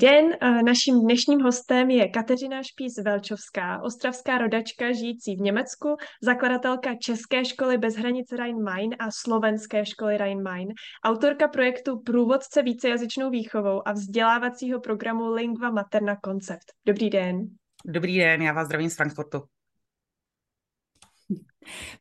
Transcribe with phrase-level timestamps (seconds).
[0.00, 0.30] Den,
[0.64, 7.94] naším dnešním hostem je Kateřina Špís-Velčovská, ostravská rodačka žijící v Německu, zakladatelka České školy bez
[7.94, 10.68] hranic Rhein-Main a Slovenské školy Rhein-Main,
[11.04, 16.72] autorka projektu Průvodce vícejazyčnou výchovou a vzdělávacího programu Lingva Materna Concept.
[16.86, 17.40] Dobrý den.
[17.84, 19.42] Dobrý den, já vás zdravím z Frankfurtu.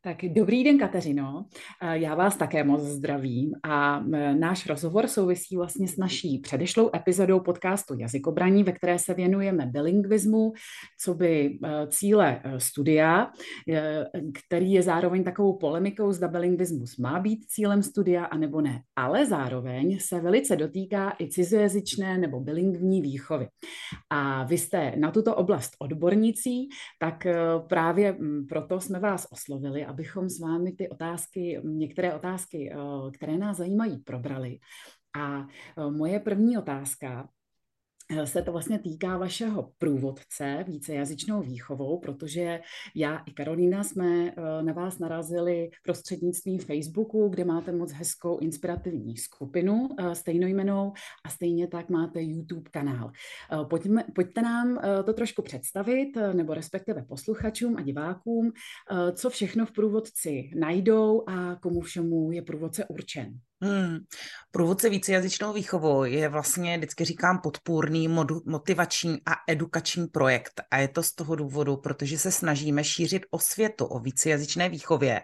[0.01, 1.45] Tak dobrý den, Kateřino.
[1.91, 3.99] Já vás také moc zdravím a
[4.33, 10.53] náš rozhovor souvisí vlastně s naší předešlou epizodou podcastu Jazykobraní, ve které se věnujeme bilingvismu,
[11.01, 13.31] co by e, cíle e, studia,
[13.69, 18.81] e, který je zároveň takovou polemikou, zda bilingvismus má být cílem studia, anebo ne.
[18.95, 23.47] Ale zároveň se velice dotýká i cizojazyčné nebo bilingvní výchovy.
[24.09, 27.27] A vy jste na tuto oblast odbornicí, tak
[27.69, 28.17] právě
[28.49, 33.57] proto jsme vás oslovili oslovili, abychom s vámi ty otázky, některé otázky, eh, které nás
[33.57, 34.59] zajímají, probrali.
[35.17, 37.29] A eh, moje první otázka
[38.25, 42.59] se to vlastně týká vašeho průvodce vícejazyčnou výchovou, protože
[42.95, 49.17] já i Karolína jsme eh, na vás narazili prostřednictvím Facebooku, kde máte moc hezkou inspirativní
[49.17, 50.93] skupinu eh, stejnojmenou
[51.25, 53.11] a stejně tak máte YouTube kanál.
[53.69, 58.51] Pojďme, pojďte nám to trošku představit, nebo respektive posluchačům a divákům,
[59.13, 63.39] co všechno v průvodci najdou a komu všemu je průvodce určen.
[63.61, 63.97] Hmm.
[64.51, 68.07] Průvodce vícejazyčnou výchovou je vlastně, vždycky říkám, podpůrný,
[68.45, 70.61] motivační a edukační projekt.
[70.71, 75.21] A je to z toho důvodu, protože se snažíme šířit osvětu o vícejazyčné výchově,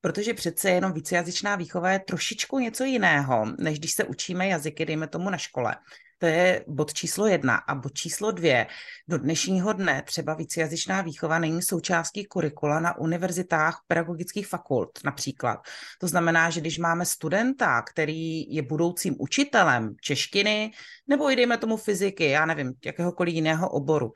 [0.00, 5.08] protože přece jenom vícejazyčná výchova je trošičku něco jiného, než když se učíme jazyky, dejme
[5.08, 5.76] tomu na škole.
[6.18, 7.56] To je bod číslo jedna.
[7.56, 8.66] A bod číslo dvě.
[9.08, 15.60] Do dnešního dne třeba vícejazyčná výchova není součástí kurikula na univerzitách pedagogických fakult například.
[16.00, 20.70] To znamená, že když máme studenta, který je budoucím učitelem češtiny,
[21.06, 24.12] nebo jdeme tomu fyziky, já nevím, jakéhokoliv jiného oboru,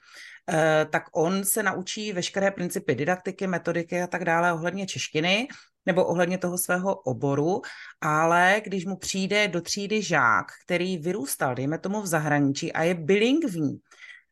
[0.50, 5.48] eh, tak on se naučí veškeré principy didaktiky, metodiky a tak dále ohledně češtiny
[5.86, 7.62] nebo ohledně toho svého oboru,
[8.00, 12.94] ale když mu přijde do třídy žák, který vyrůstal, dejme tomu v zahraničí a je
[12.94, 13.78] bilingvní,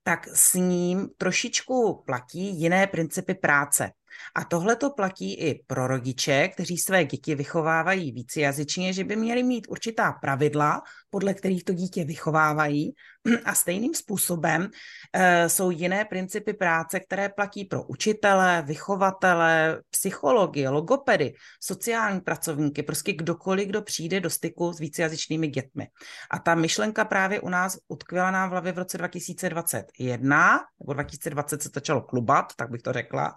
[0.03, 3.91] tak s ním trošičku platí jiné principy práce.
[4.35, 9.43] A tohle to platí i pro rodiče, kteří své děti vychovávají vícejazyčně, že by měli
[9.43, 12.95] mít určitá pravidla, podle kterých to dítě vychovávají.
[13.45, 14.69] A stejným způsobem
[15.13, 23.13] e, jsou jiné principy práce, které platí pro učitele, vychovatele, psychologi, logopedy, sociální pracovníky, prostě
[23.13, 25.89] kdokoliv, kdo přijde do styku s vícejazyčnými dětmi.
[26.31, 31.63] A ta myšlenka právě u nás utkvěla nám v hlavě v roce 2021, nebo 2020
[31.63, 33.35] se začalo klubat, tak bych to řekla,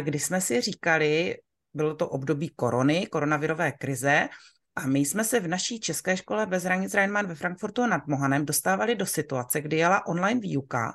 [0.00, 1.36] kdy jsme si říkali,
[1.74, 4.28] bylo to období korony, koronavirové krize,
[4.76, 8.46] a my jsme se v naší české škole bez hranic Rheinmann ve Frankfurtu nad Mohanem
[8.46, 10.94] dostávali do situace, kdy jela online výuka.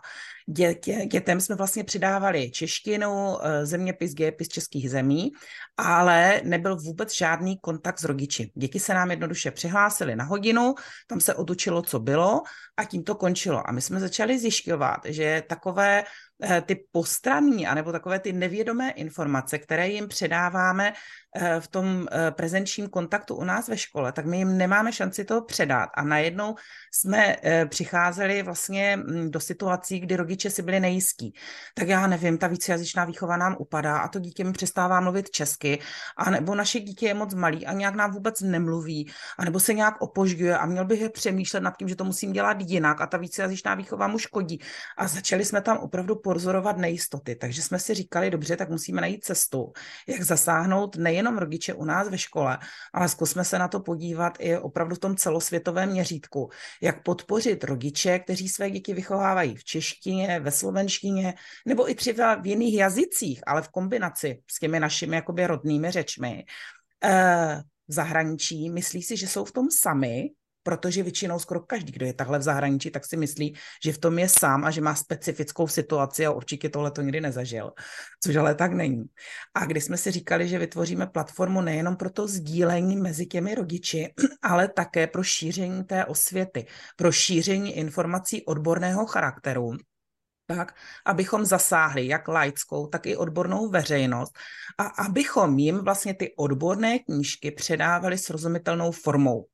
[0.53, 5.31] Dětě, dětem jsme vlastně přidávali češtinu, eh, zeměpis, dějepis českých zemí,
[5.77, 8.51] ale nebyl vůbec žádný kontakt s rodiči.
[8.55, 10.75] Děti se nám jednoduše přihlásily na hodinu,
[11.07, 12.41] tam se odučilo, co bylo
[12.77, 13.69] a tím to končilo.
[13.69, 16.03] A my jsme začali zjišťovat, že takové
[16.43, 20.93] Eh, ty postranní, anebo takové ty nevědomé informace, které jim předáváme
[21.35, 25.41] eh, v tom prezenčním kontaktu u nás ve škole, tak my jim nemáme šanci to
[25.41, 25.89] předat.
[25.93, 26.55] A najednou
[26.93, 27.35] jsme
[27.69, 31.33] přicházeli vlastně mm, do situací, kdy rodiče si byli nejistí.
[31.75, 35.79] Tak já nevím, ta vícejazyčná výchova nám upadá a to dítě mi přestává mluvit česky,
[36.17, 39.73] a nebo naše dítě je moc malý a nějak nám vůbec nemluví, a nebo se
[39.73, 43.07] nějak opožďuje a měl bych je přemýšlet nad tím, že to musím dělat jinak a
[43.07, 44.59] ta vícejazyčná výchova mu škodí.
[44.97, 47.35] A začali jsme tam opravdu pozorovat nejistoty.
[47.35, 49.73] Takže jsme si říkali, dobře, tak musíme najít cestu,
[50.07, 52.57] jak zasáhnout nejenom rodiče u nás ve škole,
[52.93, 56.49] ale zkusme se na to podívat i opravdu v tom celosvětovém měřítku,
[56.81, 61.33] jak podpořit rodiče, kteří své děti vychovávají v češtině, ve slovenštině,
[61.65, 66.45] nebo i třeba v jiných jazycích, ale v kombinaci s těmi našimi jakoby rodnými řečmi.
[67.03, 70.29] E, v zahraničí myslí si, že jsou v tom sami,
[70.63, 74.19] protože většinou skoro každý, kdo je takhle v zahraničí, tak si myslí, že v tom
[74.19, 77.71] je sám a že má specifickou situaci a určitě tohle to nikdy nezažil,
[78.23, 79.03] což ale tak není.
[79.53, 84.13] A když jsme si říkali, že vytvoříme platformu nejenom pro to sdílení mezi těmi rodiči,
[84.41, 89.71] ale také pro šíření té osvěty, pro šíření informací odborného charakteru,
[90.55, 90.75] tak,
[91.05, 94.33] abychom zasáhli jak laickou, tak i odbornou veřejnost
[94.77, 99.45] a abychom jim vlastně ty odborné knížky předávali srozumitelnou formou.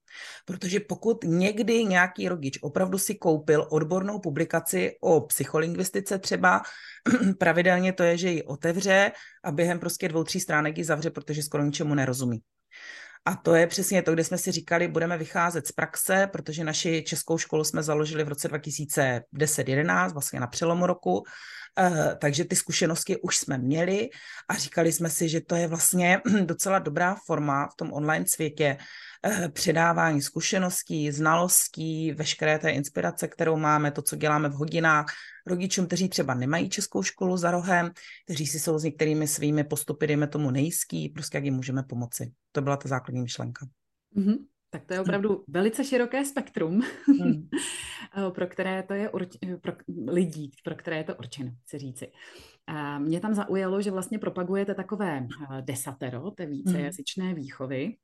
[0.45, 6.61] Protože pokud někdy nějaký rodič opravdu si koupil odbornou publikaci o psycholingvistice třeba,
[7.39, 9.11] pravidelně to je, že ji otevře
[9.43, 12.39] a během prostě dvou, tří stránek ji zavře, protože skoro ničemu nerozumí.
[13.27, 17.03] A to je přesně to, kde jsme si říkali, budeme vycházet z praxe, protože naši
[17.07, 21.23] českou školu jsme založili v roce 2010-11, vlastně na přelomu roku,
[22.21, 24.09] takže ty zkušenosti už jsme měli
[24.49, 28.77] a říkali jsme si, že to je vlastně docela dobrá forma v tom online světě
[29.27, 35.05] uh, předávání zkušeností, znalostí, veškeré té inspirace, kterou máme, to, co děláme v hodinách,
[35.45, 37.91] rodičům, kteří třeba nemají českou školu za rohem,
[38.25, 42.31] kteří si jsou s některými svými postupy, dejme tomu nejský, prostě jak jim můžeme pomoci.
[42.51, 43.67] To byla ta základní myšlenka.
[44.17, 44.37] Mm-hmm.
[44.69, 47.49] Tak to je opravdu velice široké spektrum, hmm.
[48.29, 49.73] pro které to je urč- pro
[50.07, 52.11] lidí, pro které je to určeno, chci říci.
[52.97, 57.95] Mě tam zaujalo, že vlastně propagujete takové eh, desatero, té vícejazyčné výchovy,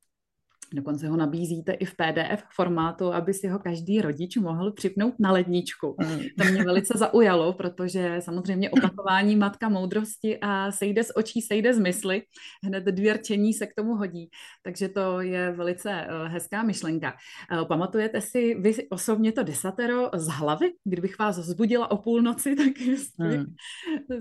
[0.73, 5.31] Dokonce ho nabízíte i v PDF formátu, aby si ho každý rodič mohl připnout na
[5.31, 5.95] ledničku.
[5.99, 6.19] Mm.
[6.37, 11.79] To mě velice zaujalo, protože samozřejmě opakování matka moudrosti a sejde z očí, sejde z
[11.79, 12.21] mysli.
[12.63, 14.29] Hned dvě rčení se k tomu hodí.
[14.63, 17.13] Takže to je velice eh, hezká myšlenka.
[17.51, 20.71] Eh, pamatujete si vy osobně to desatero z hlavy?
[20.83, 23.45] Kdybych vás zbudila o půlnoci, tak jestli mm.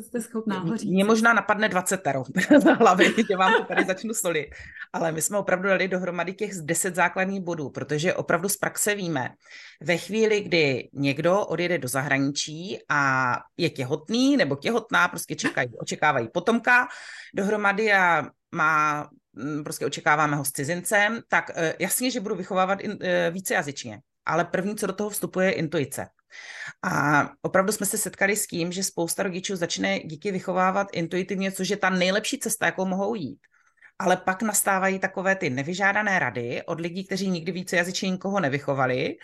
[0.02, 0.90] jste schopná ho říct.
[0.90, 2.00] Mně možná napadne 20
[2.58, 4.46] z hlavy, že vám to tady začnu solit.
[4.93, 9.30] Ale my jsme opravdu dali dohromady těch deset základních bodů, protože opravdu z praxe víme,
[9.80, 16.28] ve chvíli, kdy někdo odjede do zahraničí a je těhotný nebo těhotná, prostě čekají, očekávají
[16.28, 16.88] potomka
[17.34, 22.78] dohromady a má mm, prostě očekáváme ho s cizincem, tak eh, jasně, že budu vychovávat
[22.82, 26.06] eh, více jazyčně, ale první, co do toho vstupuje, je intuice.
[26.82, 31.68] A opravdu jsme se setkali s tím, že spousta rodičů začne díky vychovávat intuitivně, což
[31.68, 33.38] je ta nejlepší cesta, jakou mohou jít
[34.02, 39.16] ale pak nastávají takové ty nevyžádané rady od lidí, kteří nikdy více jazyčně nikoho nevychovali.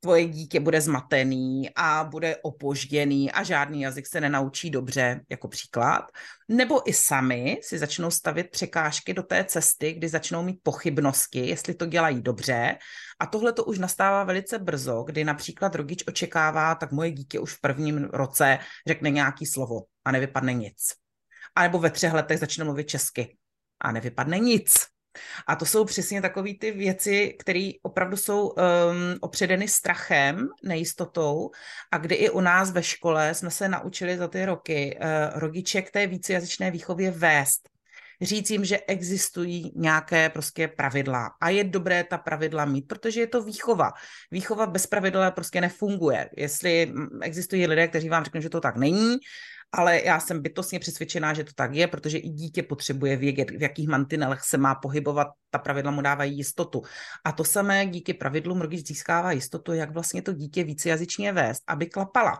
[0.00, 6.04] Tvoje dítě bude zmatený a bude opožděný a žádný jazyk se nenaučí dobře, jako příklad.
[6.48, 11.74] Nebo i sami si začnou stavět překážky do té cesty, kdy začnou mít pochybnosti, jestli
[11.74, 12.78] to dělají dobře.
[13.20, 17.54] A tohle to už nastává velice brzo, kdy například rodič očekává, tak moje dítě už
[17.54, 20.92] v prvním roce řekne nějaký slovo a nevypadne nic.
[21.56, 23.37] A nebo ve třech letech začne mluvit česky
[23.80, 24.86] a nevypadne nic.
[25.46, 28.54] A to jsou přesně takové ty věci, které opravdu jsou um,
[29.20, 31.50] opředeny strachem, nejistotou
[31.92, 35.82] a kdy i u nás ve škole jsme se naučili za ty roky uh, rodiče
[35.82, 37.68] k té vícejazyčné výchově vést.
[38.20, 43.26] Říct jim, že existují nějaké prostě pravidla a je dobré ta pravidla mít, protože je
[43.26, 43.92] to výchova.
[44.30, 46.30] Výchova bez pravidel prostě nefunguje.
[46.36, 49.16] Jestli mm, existují lidé, kteří vám řeknou, že to tak není,
[49.72, 53.62] ale já jsem bytostně přesvědčená, že to tak je, protože i dítě potřebuje vědět, v
[53.62, 56.82] jakých mantinelech se má pohybovat, ta pravidla mu dávají jistotu.
[57.24, 61.86] A to samé díky pravidlům rodič získává jistotu, jak vlastně to dítě vícejazyčně vést, aby
[61.86, 62.38] klapala.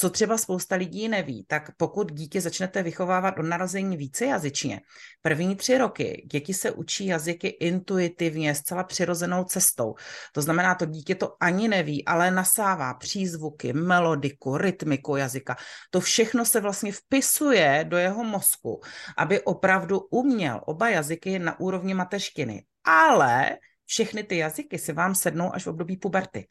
[0.00, 4.80] Co třeba spousta lidí neví, tak pokud dítě začnete vychovávat od narození vícejazyčně,
[5.22, 9.94] první tři roky děti se učí jazyky intuitivně, zcela přirozenou cestou.
[10.32, 15.56] To znamená, to dítě to ani neví, ale nasává přízvuky, melodiku, rytmiku jazyka.
[15.90, 18.80] To všechno se vlastně vpisuje do jeho mozku,
[19.16, 22.64] aby opravdu uměl oba jazyky na úrovni mateřštiny.
[22.84, 26.46] Ale všechny ty jazyky si vám sednou až v období puberty.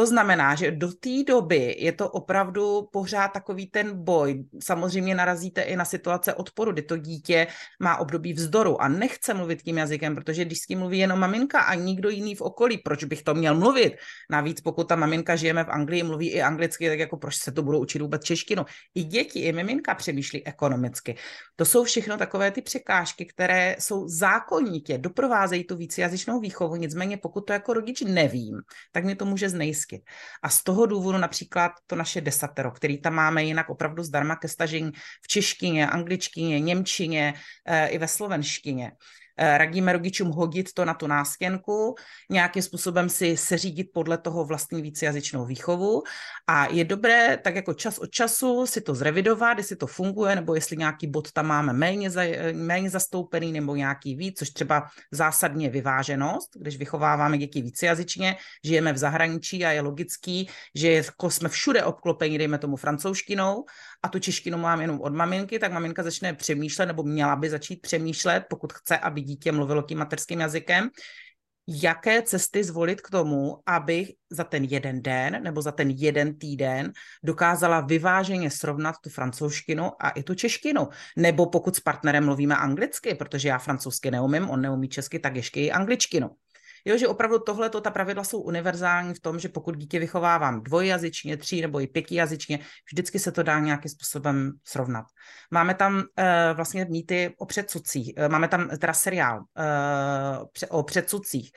[0.00, 4.44] To znamená, že do té doby je to opravdu pořád takový ten boj.
[4.62, 7.46] Samozřejmě narazíte i na situace odporu, kdy to dítě
[7.80, 11.60] má období vzdoru a nechce mluvit tím jazykem, protože když s tím mluví jenom maminka
[11.60, 13.92] a nikdo jiný v okolí, proč bych to měl mluvit?
[14.30, 17.62] Navíc pokud ta maminka žijeme v Anglii, mluví i anglicky, tak jako proč se to
[17.62, 18.64] budou učit vůbec češtinu?
[18.94, 21.16] I děti, i maminka přemýšlí ekonomicky.
[21.56, 27.40] To jsou všechno takové ty překážky, které jsou zákonitě, doprovázejí tu vícejazyčnou výchovu, nicméně pokud
[27.40, 28.60] to jako rodič nevím,
[28.92, 30.10] tak mě to může znejistit zjistit.
[30.42, 34.48] A z toho důvodu například to naše desatero, který tam máme jinak opravdu zdarma ke
[34.48, 34.92] stažení
[35.22, 38.92] v češtině, angličtině, němčině e, i ve slovenštině.
[39.42, 41.94] Eh, radíme rodičům hodit to na tu nástěnku,
[42.30, 46.02] nějakým způsobem si seřídit podle toho vlastní vícejazyčnou výchovu.
[46.46, 50.54] A je dobré tak jako čas od času si to zrevidovat, jestli to funguje, nebo
[50.54, 55.68] jestli nějaký bod tam máme méně, za, méně zastoupený nebo nějaký víc, což třeba zásadně
[55.68, 62.38] vyváženost, když vychováváme děti vícejazyčně, žijeme v zahraničí a je logický, že jsme všude obklopeni,
[62.38, 63.64] dejme tomu francouzštinou
[64.02, 67.82] a tu češtinu mám jenom od maminky, tak maminka začne přemýšlet, nebo měla by začít
[67.82, 70.90] přemýšlet, pokud chce, aby dítě mluvilo tím mateřským jazykem,
[71.68, 76.92] jaké cesty zvolit k tomu, aby za ten jeden den nebo za ten jeden týden
[77.24, 80.88] dokázala vyváženě srovnat tu francouzštinu a i tu češtinu.
[81.16, 85.60] Nebo pokud s partnerem mluvíme anglicky, protože já francouzsky neumím, on neumí česky, tak ještě
[85.60, 86.30] i angličtinu.
[86.84, 91.36] Jo, že opravdu tohle, ta pravidla jsou univerzální v tom, že pokud dítě vychovávám dvojjazyčně,
[91.36, 92.58] tří nebo i pětijazyčně,
[92.92, 95.04] vždycky se to dá nějakým způsobem srovnat.
[95.50, 96.02] Máme tam uh,
[96.54, 101.50] vlastně mýty o předsudcích, uh, máme tam teda seriál uh, o předsudcích,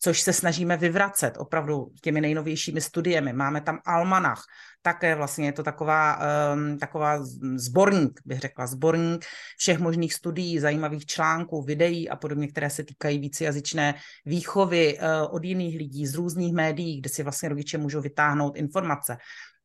[0.00, 3.32] což se snažíme vyvracet opravdu těmi nejnovějšími studiemi.
[3.32, 4.42] Máme tam almanach,
[4.82, 6.18] také vlastně je to taková,
[6.54, 7.18] um, taková
[7.54, 9.24] zborník, bych řekla, zborník
[9.58, 13.94] všech možných studií, zajímavých článků, videí a podobně, které se týkají vícejazyčné
[14.26, 19.16] výchovy uh, od jiných lidí z různých médií, kde si vlastně rodiče můžou vytáhnout informace.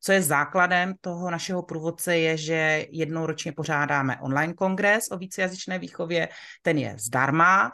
[0.06, 5.80] Co je základem toho našeho průvodce je, že jednou ročně pořádáme online kongres o vícejazyčné
[5.80, 6.30] výchově,
[6.62, 7.72] ten je zdarma,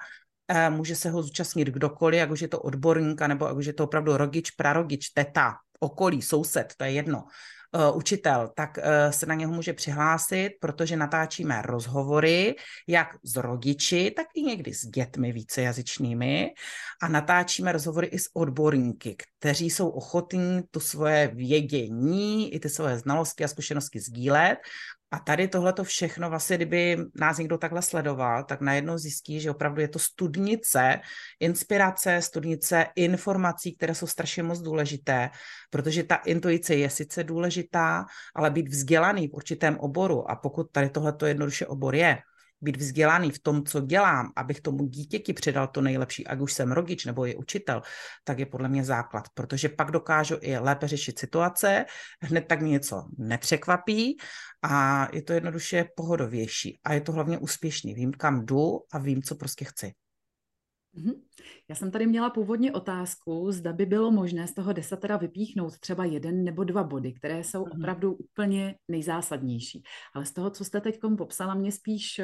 [0.47, 3.73] eh, může se ho zúčastnit kdokoliv, jak už je to odborník, nebo jak už je
[3.73, 7.23] to opravdu rodič, prarodič, teta, okolí, soused, to je jedno,
[7.71, 12.55] uh, učitel, tak uh, se na něho může přihlásit, protože natáčíme rozhovory,
[12.87, 16.53] jak s rodiči, tak i někdy s dětmi vícejazyčnými.
[17.01, 22.97] A natáčíme rozhovory i s odborníky, kteří jsou ochotní tu svoje vědění, i ty svoje
[22.97, 24.57] znalosti a zkušenosti sdílet
[25.11, 29.51] a tady tohle to všechno, vlastně, kdyby nás někdo takhle sledoval, tak najednou zjistí, že
[29.51, 30.99] opravdu je to studnice
[31.39, 35.29] inspirace, studnice informací, které jsou strašně moc důležité,
[35.69, 40.89] protože ta intuice je sice důležitá, ale být vzdělaný v určitém oboru a pokud tady
[40.89, 42.17] tohle to jednoduše obor je,
[42.61, 46.71] být vzdělaný v tom, co dělám, abych tomu dítěti předal to nejlepší, ať už jsem
[46.71, 47.81] rodič nebo je učitel,
[48.23, 51.85] tak je podle mě základ, protože pak dokážu i lépe řešit situace,
[52.21, 54.17] hned tak mě něco nepřekvapí
[54.61, 57.93] a je to jednoduše pohodovější a je to hlavně úspěšný.
[57.93, 59.93] Vím, kam jdu a vím, co prostě chci.
[61.69, 66.05] Já jsem tady měla původně otázku, zda by bylo možné z toho desatera vypíchnout třeba
[66.05, 67.79] jeden nebo dva body, které jsou mm-hmm.
[67.79, 69.83] opravdu úplně nejzásadnější.
[70.15, 72.21] Ale z toho, co jste teď popsala, mě spíš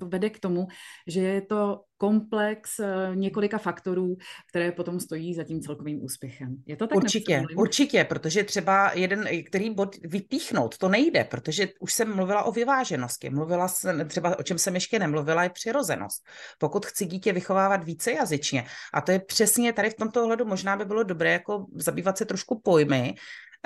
[0.00, 0.66] uh, vede k tomu,
[1.06, 4.16] že je to komplex uh, několika faktorů,
[4.50, 6.56] které potom stojí za tím celkovým úspěchem.
[6.66, 6.96] Je to tak?
[6.96, 12.52] Určitě, určitě, protože třeba jeden, který bod vypíchnout, to nejde, protože už jsem mluvila o
[12.52, 13.30] vyváženosti.
[13.30, 16.22] Mluvila jsem, třeba o čem jsem ještě nemluvila, je přirozenost.
[16.58, 18.12] Pokud chci dítě vychovávat více
[18.52, 22.18] jazyčně, a to je přesně tady v tomto ohledu možná by bylo dobré jako zabývat
[22.18, 23.14] se trošku pojmy,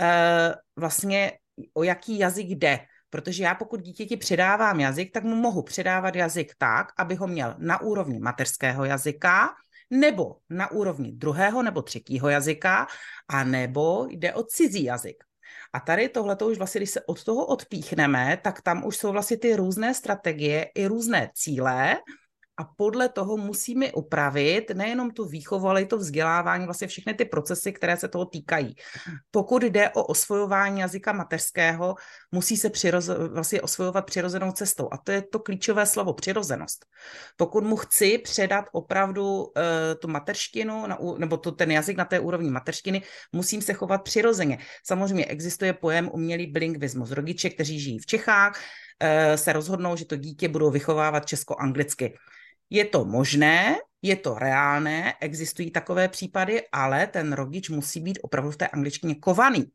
[0.00, 1.32] uh, vlastně
[1.74, 2.80] o jaký jazyk jde.
[3.10, 7.54] Protože já pokud dítěti předávám jazyk, tak mu mohu předávat jazyk tak, aby ho měl
[7.58, 9.54] na úrovni mateřského jazyka,
[9.90, 12.86] nebo na úrovni druhého nebo třetího jazyka,
[13.28, 15.24] a nebo jde o cizí jazyk.
[15.72, 19.36] A tady tohle už vlastně, když se od toho odpíchneme, tak tam už jsou vlastně
[19.38, 21.96] ty různé strategie i různé cíle,
[22.56, 27.24] a podle toho musíme upravit nejenom tu výchovu, ale i to vzdělávání, vlastně všechny ty
[27.24, 28.74] procesy, které se toho týkají.
[29.30, 31.94] Pokud jde o osvojování jazyka mateřského,
[32.32, 34.88] musí se přiroze, vlastně osvojovat přirozenou cestou.
[34.92, 36.86] A to je to klíčové slovo, přirozenost.
[37.36, 39.52] Pokud mu chci předat opravdu uh,
[40.00, 44.58] tu mateřštinu, na, nebo to, ten jazyk na té úrovni mateřštiny, musím se chovat přirozeně.
[44.84, 47.10] Samozřejmě existuje pojem umělý bilingvismus.
[47.10, 48.60] Rodiče, kteří žijí v Čechách,
[49.02, 52.16] uh, se rozhodnou, že to dítě budou vychovávat česko-anglicky.
[52.70, 58.50] Je to možné, je to reálné, existují takové případy, ale ten rodič musí být opravdu
[58.50, 59.70] v té angličtině kovaný.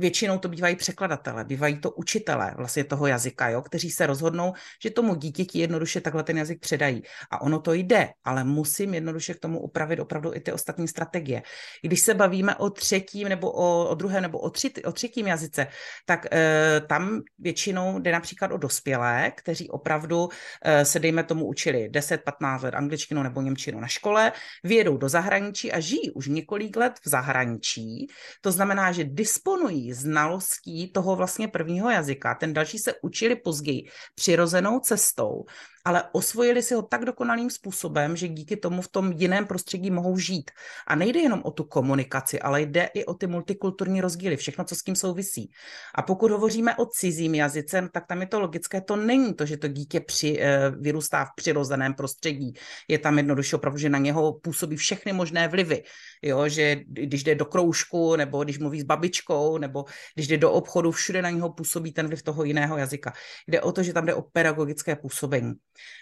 [0.00, 4.52] Většinou to bývají překladatelé, bývají to učitelé vlastně toho jazyka, jo, kteří se rozhodnou,
[4.82, 7.02] že tomu dítěti jednoduše takhle ten jazyk předají.
[7.30, 11.42] A ono to jde, ale musím jednoduše k tomu upravit opravdu i ty ostatní strategie.
[11.82, 15.66] Když se bavíme o třetím nebo o, o druhém nebo o, tři, o třetím jazyce,
[16.06, 20.28] tak e, tam většinou jde například o dospělé, kteří opravdu
[20.62, 24.32] e, se, dejme tomu, učili 10-15 let angličtinu nebo němčinu na škole,
[24.64, 28.06] vyjedou do zahraničí a žijí už několik let v zahraničí.
[28.40, 32.34] To znamená, že disponují znalostí toho vlastně prvního jazyka.
[32.34, 35.44] Ten další se učili později přirozenou cestou
[35.84, 40.18] ale osvojili si ho tak dokonalým způsobem, že díky tomu v tom jiném prostředí mohou
[40.18, 40.50] žít.
[40.86, 44.74] A nejde jenom o tu komunikaci, ale jde i o ty multikulturní rozdíly, všechno, co
[44.74, 45.50] s tím souvisí.
[45.94, 49.56] A pokud hovoříme o cizím jazyce, tak tam je to logické, to není to, že
[49.56, 52.52] to dítě při, e, vyrůstá v přirozeném prostředí.
[52.88, 55.82] Je tam jednoduše opravdu, že na něho působí všechny možné vlivy.
[56.22, 59.84] Jo, že když jde do kroužku, nebo když mluví s babičkou, nebo
[60.14, 63.12] když jde do obchodu, všude na něho působí ten vliv toho jiného jazyka.
[63.48, 65.52] Jde o to, že tam jde o pedagogické působení.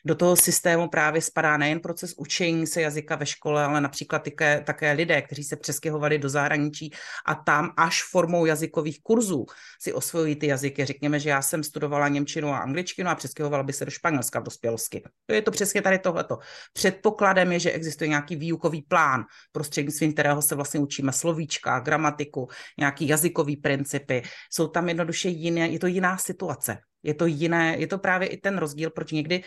[0.04, 4.60] Do toho systému právě spadá nejen proces učení se jazyka ve škole, ale například také,
[4.66, 6.90] také lidé, kteří se přestěhovali do zahraničí
[7.26, 9.46] a tam až formou jazykových kurzů
[9.80, 10.84] si osvojují ty jazyky.
[10.84, 14.42] Řekněme, že já jsem studovala Němčinu a angličtinu a přestěhovala by se do Španělska v
[14.42, 15.02] dospělosti.
[15.26, 16.38] To je to přesně tady tohleto.
[16.72, 22.48] Předpokladem je, že existuje nějaký výukový plán, prostřednictvím kterého se vlastně učíme slovíčka, gramatiku,
[22.78, 24.22] nějaký jazykový principy.
[24.52, 26.78] Jsou tam jednoduše jiné, je to jiná situace.
[27.02, 29.42] Je to jiné, je to právě i ten rozdíl, proč někdy,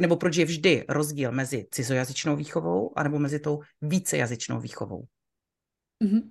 [0.00, 5.04] nebo proč je vždy rozdíl mezi cizojazyčnou výchovou anebo mezi tou vícejazyčnou výchovou.
[6.04, 6.22] Mm-hmm.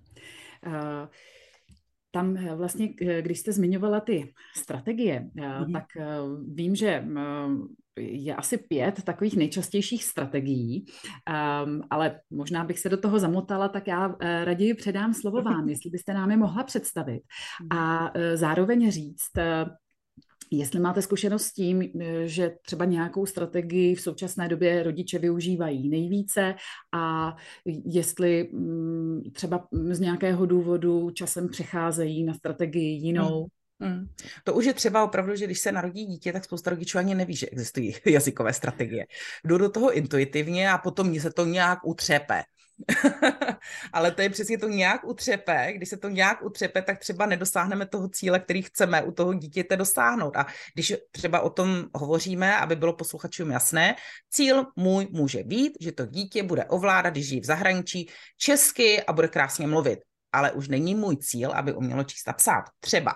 [0.68, 1.08] Uh,
[2.12, 5.72] tam eh, vlastně, když jste zmiňovala ty strategie, mm-hmm.
[5.74, 5.86] tak
[6.54, 7.04] vím, že
[7.98, 10.86] je asi pět takových nejčastějších strategií,
[11.66, 15.70] um, ale možná bych se do toho zamotala, tak já uh, raději předám slovo vám,
[15.70, 17.22] jestli byste nám je mohla představit
[17.70, 19.44] a uh, zároveň říct, uh,
[20.58, 21.84] Jestli máte zkušenost s tím,
[22.26, 26.56] že třeba nějakou strategii v současné době rodiče využívají nejvíce
[26.92, 27.36] a
[27.86, 33.48] jestli mm, třeba z nějakého důvodu časem přecházejí na strategii jinou, hmm.
[33.84, 34.08] Hmm.
[34.44, 37.36] To už je třeba opravdu, že když se narodí dítě, tak spousta rodičů ani neví,
[37.36, 39.06] že existují jazykové strategie.
[39.44, 42.44] Jdu do toho intuitivně a potom mě se to nějak utřepe.
[43.94, 45.74] Ale to je přesně to nějak utřepe.
[45.74, 49.78] Když se to nějak utřepe, tak třeba nedosáhneme toho cíle, který chceme u toho dítěte
[49.78, 50.38] dosáhnout.
[50.38, 53.96] A když třeba o tom hovoříme, aby bylo posluchačům jasné,
[54.30, 59.14] cíl můj může být, že to dítě bude ovládat, když žijí v zahraničí, česky a
[59.14, 60.00] bude krásně mluvit.
[60.32, 62.64] Ale už není můj cíl, aby umělo číst a psát.
[62.80, 63.14] Třeba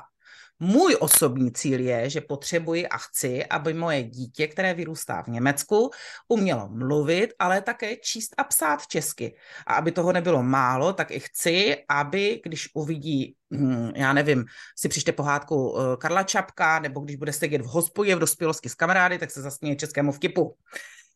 [0.60, 5.90] můj osobní cíl je, že potřebuji a chci, aby moje dítě, které vyrůstá v Německu,
[6.28, 9.36] umělo mluvit, ale také číst a psát česky.
[9.68, 14.46] A aby toho nebylo málo, tak i chci, aby když uvidí hm, já nevím,
[14.78, 18.76] si přište pohádku eh, Karla Čapka, nebo když bude sedět v hospodě v dospělosti s
[18.76, 20.56] kamarády, tak se zasměje českému vtipu.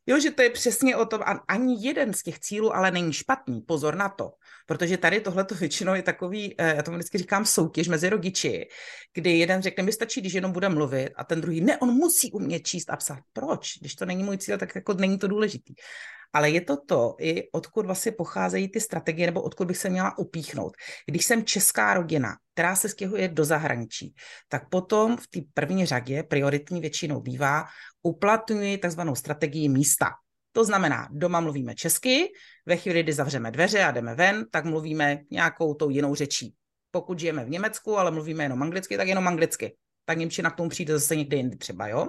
[0.08, 3.14] Jo, že to je přesně o tom, a ani jeden z těch cílů ale není
[3.14, 4.32] špatný, pozor na to,
[4.66, 8.68] protože tady tohle to většinou je takový, eh, já tomu vždycky říkám soutěž mezi rodiči,
[9.14, 12.32] kdy jeden řekne, mi stačí, když jenom bude mluvit a ten druhý, ne, on musí
[12.32, 13.20] umět číst a psát.
[13.34, 13.78] Proč?
[13.80, 15.74] Když to není můj cíl, tak jako není to důležitý
[16.34, 20.18] ale je to to, i odkud vlastně pocházejí ty strategie, nebo odkud bych se měla
[20.18, 20.78] upíchnout.
[21.06, 24.14] Když jsem česká rodina, která se stěhuje do zahraničí,
[24.50, 27.66] tak potom v té první řadě prioritní většinou bývá
[28.04, 30.10] uplatňuji takzvanou strategii místa.
[30.52, 32.28] To znamená, doma mluvíme česky,
[32.66, 36.56] ve chvíli, kdy zavřeme dveře a jdeme ven, tak mluvíme nějakou tou jinou řečí.
[36.92, 39.76] Pokud žijeme v Německu, ale mluvíme jenom anglicky, tak jenom anglicky.
[40.06, 42.08] Tak Němčina k tomu přijde zase někde jindy třeba, jo?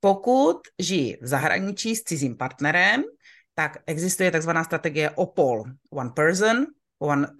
[0.00, 3.02] Pokud žijí v zahraničí s cizím partnerem,
[3.58, 6.66] tak existuje takzvaná strategie OPOL, one person,
[6.98, 7.36] one uh,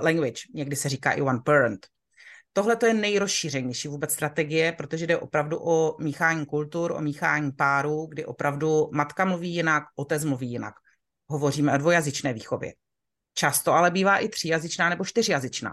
[0.00, 1.86] language, někdy se říká i one parent.
[2.52, 8.06] Tohle to je nejrozšířenější vůbec strategie, protože jde opravdu o míchání kultur, o míchání párů,
[8.06, 10.74] kdy opravdu matka mluví jinak, otec mluví jinak.
[11.26, 12.74] Hovoříme o dvojazyčné výchově.
[13.34, 15.72] Často ale bývá i tříjazyčná nebo čtyřjazyčná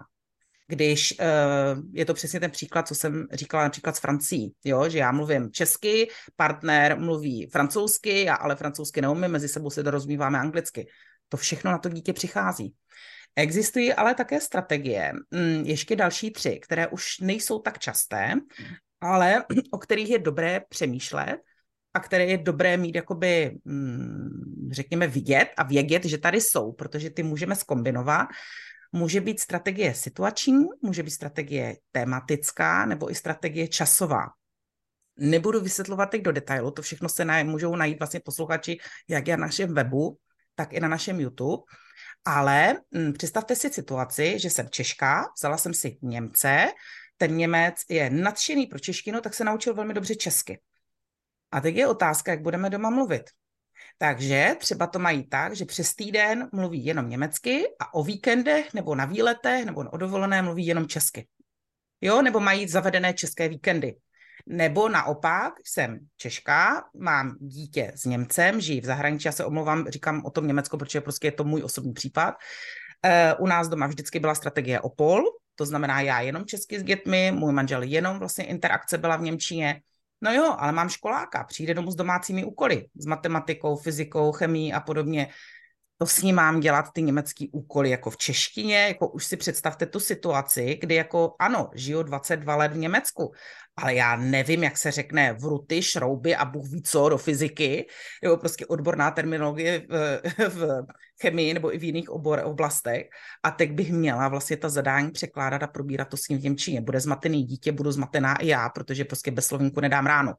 [0.67, 4.97] když uh, je to přesně ten příklad, co jsem říkala například s Francií, jo, že
[4.97, 10.87] já mluvím česky, partner mluví francouzsky, já ale francouzsky neumím, mezi sebou se dorozumíváme anglicky.
[11.29, 12.73] To všechno na to dítě přichází.
[13.35, 18.33] Existují ale také strategie, mm, ještě další tři, které už nejsou tak časté,
[19.01, 21.37] ale o kterých je dobré přemýšlet
[21.93, 27.09] a které je dobré mít jakoby, mm, řekněme, vidět a vědět, že tady jsou, protože
[27.09, 28.27] ty můžeme skombinovat
[28.95, 34.25] Může být strategie situační, může být strategie tematická nebo i strategie časová.
[35.17, 38.77] Nebudu vysvětlovat teď do detailu, to všechno se na, můžou najít vlastně posluchači
[39.09, 40.17] jak na našem webu,
[40.55, 41.63] tak i na našem YouTube.
[42.25, 46.67] Ale hm, představte si situaci, že jsem Češka, vzala jsem si Němce,
[47.17, 50.59] ten Němec je nadšený pro češtinu, tak se naučil velmi dobře česky.
[51.51, 53.23] A teď je otázka, jak budeme doma mluvit.
[53.97, 58.95] Takže třeba to mají tak, že přes týden mluví jenom německy a o víkendech nebo
[58.95, 61.27] na výletech nebo o dovolené mluví jenom česky.
[62.01, 63.95] Jo, nebo mají zavedené české víkendy.
[64.47, 70.25] Nebo naopak, jsem Češka, mám dítě s Němcem, žijí v zahraničí, já se omlouvám, říkám
[70.25, 72.35] o tom Německo, protože prostě je to můj osobní případ.
[73.05, 75.23] Uh, u nás doma vždycky byla strategie OPOL,
[75.55, 79.81] to znamená já jenom česky s dětmi, můj manžel jenom vlastně interakce byla v Němčině,
[80.25, 84.79] No jo, ale mám školáka, přijde domů s domácími úkoly, s matematikou, fyzikou, chemií a
[84.79, 85.27] podobně.
[85.97, 89.85] To s ním mám dělat ty německé úkoly jako v češtině, jako už si představte
[89.85, 93.31] tu situaci, kdy jako ano, žiju 22 let v Německu,
[93.77, 97.87] ale já nevím, jak se řekne vruty, šrouby a Bůh ví co do fyziky,
[98.23, 100.85] nebo prostě odborná terminologie v, v
[101.21, 103.07] chemii nebo i v jiných obor, oblastech.
[103.43, 106.81] A teď bych měla vlastně ta zadání překládat a probírat to s ním v Němčině.
[106.81, 110.33] Bude zmatený dítě, budu zmatená i já, protože prostě bez slovníku nedám ráno.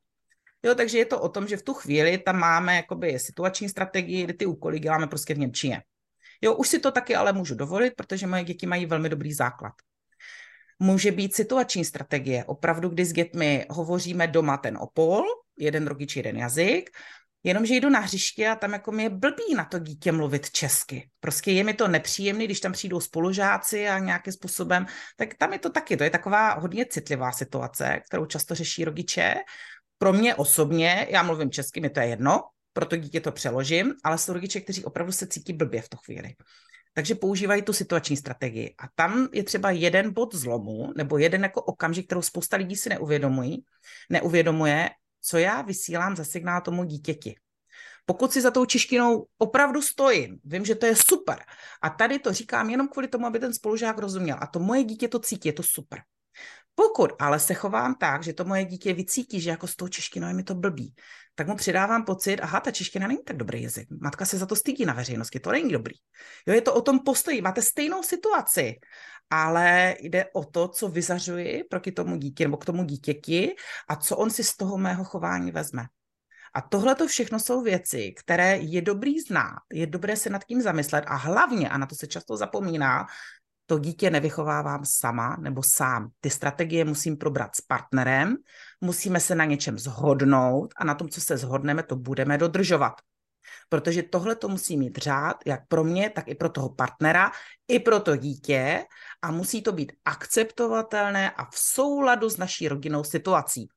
[0.66, 4.24] Jo, takže je to o tom, že v tu chvíli tam máme jakoby situační strategii,
[4.24, 5.82] kdy ty úkoly děláme prostě v Němčině.
[6.42, 9.72] Jo, už si to taky ale můžu dovolit, protože moje děti mají velmi dobrý základ.
[10.78, 15.22] Může být situační strategie, opravdu, kdy s dětmi hovoříme doma ten opol,
[15.58, 16.90] jeden rodič, jeden jazyk,
[17.46, 21.10] Jenomže jdu na hřiště a tam jako mi je blbý na to dítě mluvit česky.
[21.20, 25.58] Prostě je mi to nepříjemný, když tam přijdou spolužáci a nějakým způsobem, tak tam je
[25.58, 25.96] to taky.
[25.96, 29.34] To je taková hodně citlivá situace, kterou často řeší rodiče.
[29.98, 34.18] Pro mě osobně, já mluvím česky, mi to je jedno, proto dítě to přeložím, ale
[34.18, 36.34] jsou rodiče, kteří opravdu se cítí blbě v tu chvíli.
[36.94, 38.74] Takže používají tu situační strategii.
[38.78, 42.88] A tam je třeba jeden bod zlomu, nebo jeden jako okamžik, kterou spousta lidí si
[42.88, 43.64] neuvědomují,
[44.10, 44.90] neuvědomuje,
[45.22, 47.34] co já vysílám za signál tomu dítěti.
[48.06, 51.38] Pokud si za tou češtinou opravdu stojím, vím, že to je super.
[51.82, 54.36] A tady to říkám jenom kvůli tomu, aby ten spolužák rozuměl.
[54.40, 56.00] A to moje dítě to cítí, je to super.
[56.78, 60.28] Pokud ale se chovám tak, že to moje dítě vycítí, že jako s tou češtinou
[60.28, 60.94] je mi to blbý,
[61.34, 63.88] tak mu přidávám pocit, aha, ta čeština není tak dobrý jazyk.
[64.00, 65.94] Matka se za to stydí na veřejnosti, to není dobrý.
[66.46, 68.74] Jo, je to o tom postoji, máte stejnou situaci,
[69.30, 73.54] ale jde o to, co vyzařuji proti tomu dítě nebo k tomu dítěti
[73.88, 75.84] a co on si z toho mého chování vezme.
[76.54, 80.62] A tohle to všechno jsou věci, které je dobrý znát, je dobré se nad tím
[80.62, 83.06] zamyslet a hlavně, a na to se často zapomíná,
[83.66, 86.08] to dítě nevychovávám sama nebo sám.
[86.20, 88.36] Ty strategie musím probrat s partnerem,
[88.80, 92.92] musíme se na něčem zhodnout a na tom, co se zhodneme, to budeme dodržovat.
[93.68, 97.30] Protože tohle to musí mít řád, jak pro mě, tak i pro toho partnera,
[97.68, 98.84] i pro to dítě
[99.22, 103.68] a musí to být akceptovatelné a v souladu s naší rodinnou situací.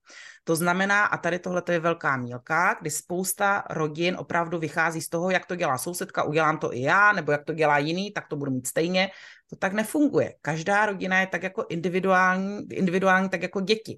[0.44, 5.30] To znamená, a tady tohle je velká mílka, kdy spousta rodin opravdu vychází z toho,
[5.30, 8.36] jak to dělá sousedka, udělám to i já, nebo jak to dělá jiný, tak to
[8.36, 9.10] budu mít stejně.
[9.50, 10.36] To tak nefunguje.
[10.42, 13.98] Každá rodina je tak jako individuální, individuální tak jako děti.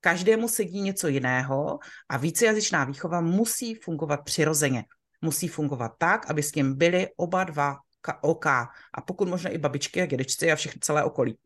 [0.00, 1.78] Každému sedí něco jiného
[2.08, 4.84] a vícejazyčná výchova musí fungovat přirozeně.
[5.20, 7.76] Musí fungovat tak, aby s tím byli oba dva
[8.20, 11.38] OK a pokud možno i babičky a dědečci a všechno celé okolí.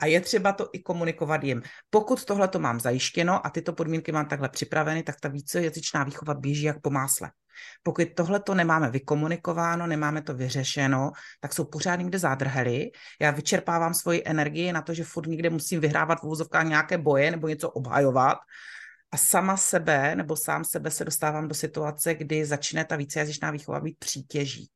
[0.00, 1.62] A je třeba to i komunikovat jim.
[1.90, 6.34] Pokud tohle to mám zajištěno a tyto podmínky mám takhle připraveny, tak ta vícejazyčná výchova
[6.34, 7.30] běží jak po másle.
[7.82, 12.90] Pokud tohle to nemáme vykomunikováno, nemáme to vyřešeno, tak jsou pořád někde zádrhely.
[13.20, 17.30] Já vyčerpávám svoji energii na to, že furt někde musím vyhrávat v úvozovkách nějaké boje
[17.30, 18.38] nebo něco obhajovat
[19.12, 23.80] a sama sebe nebo sám sebe se dostávám do situace, kdy začne ta vícejazyčná výchova
[23.80, 24.70] být přítěží.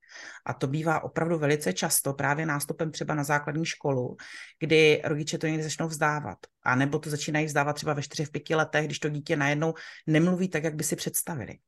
[0.47, 4.17] A to bývá opravdu velice často právě nástupem třeba na základní školu,
[4.61, 6.39] kdy rodiče to někdy začnou vzdávat.
[6.63, 9.75] A nebo to začínají vzdávat třeba ve čtyřech, pěti letech, když to dítě najednou
[10.07, 11.59] nemluví tak, jak by si představili.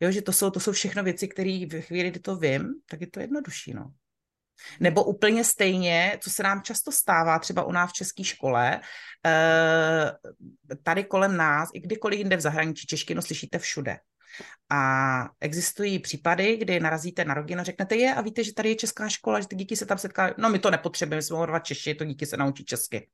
[0.00, 3.00] Jo, že to jsou, to jsou všechno věci, které v chvíli, kdy to vím, tak
[3.00, 3.74] je to jednodušší.
[3.74, 3.92] No.
[4.80, 8.80] Nebo úplně stejně, co se nám často stává třeba u nás v české škole,
[9.26, 10.12] eh,
[10.82, 13.98] tady kolem nás, i kdykoliv jinde v zahraničí, češtinu slyšíte všude.
[14.70, 18.74] A existují případy, kdy narazíte na rodinu a řeknete je a víte, že tady je
[18.74, 20.34] česká škola, že ty díky se tam setkávají.
[20.38, 23.08] No my to nepotřebujeme, jsme Češi, to díky se naučí česky.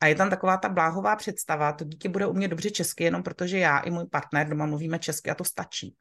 [0.00, 3.58] A je tam taková ta bláhová představa, to dítě bude umět dobře česky, jenom protože
[3.58, 5.94] já i můj partner doma mluvíme česky a to stačí.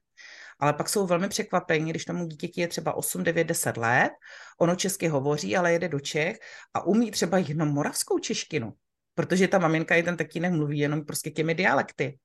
[0.60, 4.12] Ale pak jsou velmi překvapení, když tomu dítěti je třeba 8, 9, 10 let,
[4.60, 6.38] ono česky hovoří, ale jede do Čech
[6.74, 8.74] a umí třeba jenom moravskou češtinu,
[9.16, 12.20] protože ta maminka i ten tatínek mluví jenom prostě těmi dialekty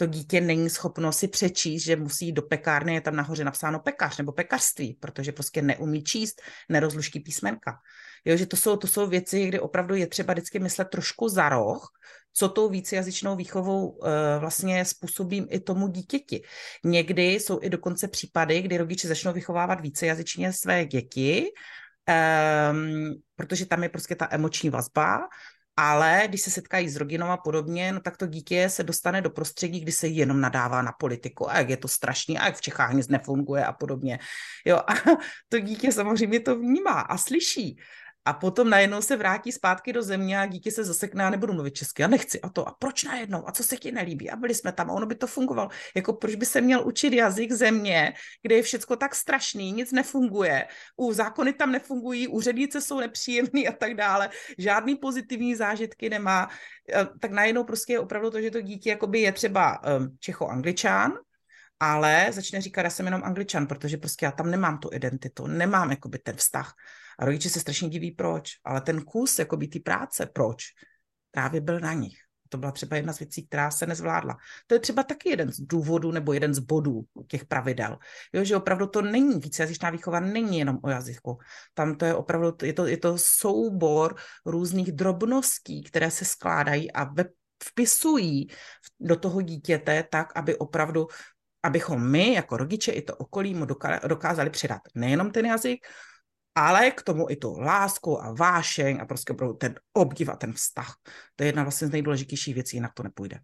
[0.00, 4.18] to dítě není schopno si přečíst, že musí do pekárny, je tam nahoře napsáno pekař
[4.18, 7.78] nebo pekařství, protože prostě neumí číst, nerozluští písmenka.
[8.24, 11.48] Jo, že to jsou, to jsou věci, kdy opravdu je třeba vždycky myslet trošku za
[11.48, 11.88] roh,
[12.32, 16.42] co tou vícejazyčnou výchovou uh, vlastně způsobím i tomu dítěti.
[16.84, 21.46] Někdy jsou i dokonce případy, kdy rodiče začnou vychovávat vícejazyčně své děti,
[22.70, 25.18] um, protože tam je prostě ta emoční vazba
[25.82, 29.30] ale když se setkají s rodinou a podobně, no tak to dítě se dostane do
[29.30, 32.60] prostředí, kdy se jenom nadává na politiku a jak je to strašný a jak v
[32.60, 34.18] Čechách nic nefunguje a podobně.
[34.64, 34.92] Jo, a
[35.48, 37.76] to dítě samozřejmě to vnímá a slyší.
[38.24, 41.74] A potom najednou se vrátí zpátky do země a dítě se zasekne a nebudu mluvit
[41.74, 44.54] česky a nechci a to a proč najednou a co se ti nelíbí a byli
[44.54, 45.68] jsme tam a ono by to fungovalo.
[45.96, 50.66] Jako proč by se měl učit jazyk země, kde je všecko tak strašný, nic nefunguje,
[50.96, 56.48] u zákony tam nefungují, úřednice jsou nepříjemný a tak dále, žádný pozitivní zážitky nemá,
[56.92, 59.80] eh, tak najednou prostě je opravdu to, že to dítě jakoby je třeba
[60.18, 61.12] Čecho-Angličán,
[61.80, 65.90] ale začne říkat, já jsem jenom Angličan, protože prostě já tam nemám tu identitu, nemám
[65.90, 66.74] jakoby ten vztah.
[67.20, 68.50] A rodiče se strašně diví, proč.
[68.64, 70.64] Ale ten kus jakoby ty práce, proč,
[71.30, 72.16] právě byl na nich.
[72.48, 74.36] To byla třeba jedna z věcí, která se nezvládla.
[74.66, 77.98] To je třeba taky jeden z důvodů nebo jeden z bodů těch pravidel.
[78.32, 81.38] Jo, že opravdu to není, vícejazyčná výchova není jenom o jazyku.
[81.74, 84.14] Tam to je opravdu, je to, je to soubor
[84.46, 87.24] různých drobností, které se skládají a ve,
[87.64, 88.48] vpisují
[89.00, 91.06] do toho dítěte tak, aby opravdu
[91.62, 93.66] abychom my jako rodiče i to okolí mu
[94.08, 95.86] dokázali přidat nejenom ten jazyk,
[96.54, 100.94] ale k tomu i tu lásku a vášeň a prostě ten obdiv a ten vztah.
[101.36, 103.40] To je jedna vlastně z nejdůležitějších věcí, jinak to nepůjde.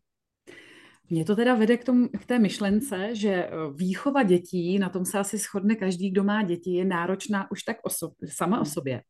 [1.11, 5.05] Mě to teda vede k, tomu, k té myšlence, že eh, výchova dětí, na tom
[5.05, 8.73] se asi shodne každý, kdo má děti, je náročná už tak oso- sama o hmm.
[8.73, 9.03] sobě.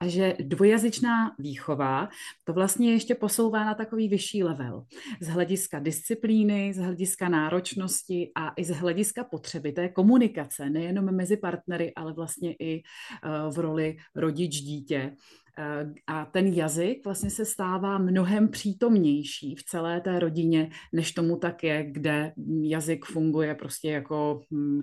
[0.00, 2.08] A že dvojazyčná výchova
[2.44, 4.84] to vlastně ještě posouvá na takový vyšší level.
[5.20, 11.36] Z hlediska disciplíny, z hlediska náročnosti a i z hlediska potřeby té komunikace, nejenom mezi
[11.36, 12.82] partnery, ale vlastně i
[13.24, 15.12] uh, v roli rodič-dítě.
[15.58, 21.36] Eh, a ten jazyk vlastně se stává mnohem přítomnější v celé té rodině, než tomu
[21.36, 24.80] tak je, kde jazyk funguje prostě jako hm,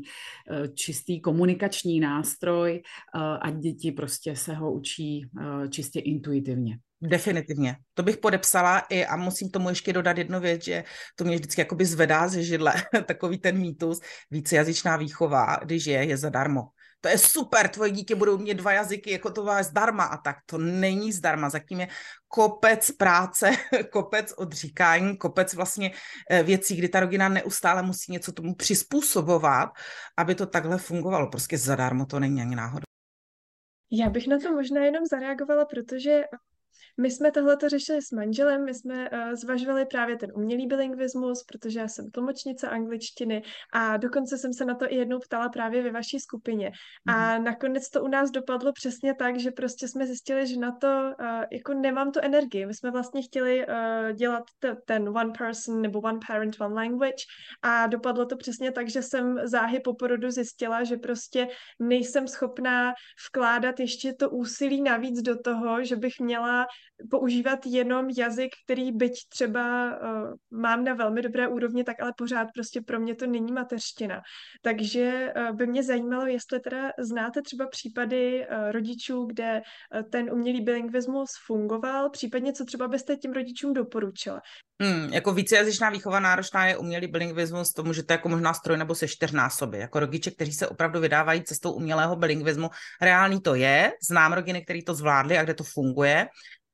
[0.52, 5.30] eh, čistý komunikační nástroj eh, a děti prostě se ho učí
[5.70, 6.78] čistě intuitivně.
[7.02, 7.76] Definitivně.
[7.94, 10.84] To bych podepsala i a musím tomu ještě dodat jednu věc, že
[11.16, 12.74] to mě vždycky jakoby zvedá ze židle,
[13.06, 16.62] takový ten mýtus, vícejazyčná výchova, když je, je zadarmo
[17.06, 20.38] to je super, tvoje dítě budou mít dva jazyky, jako to vás zdarma a tak.
[20.46, 21.88] To není zdarma, zatím je
[22.28, 23.52] kopec práce,
[23.92, 25.92] kopec odříkání, kopec vlastně
[26.30, 29.70] eh, věcí, kdy ta rodina neustále musí něco tomu přizpůsobovat,
[30.18, 31.30] aby to takhle fungovalo.
[31.30, 32.86] Prostě zadarmo to není ani náhodou.
[33.92, 36.22] Já bych na to možná jenom zareagovala, protože
[36.98, 41.80] my jsme tohleto řešili s manželem, my jsme uh, zvažovali právě ten umělý bilingvismus, protože
[41.80, 45.92] já jsem tlumočnice angličtiny a dokonce jsem se na to i jednou ptala právě ve
[45.92, 46.70] vaší skupině.
[46.70, 47.16] Mm-hmm.
[47.16, 47.44] A mhm.
[47.44, 51.28] nakonec to u nás dopadlo přesně tak, že prostě jsme zjistili, že na to uh,
[51.52, 52.66] jako nemám tu energii.
[52.66, 57.24] My jsme vlastně chtěli uh, dělat t- ten one person nebo one parent, one language
[57.62, 61.48] a dopadlo to přesně tak, že jsem záhy po porodu zjistila, že prostě
[61.80, 62.94] nejsem schopná
[63.30, 66.68] vkládat ještě to úsilí navíc do toho, že bych měla
[67.12, 72.48] používat jenom jazyk, který byť třeba uh, mám na velmi dobré úrovni, tak ale pořád
[72.56, 74.22] prostě pro mě to není mateřština.
[74.62, 80.30] Takže uh, by mě zajímalo, jestli teda znáte třeba případy uh, rodičů, kde uh, ten
[80.32, 84.42] umělý bilingvismus fungoval, případně co třeba byste těm rodičům doporučila.
[84.82, 89.08] Hmm, jako vícejazyčná výchova náročná je umělý bilingvismus, to můžete jako možná stroj nebo se
[89.08, 89.80] čtyřnásoby.
[89.80, 92.70] Jako rodiče, kteří se opravdu vydávají cestou umělého bilingvismu,
[93.02, 96.28] reálný to je, znám rodiny, které to zvládly a kde to funguje,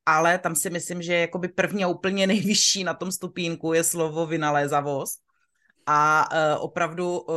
[0.06, 4.26] ale tam si myslím, že jakoby první a úplně nejvyšší na tom stupínku je slovo
[4.26, 5.20] vynalézavost.
[5.86, 7.36] A uh, opravdu uh,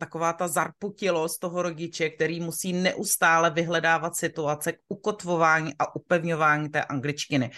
[0.00, 6.84] taková ta zarputilost toho rodiče, který musí neustále vyhledávat situace k ukotvování a upevňování té
[6.84, 7.50] angličtiny.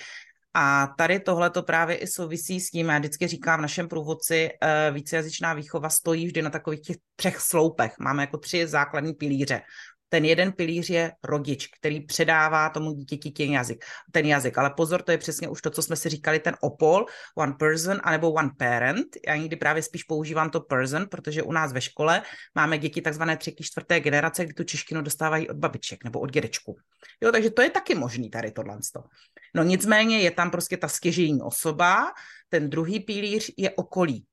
[0.54, 4.50] A tady tohle to právě i souvisí s tím, já vždycky říkám v našem průvodci,
[4.62, 7.94] uh, vícejazyčná výchova stojí vždy na takových těch třech sloupech.
[7.98, 9.60] Máme jako tři základní pilíře.
[10.08, 13.84] Ten jeden pilíř je rodič, který předává tomu dítěti ten jazyk.
[14.12, 14.58] Ten jazyk.
[14.58, 18.00] Ale pozor, to je přesně už to, co jsme si říkali, ten opol, one person,
[18.04, 19.06] anebo one parent.
[19.28, 22.22] Já někdy právě spíš používám to person, protože u nás ve škole
[22.54, 26.76] máme děti takzvané třetí, čtvrté generace, kdy tu češtinu dostávají od babiček nebo od dědečku.
[27.20, 28.78] Jo, takže to je taky možný tady tohle.
[29.54, 32.12] No nicméně je tam prostě ta stěžení osoba,
[32.48, 34.26] ten druhý pilíř je okolí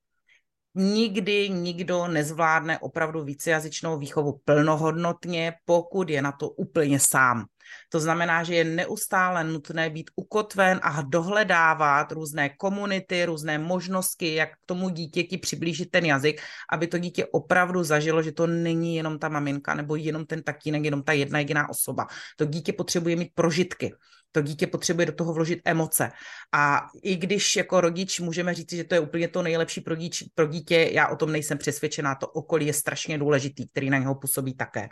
[0.74, 7.44] nikdy nikdo nezvládne opravdu vícejazyčnou výchovu plnohodnotně, pokud je na to úplně sám.
[7.88, 14.48] To znamená, že je neustále nutné být ukotven a dohledávat různé komunity, různé možnosti, jak
[14.52, 16.40] k tomu dítěti přiblížit ten jazyk,
[16.72, 20.84] aby to dítě opravdu zažilo, že to není jenom ta maminka nebo jenom ten tatínek,
[20.84, 22.06] jenom ta jedna jediná osoba.
[22.36, 23.94] To dítě potřebuje mít prožitky
[24.32, 26.10] to dítě potřebuje do toho vložit emoce.
[26.52, 30.24] A i když jako rodič můžeme říct, že to je úplně to nejlepší pro, díč,
[30.34, 34.14] pro dítě, já o tom nejsem přesvědčená, to okolí je strašně důležitý, který na něho
[34.14, 34.88] působí také.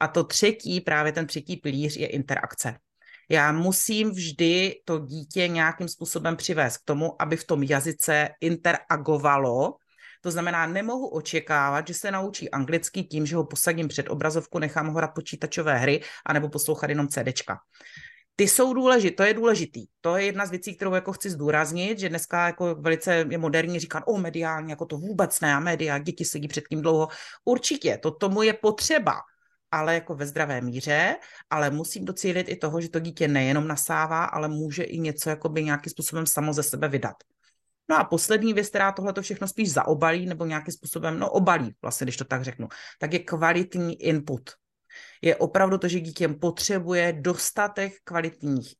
[0.00, 2.74] A to třetí, právě ten třetí pilíř je interakce.
[3.30, 9.74] Já musím vždy to dítě nějakým způsobem přivést k tomu, aby v tom jazyce interagovalo,
[10.22, 14.86] to znamená, nemohu očekávat, že se naučí anglicky tím, že ho posadím před obrazovku, nechám
[14.86, 17.58] ho hrát počítačové hry, anebo poslouchat jenom CDčka
[18.40, 19.86] ty jsou důležité, to je důležitý.
[20.00, 23.78] To je jedna z věcí, kterou jako chci zdůraznit, že dneska jako velice je moderní
[23.78, 27.08] říkat, o mediálně, jako to vůbec ne, a média, děti sedí před tím dlouho.
[27.44, 29.12] Určitě, to tomu je potřeba,
[29.70, 31.16] ale jako ve zdravé míře,
[31.50, 35.64] ale musím docílit i toho, že to dítě nejenom nasává, ale může i něco jakoby
[35.64, 37.16] nějakým způsobem samo ze sebe vydat.
[37.90, 41.74] No a poslední věc, která tohle to všechno spíš zaobalí nebo nějakým způsobem, no obalí,
[41.82, 44.50] vlastně, když to tak řeknu, tak je kvalitní input
[45.22, 48.74] je opravdu to, že dítě potřebuje dostatek kvalitních,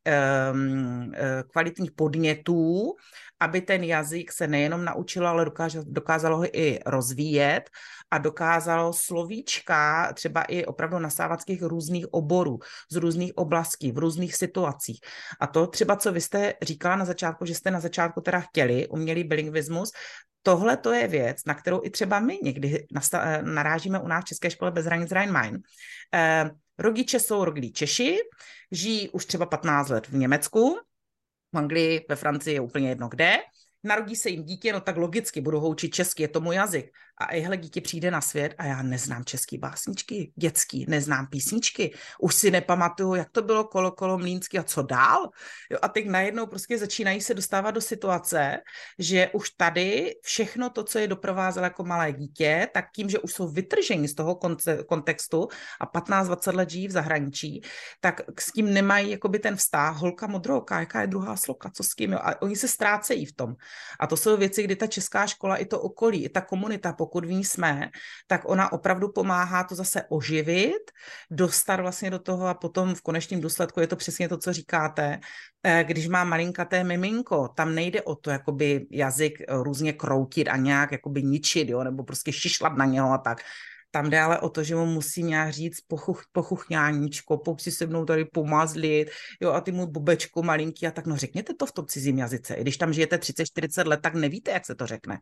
[0.53, 1.13] um,
[1.51, 2.95] kvalitních podnětů,
[3.41, 7.71] aby ten jazyk se nejenom naučil, ale dokázalo, dokázalo ho i rozvíjet
[8.11, 10.99] a dokázalo slovíčka třeba i opravdu
[11.45, 12.59] těch různých oborů,
[12.91, 15.01] z různých oblastí, v různých situacích.
[15.41, 18.89] A to třeba, co vy jste říkala na začátku, že jste na začátku teda chtěli
[18.89, 19.93] umělý bilingvismus,
[20.43, 24.29] tohle to je věc, na kterou i třeba my někdy eh, narážíme u nás v
[24.29, 25.59] České škole bez hranic Rhein-Main.
[26.15, 28.19] Eh, rodiče jsou rodilí Češi,
[28.73, 30.79] žijí už třeba 15 let v Německu,
[31.53, 33.37] v Anglii, ve Francii je úplně jedno kde,
[33.85, 36.91] narodí se jim dítě, no tak logicky budu houčit česky, je to můj jazyk.
[37.21, 42.35] A ihle dítě přijde na svět a já neznám český básničky, dětský, neznám písničky, už
[42.35, 45.31] si nepamatuju, jak to bylo kolo, kolo mlínský a co dál.
[45.71, 48.59] Jo, a teď najednou prostě začínají se dostávat do situace,
[48.99, 53.33] že už tady všechno to, co je doprovázelo jako malé dítě, tak tím, že už
[53.33, 55.49] jsou vytrženi z toho konce, kontextu
[55.81, 57.63] a 15-20 let žijí v zahraničí,
[58.01, 61.95] tak s tím nemají jakoby ten vztah, holka modrouka, jaká je druhá sloka, co s
[61.95, 62.19] kým, jo?
[62.23, 63.55] a oni se ztrácejí v tom.
[64.01, 67.25] A to jsou věci, kdy ta česká škola i to okolí, i ta komunita, pokud
[67.25, 67.91] v ní jsme,
[68.27, 70.91] tak ona opravdu pomáhá to zase oživit,
[71.31, 75.21] dostat vlastně do toho a potom v konečném důsledku je to přesně to, co říkáte,
[75.63, 80.93] eh, když má malinkaté miminko, tam nejde o to jakoby jazyk různě kroutit a nějak
[80.93, 83.43] jakoby ničit, jo, nebo prostě šišlat na něho a tak.
[83.91, 87.87] Tam jde ale o to, že mu musí nějak říct pochuch, pochuchňáníčko, pojď si se
[87.87, 91.73] mnou tady pomazlit, jo, a ty mu bubečko malinký a tak, no řekněte to v
[91.73, 92.55] tom cizím jazyce.
[92.55, 95.19] I když tam žijete 30-40 let, tak nevíte, jak se to řekne.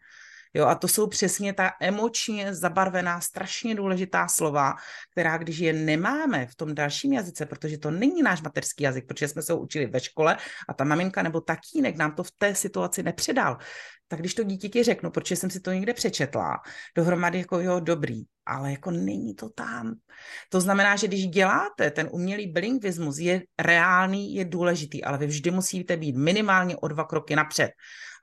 [0.55, 4.75] Jo, a to jsou přesně ta emočně zabarvená, strašně důležitá slova,
[5.13, 9.29] která když je nemáme v tom dalším jazyce, protože to není náš mateřský jazyk, protože
[9.29, 10.37] jsme se ho učili ve škole
[10.69, 13.59] a ta maminka nebo tatínek nám to v té situaci nepředal,
[14.09, 16.57] tak když to dítěti řeknu, protože jsem si to někde přečetla,
[16.97, 19.94] dohromady jako jo, dobrý, ale jako není to tam.
[20.49, 25.51] To znamená, že když děláte ten umělý bilingvismus, je reálný, je důležitý, ale vy vždy
[25.51, 27.71] musíte být minimálně o dva kroky napřed.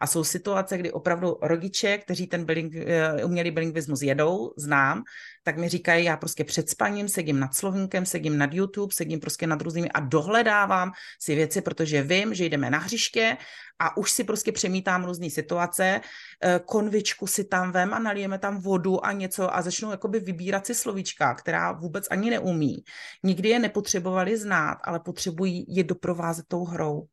[0.01, 5.03] A jsou situace, kdy opravdu rodiče, kteří ten billing, eh, umělý bilingvismus jedou, znám,
[5.45, 9.47] tak mi říkají, já prostě před spaním sedím nad slovníkem, sedím nad YouTube, sedím prostě
[9.47, 13.37] nad různými a dohledávám si věci, protože vím, že jdeme na hřiště
[13.79, 16.01] a už si prostě přemítám různé situace,
[16.43, 20.65] eh, konvičku si tam vem a nalijeme tam vodu a něco a začnu jakoby vybírat
[20.65, 22.83] si slovíčka, která vůbec ani neumí.
[23.23, 27.07] Nikdy je nepotřebovali znát, ale potřebují je doprovázet tou hrou.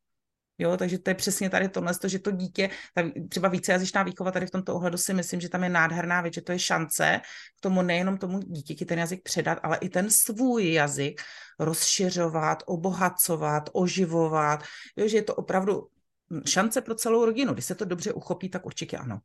[0.57, 4.45] Jo, takže to je přesně tady tohle, že to dítě, ta, třeba vícejazyčná výchova tady
[4.45, 7.21] v tomto ohledu si myslím, že tam je nádherná věc, že to je šance
[7.57, 11.21] k tomu nejenom tomu dítěti ten jazyk předat, ale i ten svůj jazyk
[11.59, 14.63] rozšiřovat, obohacovat, oživovat,
[14.95, 15.87] jo, že je to opravdu
[16.47, 17.53] šance pro celou rodinu.
[17.53, 19.19] Když se to dobře uchopí, tak určitě ano.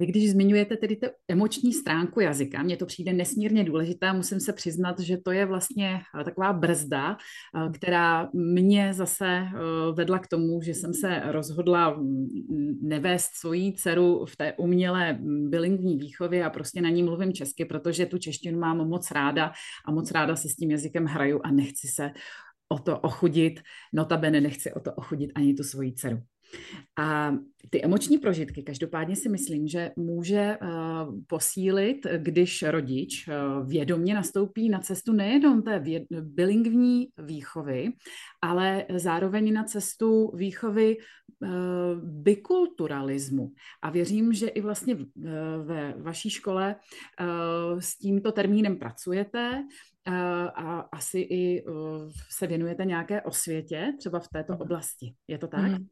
[0.00, 4.52] Vy když zmiňujete tedy tu emoční stránku jazyka, mně to přijde nesmírně důležité, musím se
[4.52, 9.52] přiznat, že to je vlastně eh, taková brzda, eh, která mě zase eh,
[9.92, 15.50] vedla k tomu, že jsem se rozhodla mm, nevést svoji dceru v té umělé mm,
[15.50, 19.52] bilingvní výchově a prostě na ní mluvím česky, protože tu češtinu mám moc ráda
[19.86, 22.10] a moc ráda se s tím jazykem hraju a nechci se
[22.68, 23.60] o to ochudit,
[23.92, 26.22] notabene nechci o to ochudit ani tu svoji dceru.
[26.98, 27.32] A
[27.70, 30.68] ty emoční prožitky, každopádně si myslím, že může uh,
[31.26, 35.84] posílit, když rodič uh, vědomě nastoupí na cestu nejenom té
[36.20, 37.92] bilingvní výchovy,
[38.42, 41.48] ale zároveň na cestu výchovy uh,
[42.02, 43.52] bikulturalismu.
[43.82, 44.96] A věřím, že i vlastně
[45.64, 46.76] ve vaší škole
[47.78, 49.62] s tímto termínem pracujete,
[50.54, 51.64] a asi i
[52.30, 54.62] se věnujete nějaké osvětě, třeba v této mhm.
[54.62, 55.14] oblasti.
[55.28, 55.60] Je to tak?
[55.60, 55.86] Mm.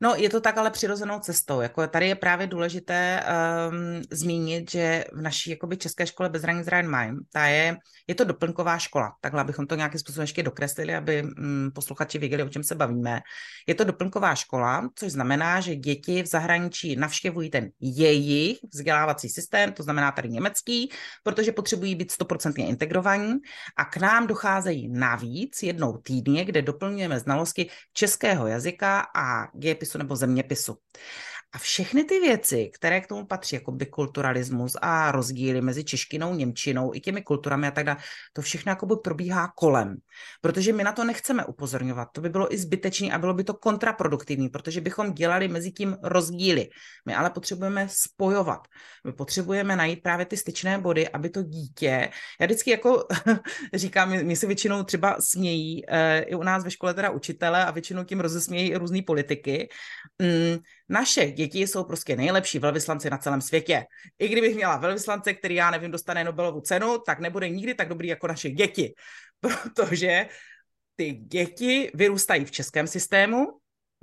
[0.00, 1.60] No, je to tak, ale přirozenou cestou.
[1.60, 3.24] Jako tady je právě důležité
[3.70, 8.24] um, zmínit, že v naší jakoby, české škole bez hranic Main, ta je, je to
[8.24, 9.12] doplňková škola.
[9.20, 13.20] Takhle, abychom to nějakým způsobem ještě dokreslili, aby um, posluchači věděli, o čem se bavíme.
[13.66, 19.72] Je to doplňková škola, což znamená, že děti v zahraničí navštěvují ten jejich vzdělávací systém,
[19.72, 20.90] to znamená tady německý,
[21.22, 23.34] protože potřebují být stoprocentně integrovaní
[23.76, 30.16] a k nám docházejí navíc jednou týdně, kde doplňujeme znalosti českého jazyka a dějepisu nebo
[30.16, 30.76] zeměpisu.
[31.52, 36.94] A všechny ty věci, které k tomu patří, jako bikulturalismus a rozdíly mezi češtinou, němčinou
[36.94, 37.98] i těmi kulturami a tak dále,
[38.32, 39.96] to všechno jako by probíhá kolem.
[40.40, 42.08] Protože my na to nechceme upozorňovat.
[42.12, 45.96] To by bylo i zbytečné a bylo by to kontraproduktivní, protože bychom dělali mezi tím
[46.02, 46.68] rozdíly.
[47.06, 48.68] My ale potřebujeme spojovat.
[49.06, 53.06] My potřebujeme najít právě ty styčné body, aby to dítě, já vždycky jako
[53.74, 57.70] říkám, mi se většinou třeba smějí, e, i u nás ve škole teda učitele a
[57.70, 59.68] většinou tím rozesmějí i různý politiky.
[60.22, 60.58] Mm,
[60.88, 63.86] naše děti jsou prostě nejlepší velvyslanci na celém světě.
[64.18, 68.08] I kdybych měla velvyslance, který já nevím, dostane Nobelovu cenu, tak nebude nikdy tak dobrý
[68.08, 68.94] jako naše děti.
[69.40, 70.26] Protože
[70.96, 73.46] ty děti vyrůstají v českém systému,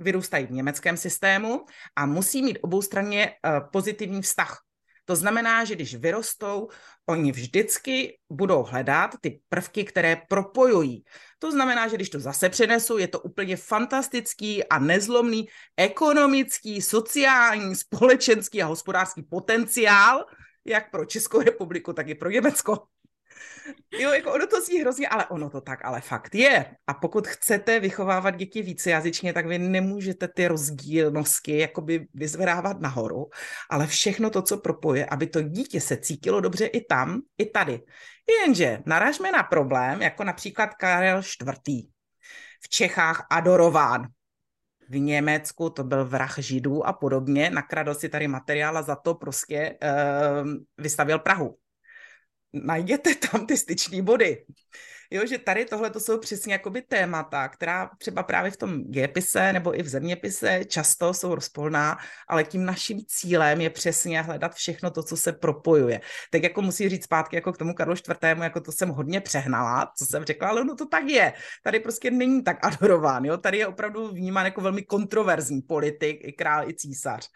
[0.00, 1.64] vyrůstají v německém systému
[1.96, 4.65] a musí mít oboustranně eh, pozitivní vztah
[5.06, 6.68] to znamená, že když vyrostou,
[7.06, 11.04] oni vždycky budou hledat ty prvky, které propojují.
[11.38, 17.76] To znamená, že když to zase přenesu, je to úplně fantastický a nezlomný ekonomický, sociální,
[17.76, 20.24] společenský a hospodářský potenciál,
[20.64, 22.86] jak pro Českou republiku, tak i pro Německo.
[23.90, 26.66] Jo, jako ono to zní hrozně, ale ono to tak ale fakt je.
[26.86, 33.30] A pokud chcete vychovávat děti vícejazyčně, tak vy nemůžete ty rozdílnosti jakoby vyzvedávat nahoru,
[33.70, 37.80] ale všechno to, co propoje, aby to dítě se cítilo dobře i tam, i tady.
[38.40, 41.84] Jenže narážme na problém, jako například Karel IV.
[42.60, 44.06] V Čechách adorován,
[44.88, 49.14] v Německu to byl vrah židů a podobně, nakradl si tady materiál a za to
[49.14, 51.56] prostě uh, vystavil Prahu
[52.52, 54.44] najděte tam ty styční body.
[55.10, 59.52] Jo, že tady tohle to jsou přesně jakoby témata, která třeba právě v tom dějepise
[59.52, 64.90] nebo i v zeměpise často jsou rozpolná, ale tím naším cílem je přesně hledat všechno
[64.90, 66.00] to, co se propojuje.
[66.30, 69.92] Tak jako musí říct zpátky jako k tomu Karlu IV., jako to jsem hodně přehnala,
[69.98, 71.32] co jsem řekla, ale no to tak je.
[71.64, 73.36] Tady prostě není tak adorován, jo?
[73.36, 77.28] tady je opravdu vnímán jako velmi kontroverzní politik, i král, i císař.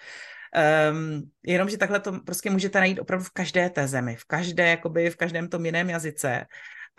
[0.91, 5.11] Um, jenomže takhle to prostě můžete najít opravdu v každé té zemi, v každé, jakoby
[5.11, 6.47] v každém tom jiném jazyce.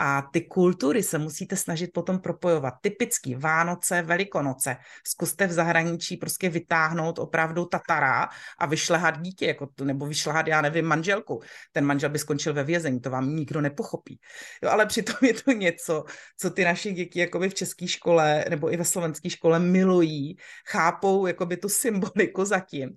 [0.04, 2.74] A ty kultury se musíte snažit potom propojovat.
[2.82, 4.78] Typicky Vánoce, Velikonoce.
[5.08, 8.30] Zkuste v zahraničí prostě vytáhnout opravdu Tatara
[8.60, 11.42] a vyšlehat dítě, jako nebo vyšlehat, já nevím, manželku.
[11.72, 14.20] Ten manžel by skončil ve vězení, to vám nikdo nepochopí.
[14.64, 16.04] Jo, ale přitom je to něco,
[16.38, 20.38] co ty naše děti jakoby v české škole nebo i ve slovenské škole milují,
[20.68, 22.90] chápou jakoby tu symboliku zatím.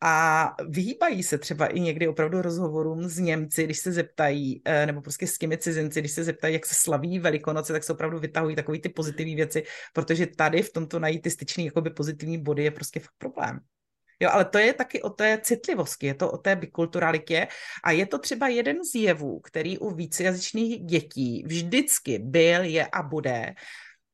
[0.00, 5.00] A vyhýbají se třeba i někdy opravdu rozhovorům s Němci, když se zeptají, eh, nebo
[5.00, 8.18] prostě s těmi cizinci, když se zeptají, ptají, jak se slaví Velikonoce, tak se opravdu
[8.18, 12.64] vytahují takové ty pozitivní věci, protože tady v tomto najít ty styčný jakoby pozitivní body
[12.64, 13.60] je prostě fakt problém.
[14.20, 17.48] Jo, ale to je taky o té citlivosti, je to o té bikulturalitě
[17.84, 23.02] a je to třeba jeden z jevů, který u vícejazyčných dětí vždycky byl, je a
[23.02, 23.54] bude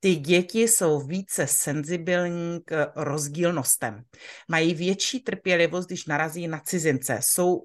[0.01, 4.03] ty děti jsou více senzibilní k rozdílnostem.
[4.49, 7.21] Mají větší trpělivost, když narazí na cizince.
[7.23, 7.65] Jsou,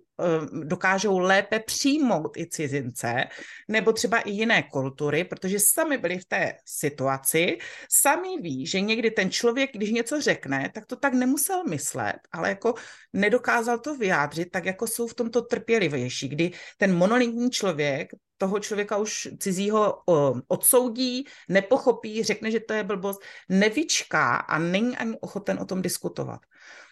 [0.64, 3.24] dokážou lépe přijmout i cizince,
[3.68, 7.58] nebo třeba i jiné kultury, protože sami byli v té situaci,
[7.92, 12.50] sami ví, že někdy ten člověk, když něco řekne, tak to tak nemusel myslet, ale
[12.50, 12.74] jako
[13.14, 18.98] nedokázal to vyjádřit, tak jako jsou v tomto trpělivější, kdy ten monolitní člověk toho člověka
[18.98, 20.02] už cizího
[20.48, 26.40] odsoudí, nepochopí, řekne, že to je blbost, nevyčká a není ani ochoten o tom diskutovat.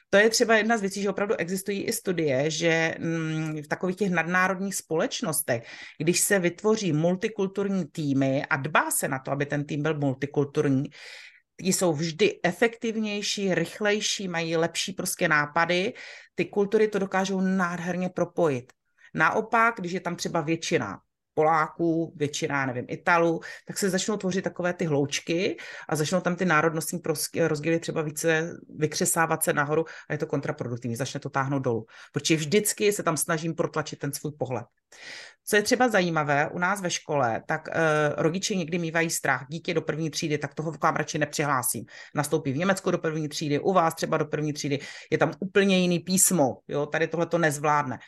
[0.09, 3.95] To je třeba jedna z věcí, že opravdu existují i studie, že mm, v takových
[3.95, 5.63] těch nadnárodních společnostech,
[5.97, 10.83] když se vytvoří multikulturní týmy a dbá se na to, aby ten tým byl multikulturní,
[11.63, 15.93] ti jsou vždy efektivnější, rychlejší, mají lepší prostě nápady,
[16.35, 18.73] ty kultury to dokážou nádherně propojit.
[19.13, 21.01] Naopak, když je tam třeba většina
[21.37, 25.57] Poláků, většina, nevím, Italů, tak se začnou tvořit takové ty hloučky
[25.89, 27.01] a začnou tam ty národnostní
[27.47, 31.85] rozdíly třeba více vykřesávat se nahoru a je to kontraproduktivní, začne to táhnout dolů.
[32.13, 34.65] Protože vždycky se tam snažím protlačit ten svůj pohled.
[35.45, 37.73] Co je třeba zajímavé, u nás ve škole, tak uh,
[38.17, 41.85] rodiče někdy mývají strach, dítě do první třídy, tak toho vám radši nepřihlásím.
[42.15, 44.79] Nastoupí v Německu do první třídy, u vás třeba do první třídy,
[45.11, 47.99] je tam úplně jiný písmo, jo, tady tohle to nezvládne.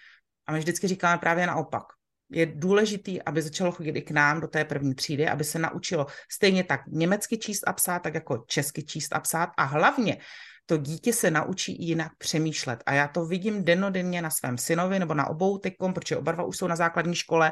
[0.47, 1.98] A my vždycky říkáme právě naopak
[2.31, 6.05] je důležitý, aby začalo chodit i k nám do té první třídy, aby se naučilo
[6.31, 10.17] stejně tak německy číst a psát, tak jako česky číst a psát a hlavně
[10.65, 12.83] to dítě se naučí jinak přemýšlet.
[12.85, 16.43] A já to vidím denodenně na svém synovi nebo na obou teďkom, protože oba dva
[16.43, 17.51] už jsou na základní škole.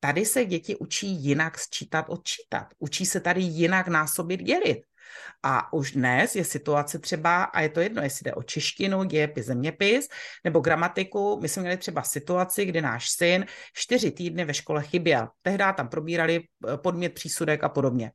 [0.00, 2.66] Tady se děti učí jinak sčítat, odčítat.
[2.78, 4.78] Učí se tady jinak násobit, dělit.
[5.42, 9.46] A už dnes je situace třeba, a je to jedno, jestli jde o češtinu, dějepis,
[9.46, 10.08] zeměpis
[10.44, 11.38] nebo gramatiku.
[11.42, 15.28] My jsme měli třeba situaci, kdy náš syn čtyři týdny ve škole chyběl.
[15.42, 18.12] Tehdy tam probírali eh, podmět, přísudek a podobně.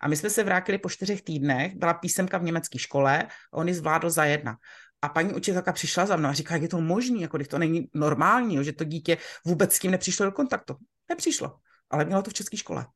[0.00, 3.22] A my jsme se vrátili po čtyřech týdnech, byla písemka v německé škole,
[3.52, 4.56] a on ji zvládl za jedna.
[5.02, 7.88] A paní učitelka přišla za mnou a říká, jak je to možné, jako to není
[7.94, 10.76] normální, že to dítě vůbec s tím nepřišlo do kontaktu.
[11.08, 11.56] Nepřišlo,
[11.90, 12.86] ale mělo to v české škole.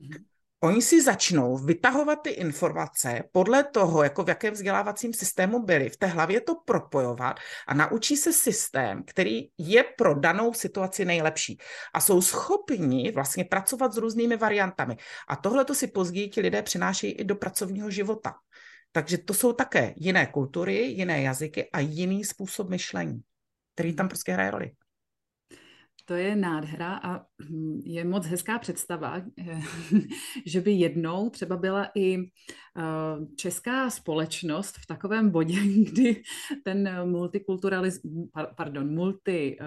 [0.00, 5.88] Mm-hmm oni si začnou vytahovat ty informace podle toho, jako v jakém vzdělávacím systému byli,
[5.88, 7.36] v té hlavě to propojovat
[7.66, 11.58] a naučí se systém, který je pro danou situaci nejlepší.
[11.94, 14.96] A jsou schopni vlastně pracovat s různými variantami.
[15.28, 18.34] A tohle to si později ti lidé přinášejí i do pracovního života.
[18.92, 23.20] Takže to jsou také jiné kultury, jiné jazyky a jiný způsob myšlení,
[23.74, 24.70] který tam prostě hraje roli.
[26.08, 29.22] To je nádhera a hm, je moc hezká představa,
[30.46, 32.22] že by jednou třeba byla i eh,
[33.36, 35.60] česká společnost v takovém bodě,
[35.92, 36.22] kdy
[36.64, 39.64] ten multikulturalismus, pardon, multi, eh,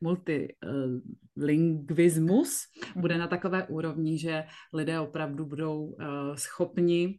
[0.00, 2.64] multilingvismus
[2.96, 6.04] bude na takové úrovni, že lidé opravdu budou eh,
[6.34, 7.18] schopni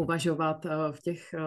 [0.00, 1.38] uvažovat eh, v těch eh,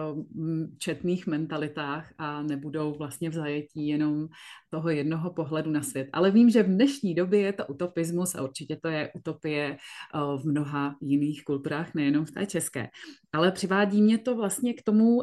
[0.78, 4.28] četných mentalitách a nebudou vlastně v zajetí jenom
[4.74, 6.08] toho jednoho pohledu na svět.
[6.12, 9.76] Ale vím, že v dnešní době je to utopismus a určitě to je utopie
[10.14, 12.88] v mnoha jiných kulturách, nejenom v té české.
[13.32, 15.22] Ale přivádí mě to vlastně k tomu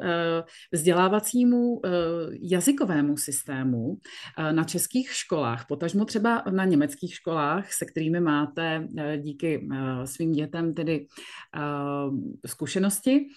[0.71, 1.81] vzdělávacímu
[2.41, 3.97] jazykovému systému
[4.51, 8.87] na českých školách, potažmo třeba na německých školách, se kterými máte
[9.17, 9.67] díky
[10.05, 11.07] svým dětem tedy
[12.47, 13.27] zkušenosti,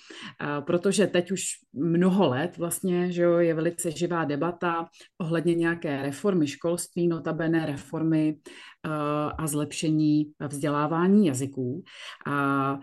[0.67, 1.43] protože teď už
[1.73, 4.87] mnoho let vlastně, že je velice živá debata
[5.19, 8.37] ohledně nějaké reformy školství, notabene reformy
[9.39, 11.85] a zlepšení vzdělávání jazyků.
[12.27, 12.79] A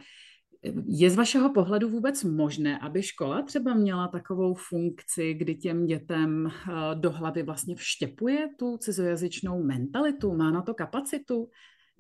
[0.86, 6.52] je z vašeho pohledu vůbec možné, aby škola třeba měla takovou funkci, kdy těm dětem
[6.94, 10.34] do hlavy vlastně vštěpuje tu cizojazyčnou mentalitu?
[10.36, 11.50] Má na to kapacitu?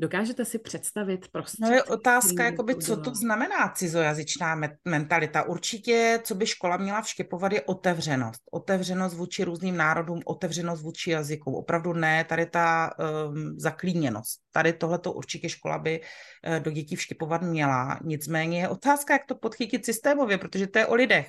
[0.01, 1.57] Dokážete si představit prostě?
[1.59, 5.43] No je otázka, jakoby, co to znamená cizojazyčná mentalita.
[5.43, 8.41] Určitě, co by škola měla vštěpovat, je otevřenost.
[8.51, 11.55] Otevřenost vůči různým národům, otevřenost vůči jazykům.
[11.55, 12.91] Opravdu ne tady ta
[13.29, 14.39] um, zaklíněnost.
[14.51, 17.99] Tady tohleto určitě škola by uh, do dětí vštěpovat měla.
[18.03, 21.27] Nicméně je otázka, jak to podchytit systémově, protože to je o lidech.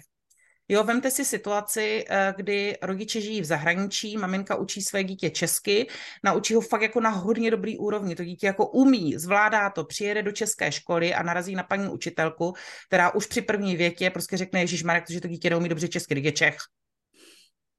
[0.69, 5.87] Jo, vemte si situaci, eh, kdy rodiče žijí v zahraničí, maminka učí své dítě česky,
[6.25, 8.17] naučí ho fakt jako na hodně dobrý úrovni.
[8.17, 12.53] To dítě jako umí, zvládá to, přijede do české školy a narazí na paní učitelku,
[12.87, 16.15] která už při první větě prostě řekne Ježíš Marek, že to dítě neumí dobře česky,
[16.15, 16.57] když je Čech.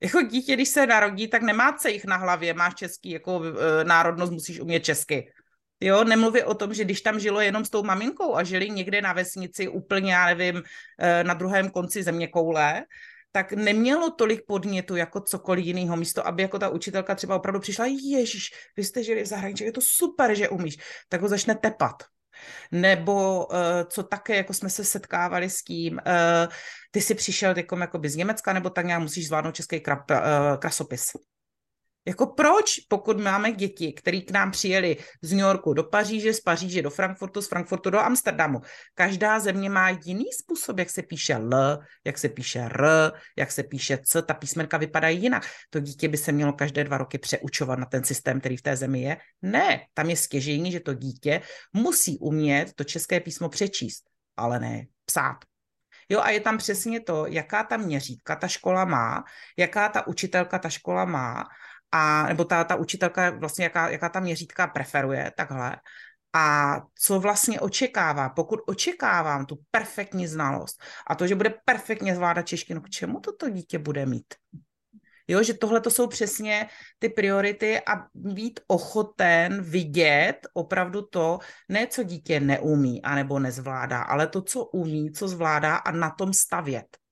[0.04, 4.32] Jako dítě, když se narodí, tak nemá cejch na hlavě, máš český jako e, národnost,
[4.32, 5.32] musíš umět česky.
[5.82, 9.02] Jo, nemluvě o tom, že když tam žilo jenom s tou maminkou a žili někde
[9.02, 10.64] na vesnici úplně, já nevím,
[11.00, 12.84] eh, na druhém konci země koule,
[13.32, 17.86] tak nemělo tolik podnětu jako cokoliv jiného místo, aby jako ta učitelka třeba opravdu přišla,
[17.86, 20.78] ježíš, vy jste žili v zahraničí, je to super, že umíš,
[21.10, 22.04] tak ho začne tepat.
[22.72, 23.56] Nebo uh,
[23.90, 26.54] co také, jako jsme se setkávali s tím, uh,
[26.92, 30.12] ty jsi přišel jako z Německa, nebo tak nějak musíš zvládnout český krap,
[30.60, 31.12] krasopis.
[32.06, 36.40] Jako proč, pokud máme děti, které k nám přijeli z New Yorku do Paříže, z
[36.40, 38.62] Paříže do Frankfurtu, z Frankfurtu do Amsterdamu.
[38.94, 43.64] Každá země má jiný způsob, jak se píše L, jak se píše R, jak se
[43.64, 45.48] píše C, ta písmenka vypadají jinak.
[45.70, 48.76] To dítě by se mělo každé dva roky přeučovat na ten systém, který v té
[48.76, 49.18] zemi je.
[49.42, 51.42] Ne, tam je stěžení, že to dítě
[51.74, 54.04] musí umět to české písmo přečíst,
[54.38, 55.38] ale ne psát.
[56.10, 59.24] Jo, a je tam přesně to, jaká ta měřítka ta škola má,
[59.58, 61.44] jaká ta učitelka ta škola má
[61.96, 65.76] a nebo ta, ta učitelka vlastně, jaká, jaká ta měřítka preferuje, takhle.
[66.36, 68.30] A co vlastně očekává?
[68.30, 73.50] Pokud očekávám tu perfektní znalost a to, že bude perfektně zvládat češtinu, k čemu toto
[73.50, 74.34] dítě bude mít?
[75.28, 76.70] Jo, že tohle to jsou přesně
[77.00, 81.40] ty priority a být ochoten vidět opravdu to,
[81.70, 86.34] ne co dítě neumí anebo nezvládá, ale to, co umí, co zvládá a na tom
[86.34, 87.03] stavět.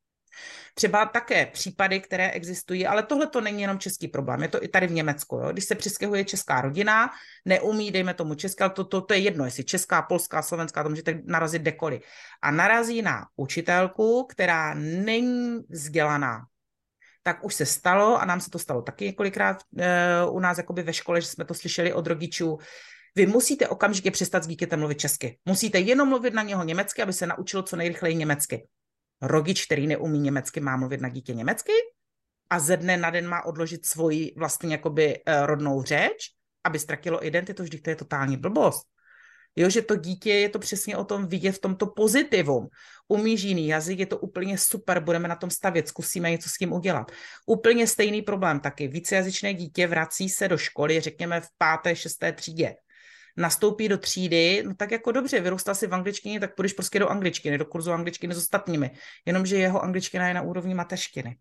[0.74, 4.68] Třeba také případy, které existují, ale tohle to není jenom český problém, je to i
[4.68, 5.36] tady v Německu.
[5.36, 5.52] Jo?
[5.52, 7.10] Když se přistěhuje česká rodina,
[7.46, 10.90] neumí, dejme tomu česká, ale to, to, to je jedno, jestli česká, polská, slovenská, to
[10.90, 12.02] můžete narazit dekoli.
[12.42, 16.42] A narazí na učitelku, která není vzdělaná,
[17.24, 20.84] tak už se stalo a nám se to stalo taky několikrát e, u nás jakoby
[20.84, 22.58] ve škole, že jsme to slyšeli od rodičů,
[23.16, 25.38] vy musíte okamžitě přestat s dítětem mluvit česky.
[25.46, 28.68] Musíte jenom mluvit na něho německy, aby se naučilo co nejrychleji německy
[29.22, 31.74] rodič, který neumí německy, má mluvit na dítě německy
[32.50, 36.30] a ze dne na den má odložit svoji vlastně jakoby uh, rodnou řeč,
[36.64, 38.88] aby ztratilo identitu, vždyť to je totální blbost.
[39.56, 42.68] Jo, že to dítě je to přesně o tom vidět v tomto pozitivum.
[43.08, 46.74] Umíš jiný jazyk, je to úplně super, budeme na tom stavět, zkusíme něco s tím
[46.74, 47.12] udělat.
[47.46, 48.88] Úplně stejný problém taky.
[48.88, 52.76] Vícejazyčné dítě vrací se do školy, řekněme v páté, šesté třídě
[53.38, 57.10] nastoupí do třídy, no tak jako dobře, vyrůstal si v angličtině, tak půjdeš prostě do
[57.10, 58.92] angličtiny, do kurzu angličtiny s ostatními.
[59.26, 61.38] Jenomže jeho angličtina je na úrovni mateřštiny.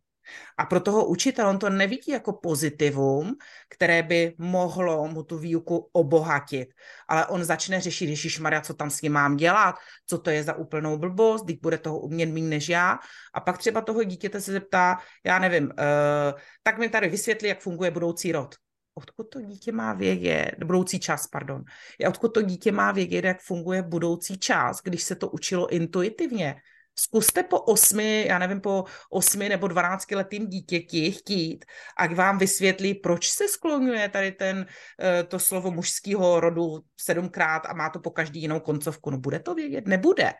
[0.59, 3.34] A pro toho učitel on to nevidí jako pozitivum,
[3.68, 6.68] které by mohlo mu tu výuku obohatit.
[7.09, 9.74] Ale on začne řešit, Ježíš Maria, co tam s ním mám dělat,
[10.07, 12.99] co to je za úplnou blbost, když bude toho umět méně než já.
[13.34, 17.61] A pak třeba toho dítěte se zeptá, já nevím, uh, tak mi tady vysvětli, jak
[17.61, 18.55] funguje budoucí rod
[18.95, 21.64] odkud to dítě má vědět, budoucí čas, pardon,
[22.09, 26.57] odkud to dítě má vědět, jak funguje budoucí čas, když se to učilo intuitivně.
[26.99, 31.64] Zkuste po osmi, já nevím, po osmi nebo dvanácti letým dítěti chtít,
[31.99, 34.66] ať vám vysvětlí, proč se skloňuje tady ten,
[35.01, 39.11] eh, to slovo mužského rodu sedmkrát a má to po každý jinou koncovku.
[39.11, 39.86] No bude to vědět?
[39.86, 40.32] Nebude.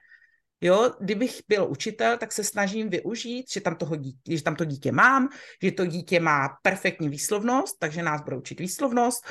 [0.61, 4.65] Jo, kdybych byl učitel, tak se snažím využít, že tam, toho dítě, že tam to
[4.65, 5.29] dítě mám,
[5.63, 9.25] že to dítě má perfektní výslovnost, takže nás bude učit výslovnost,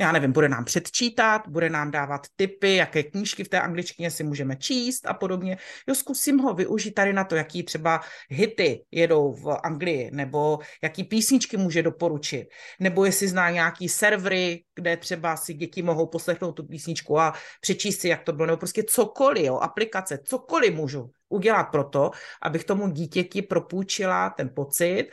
[0.00, 4.24] já nevím, bude nám předčítat, bude nám dávat tipy, jaké knížky v té angličtině si
[4.24, 5.58] můžeme číst a podobně.
[5.86, 11.04] Jo, zkusím ho využít tady na to, jaký třeba hity jedou v Anglii, nebo jaký
[11.04, 12.48] písničky může doporučit,
[12.80, 18.00] nebo jestli zná nějaký servery, kde třeba si děti mohou poslechnout tu písničku a přečíst
[18.00, 22.10] si, jak to bylo, nebo prostě cokoliv, jo, aplikace, cokoliv můžu udělat proto,
[22.42, 25.10] abych tomu dítěti propůjčila ten pocit,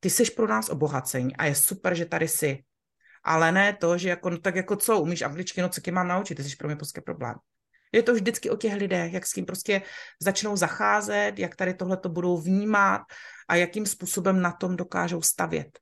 [0.00, 2.58] ty jsi pro nás obohacení a je super, že tady jsi
[3.24, 6.34] ale ne to, že jako, no, tak jako co, umíš angličtinu, co tě mám naučit,
[6.34, 7.34] ty jsi pro mě prostě problém.
[7.92, 9.82] Je to vždycky o těch lidech, jak s tím prostě
[10.20, 13.02] začnou zacházet, jak tady tohle to budou vnímat
[13.48, 15.78] a jakým způsobem na tom dokážou stavět.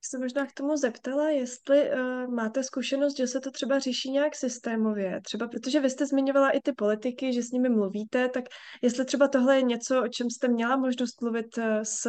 [0.00, 4.34] Se možná k tomu zeptala, jestli uh, máte zkušenost, že se to třeba řeší nějak
[4.34, 8.44] systémově, třeba protože vy jste zmiňovala i ty politiky, že s nimi mluvíte, tak
[8.82, 12.06] jestli třeba tohle je něco, o čem jste měla možnost mluvit uh, s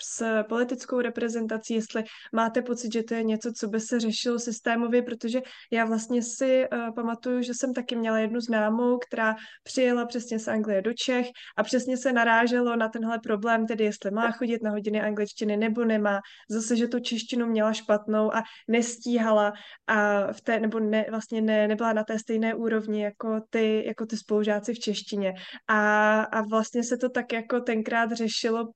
[0.00, 5.02] s politickou reprezentací, jestli máte pocit, že to je něco, co by se řešilo systémově,
[5.02, 5.40] protože
[5.72, 10.48] já vlastně si uh, pamatuju, že jsem taky měla jednu známou, která přijela přesně z
[10.48, 11.26] Anglie do Čech
[11.56, 15.84] a přesně se naráželo na tenhle problém, tedy jestli má chodit na hodiny angličtiny nebo
[15.84, 16.20] nemá.
[16.50, 19.52] Zase, že tu češtinu měla špatnou a nestíhala
[19.86, 24.06] a v té, nebo ne, vlastně ne, nebyla na té stejné úrovni jako ty, jako
[24.06, 25.34] ty spolužáci v češtině.
[25.68, 28.68] A, a vlastně se to tak jako tenkrát řešilo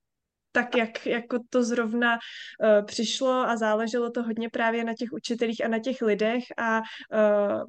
[0.53, 5.65] tak, jak jako to zrovna uh, přišlo a záleželo to hodně právě na těch učitelích
[5.65, 7.63] a na těch lidech a uh,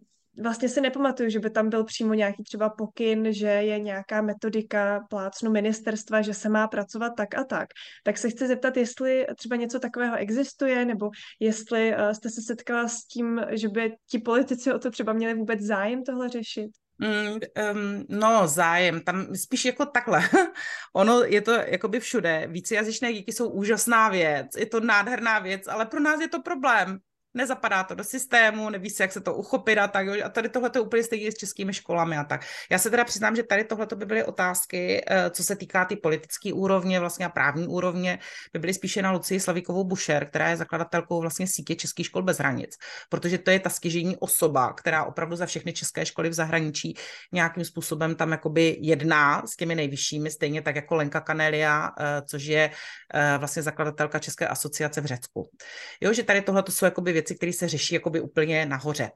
[0.44, 5.06] vlastně si nepamatuju, že by tam byl přímo nějaký třeba pokyn, že je nějaká metodika
[5.10, 7.68] plácnu ministerstva, že se má pracovat tak a tak.
[8.04, 11.10] Tak se chci zeptat, jestli třeba něco takového existuje, nebo
[11.40, 15.34] jestli uh, jste se setkala s tím, že by ti politici o to třeba měli
[15.34, 16.72] vůbec zájem tohle řešit.
[17.04, 17.40] Mm,
[17.74, 20.30] um, no, zájem, tam spíš jako takhle.
[20.94, 22.48] ono je to jakoby všude.
[22.50, 27.00] Vícejazyčné díky jsou úžasná věc, je to nádherná věc, ale pro nás je to problém
[27.34, 30.08] nezapadá to do systému, neví se, jak se to uchopit a tak.
[30.26, 32.42] A tady tohle je úplně stejně s českými školami a tak.
[32.70, 35.96] Já se teda přiznám, že tady tohle by byly otázky, eh, co se týká ty
[35.96, 38.20] politické úrovně vlastně a právní úrovně,
[38.54, 42.38] by byly spíše na Lucii Slavíkovou Bušer, která je zakladatelkou vlastně sítě Českých škol bez
[42.38, 42.78] hranic,
[43.10, 46.96] protože to je ta stěžení osoba, která opravdu za všechny české školy v zahraničí
[47.32, 52.44] nějakým způsobem tam jakoby jedná s těmi nejvyššími, stejně tak jako Lenka Kanelia, eh, což
[52.44, 52.72] je
[53.14, 55.50] eh, vlastně zakladatelka České asociace v Řecku.
[56.02, 59.12] Jo, že tady tohle jsou jakoby věci, které se řeší jakoby úplně nahoře.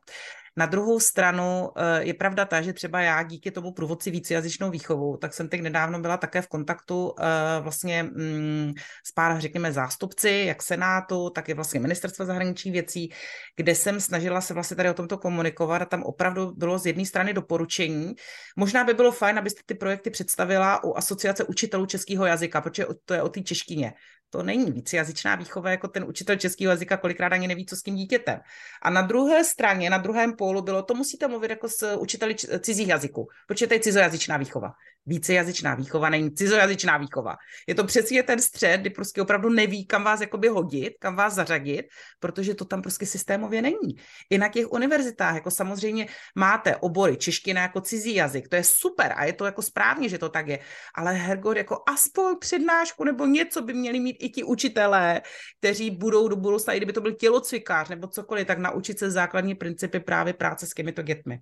[0.58, 5.18] Na druhou stranu eh, je pravda ta, že třeba já díky tomu průvodci vícejazyčnou výchovu,
[5.18, 7.26] tak jsem teď nedávno byla také v kontaktu eh,
[7.62, 8.74] vlastně mm,
[9.06, 13.14] s pár, řekněme, zástupci, jak Senátu, tak i vlastně Ministerstva zahraničních věcí,
[13.56, 17.06] kde jsem snažila se vlastně tady o tomto komunikovat a tam opravdu bylo z jedné
[17.06, 18.14] strany doporučení.
[18.56, 23.14] Možná by bylo fajn, abyste ty projekty představila u Asociace učitelů českého jazyka, protože to
[23.14, 23.94] je o té češtině
[24.36, 27.96] to není vícejazyčná výchova jako ten učitel českého jazyka, kolikrát ani neví, co s tím
[27.96, 28.40] dítětem.
[28.82, 32.88] A na druhé straně, na druhém pólu bylo, to musíte mluvit jako s učiteli cizích
[32.88, 34.72] jazyků, protože to je cizojazyčná výchova
[35.06, 37.36] vícejazyčná výchova není cizojazyčná výchova.
[37.68, 41.34] Je to přesně ten střed, kdy prostě opravdu neví, kam vás jakoby hodit, kam vás
[41.34, 41.86] zařadit,
[42.20, 43.96] protože to tam prostě systémově není.
[44.30, 49.14] I na těch univerzitách, jako samozřejmě máte obory čeština jako cizí jazyk, to je super
[49.16, 50.60] a je to jako správně, že to tak je,
[50.96, 55.22] ale Hergor jako aspoň přednášku nebo něco by měli mít i ti učitelé,
[55.60, 59.56] kteří budou do budoucna, i kdyby to byl tělocvikář nebo cokoliv, tak naučit se základní
[59.56, 61.40] principy právě práce s těmito dětmi.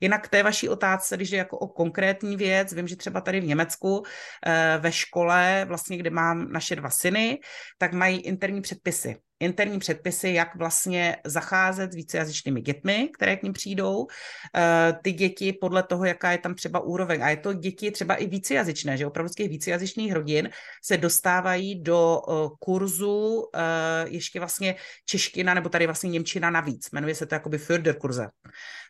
[0.00, 3.40] Jinak k té vaší otázce, když je jako o konkrétní věc, vím, že třeba tady
[3.40, 4.02] v Německu
[4.46, 7.38] eh, ve škole, vlastně, kde mám naše dva syny,
[7.78, 13.52] tak mají interní předpisy interní předpisy, jak vlastně zacházet s vícejazyčnými dětmi, které k ním
[13.52, 14.06] přijdou.
[14.56, 17.22] Eh, ty děti podle toho, jaká je tam třeba úroveň.
[17.22, 20.50] A je to děti třeba i vícejazyčné, že opravdu z těch vícejazyčných rodin
[20.82, 23.44] se dostávají do eh, kurzu
[24.04, 24.74] ještě vlastně
[25.06, 26.90] čeština nebo tady vlastně němčina navíc.
[26.90, 28.28] Jmenuje se to jakoby Förderkurze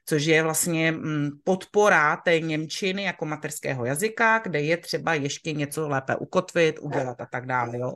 [0.06, 5.88] což je vlastně mm, podpora té Němčiny jako materského jazyka, kde je třeba ještě něco
[5.88, 7.78] lépe ukotvit, udělat a tak dále.
[7.78, 7.94] Jo.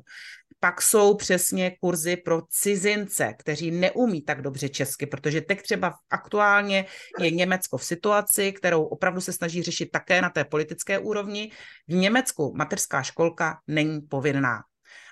[0.61, 6.87] Pak jsou přesně kurzy pro cizince, kteří neumí tak dobře česky, protože teď třeba aktuálně
[7.21, 11.51] je Německo v situaci, kterou opravdu se snaží řešit také na té politické úrovni.
[11.89, 14.63] V Německu mateřská školka není povinná.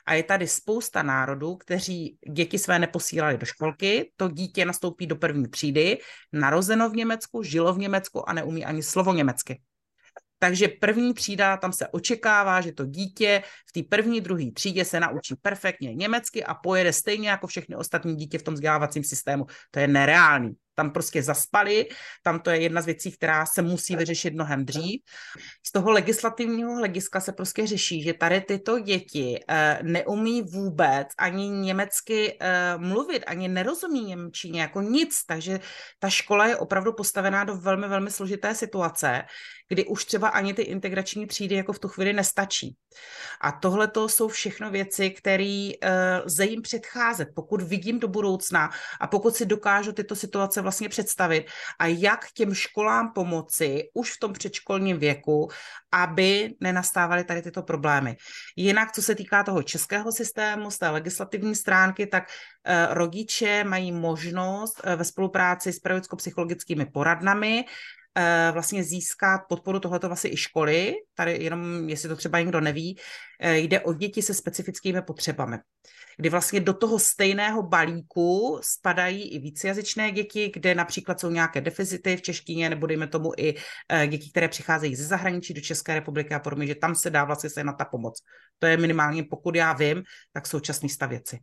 [0.07, 5.17] A je tady spousta národů, kteří děti své neposílali do školky, to dítě nastoupí do
[5.17, 5.99] první třídy,
[6.33, 9.61] narozeno v Německu, žilo v Německu a neumí ani slovo německy.
[10.39, 15.01] Takže první třída, tam se očekává, že to dítě v té první, druhé třídě se
[15.01, 19.47] naučí perfektně německy a pojede stejně jako všechny ostatní dítě v tom vzdělávacím systému.
[19.71, 20.53] To je nereálný.
[20.77, 21.89] Tam prostě zaspali,
[22.23, 25.01] tam to je jedna z věcí, která se musí vyřešit mnohem dřív.
[25.67, 31.49] Z toho legislativního hlediska se prostě řeší, že tady tyto děti eh, neumí vůbec ani
[31.49, 35.61] německy eh, mluvit, ani nerozumí Němčině, jako nic, takže
[35.99, 39.23] ta škola je opravdu postavená do velmi, velmi složité situace,
[39.69, 42.77] kdy už třeba ani ty integrační třídy jako v tu chvíli nestačí.
[43.41, 45.91] A tohle to jsou všechno věci, které uh,
[46.25, 51.47] lze jim předcházet, pokud vidím do budoucna a pokud si dokážu tyto situace vlastně představit
[51.79, 55.49] a jak těm školám pomoci už v tom předškolním věku,
[55.93, 58.17] aby nenastávaly tady tyto problémy.
[58.57, 63.93] Jinak, co se týká toho českého systému, z té legislativní stránky, tak uh, rodiče mají
[63.93, 68.06] možnost uh, ve spolupráci s pedagogicko-psychologickými poradnami Eh,
[68.53, 72.99] vlastně získat podporu tohoto vlastně i školy, tady jenom, jestli to třeba někdo neví,
[73.41, 75.59] eh, jde o děti se specifickými potřebami,
[76.17, 82.17] kdy vlastně do toho stejného balíku spadají i vícejazyčné děti, kde například jsou nějaké deficity
[82.17, 83.55] v češtině, nebo dejme tomu i
[83.89, 87.25] eh, děti, které přicházejí ze zahraničí do České republiky a podobně, že tam se dá
[87.25, 88.23] vlastně se na ta pomoc.
[88.59, 90.03] To je minimálně, pokud já vím,
[90.33, 91.39] tak současný stav věci.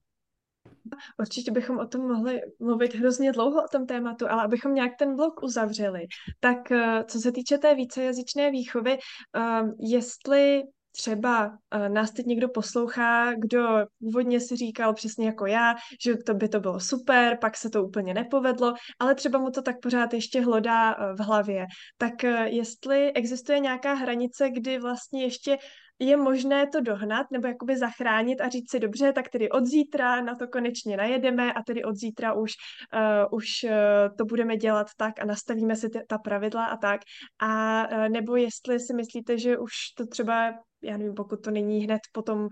[1.19, 5.15] Určitě bychom o tom mohli mluvit hrozně dlouho o tom tématu, ale abychom nějak ten
[5.15, 6.07] blok uzavřeli,
[6.39, 8.97] tak eh, co se týče té vícejazyčné výchovy,
[9.33, 10.63] ehm, jestli
[10.95, 16.33] třeba eh, nás teď někdo poslouchá, kdo původně si říkal přesně jako já, že to
[16.33, 20.13] by to bylo super, pak se to úplně nepovedlo, ale třeba mu to tak pořád
[20.13, 21.65] ještě hlodá eh, v hlavě.
[21.97, 25.57] Tak jestli existuje nějaká hranice, kdy vlastně ještě
[26.03, 30.21] je možné to dohnat nebo jakoby zachránit a říct si dobře, tak tedy od zítra
[30.21, 32.51] na to konečně najedeme a tedy od zítra už,
[32.93, 33.69] uh, už uh,
[34.17, 37.01] to budeme dělat tak a nastavíme si ta pravidla a tak.
[37.41, 40.53] A uh, nebo jestli si myslíte, že už to třeba
[40.83, 42.49] já nevím, pokud to není hned po tom uh,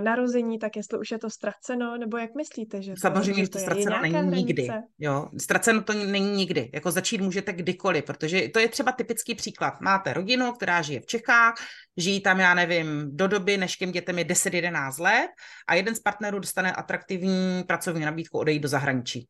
[0.00, 3.58] narození, tak jestli už je to ztraceno, nebo jak myslíte, že to, Samozřejmě, že to,
[3.58, 4.36] to ztraceno není hranice?
[4.36, 4.68] nikdy.
[4.98, 6.70] Jo, ztraceno to není nikdy.
[6.74, 9.80] Jako začít můžete kdykoliv, protože to je třeba typický příklad.
[9.80, 11.54] Máte rodinu, která žije v Čechách,
[11.96, 15.30] žijí tam, já nevím, do doby, než těm dětem je 10-11 let
[15.68, 19.28] a jeden z partnerů dostane atraktivní pracovní nabídku odejít do zahraničí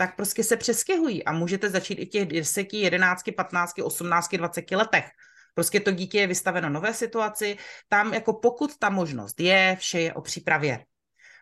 [0.00, 4.70] tak prostě se přestěhují a můžete začít i v těch 10, 11, 15, 18, 20
[4.70, 5.04] letech.
[5.58, 7.56] Prostě to dítě je vystaveno nové situaci,
[7.88, 10.84] tam jako pokud ta možnost je, vše je o přípravě.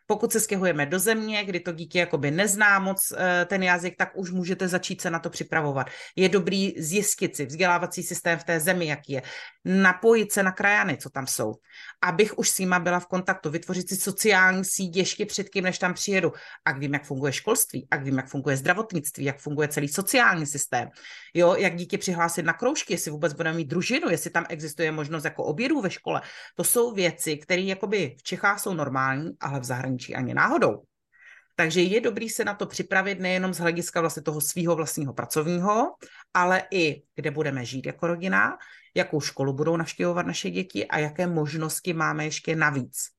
[0.07, 4.11] Pokud se stěhujeme do země, kdy to dítě jakoby nezná moc eh, ten jazyk, tak
[4.15, 5.87] už můžete začít se na to připravovat.
[6.17, 9.23] Je dobrý zjistit si vzdělávací systém v té zemi, jaký je.
[9.65, 11.55] Napojit se na krajany, co tam jsou.
[12.03, 15.95] Abych už s nima byla v kontaktu, vytvořit si sociální síť ještě předtím, než tam
[15.95, 16.33] přijedu.
[16.65, 20.89] A vím, jak funguje školství, a vím, jak funguje zdravotnictví, jak funguje celý sociální systém.
[21.35, 25.25] Jo, jak dítě přihlásit na kroužky, jestli vůbec budeme mít družinu, jestli tam existuje možnost
[25.25, 26.23] jako obědů ve škole.
[26.57, 30.83] To jsou věci, které jakoby v Čechách jsou normální, ale v zahraničí zahraničí ani náhodou.
[31.57, 35.97] Takže je dobrý se na to připravit nejenom z hlediska vlastně toho svého vlastního pracovního,
[36.35, 38.59] ale i kde budeme žít jako rodina,
[38.95, 43.16] jakou školu budou navštěvovat naše děti a jaké možnosti máme ještě navíc.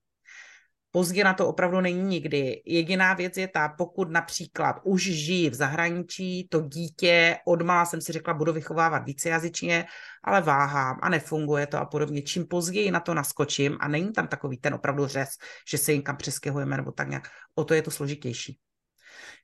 [0.91, 2.61] Pozdě na to opravdu není nikdy.
[2.65, 8.11] Jediná věc je ta, pokud například už žijí v zahraničí, to dítě odmala jsem si
[8.11, 9.85] řekla, budu vychovávat vícejazyčně,
[10.23, 12.21] ale váhám a nefunguje to a podobně.
[12.21, 15.29] Čím později na to naskočím a není tam takový ten opravdu řez,
[15.71, 18.59] že se kam přeskehujeme nebo tak nějak, o to je to složitější.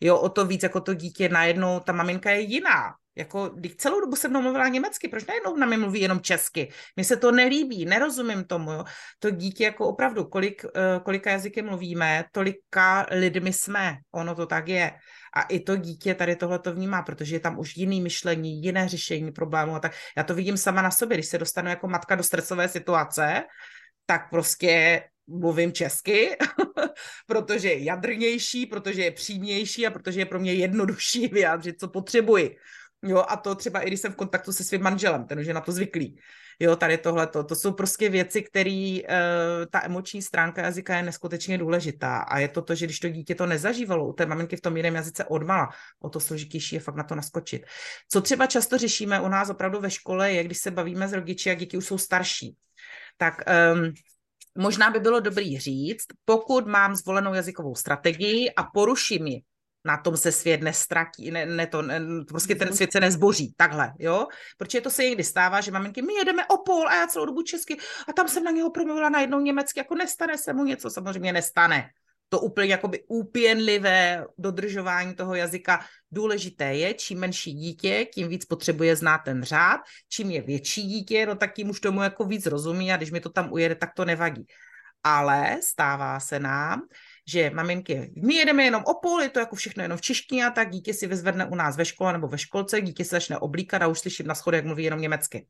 [0.01, 2.93] Jo, o to víc jako to dítě najednou, ta maminka je jiná.
[3.15, 6.71] Jako, když celou dobu se mnou mluvila německy, proč najednou na mě mluví jenom česky?
[6.95, 8.71] Mně se to nelíbí, nerozumím tomu.
[8.71, 8.83] Jo.
[9.19, 13.97] To dítě jako opravdu, kolik, eh, kolika jazyky mluvíme, tolika lidmi jsme.
[14.11, 14.91] Ono to tak je.
[15.35, 18.89] A i to dítě tady tohle to vnímá, protože je tam už jiný myšlení, jiné
[18.89, 19.75] řešení problémů.
[19.75, 22.67] A tak já to vidím sama na sobě, když se dostanu jako matka do stresové
[22.67, 23.43] situace,
[24.05, 26.29] tak prostě mluvím česky,
[27.27, 32.55] protože je jadrnější, protože je přímější a protože je pro mě jednodušší vyjádřit, co potřebuji.
[33.05, 35.53] Jo, a to třeba i když jsem v kontaktu se svým manželem, ten už je
[35.53, 36.19] na to zvyklý.
[36.59, 41.57] Jo, tady tohle, to jsou prostě věci, které uh, ta emoční stránka jazyka je neskutečně
[41.57, 42.17] důležitá.
[42.17, 44.77] A je to to, že když to dítě to nezažívalo u té maminky v tom
[44.77, 45.69] jiném jazyce odmala,
[46.01, 47.65] o to složitější je fakt na to naskočit.
[48.09, 51.49] Co třeba často řešíme u nás opravdu ve škole, je, když se bavíme s rodiči,
[51.49, 52.55] jak děti už jsou starší.
[53.17, 53.41] Tak
[53.73, 53.93] um,
[54.57, 59.41] možná by bylo dobrý říct, pokud mám zvolenou jazykovou strategii a poruším ji,
[59.85, 62.75] na tom se svět nestratí, ne, ne to, ne, prostě ten mhm.
[62.75, 64.27] svět se nezboří, takhle, jo,
[64.57, 67.41] protože to se někdy stává, že maminky, my jedeme o pol a já celou dobu
[67.41, 67.77] česky
[68.09, 71.89] a tam jsem na něho promluvila najednou německy, jako nestane se mu něco, samozřejmě nestane.
[72.33, 75.85] To úplně jakoby úpěnlivé dodržování toho jazyka.
[76.11, 81.25] Důležité je, čím menší dítě, tím víc potřebuje znát ten řád, čím je větší dítě,
[81.25, 83.89] no tak tím už tomu jako víc rozumí a když mi to tam ujede, tak
[83.95, 84.45] to nevadí.
[85.03, 86.81] Ale stává se nám,
[87.27, 90.49] že maminky, my jedeme jenom o půl, je to jako všechno jenom v češtině a
[90.49, 93.81] tak dítě si vyzvedne u nás ve škole nebo ve školce, dítě se začne oblíkat
[93.81, 95.45] a už slyším na schodech, jak mluví jenom německy.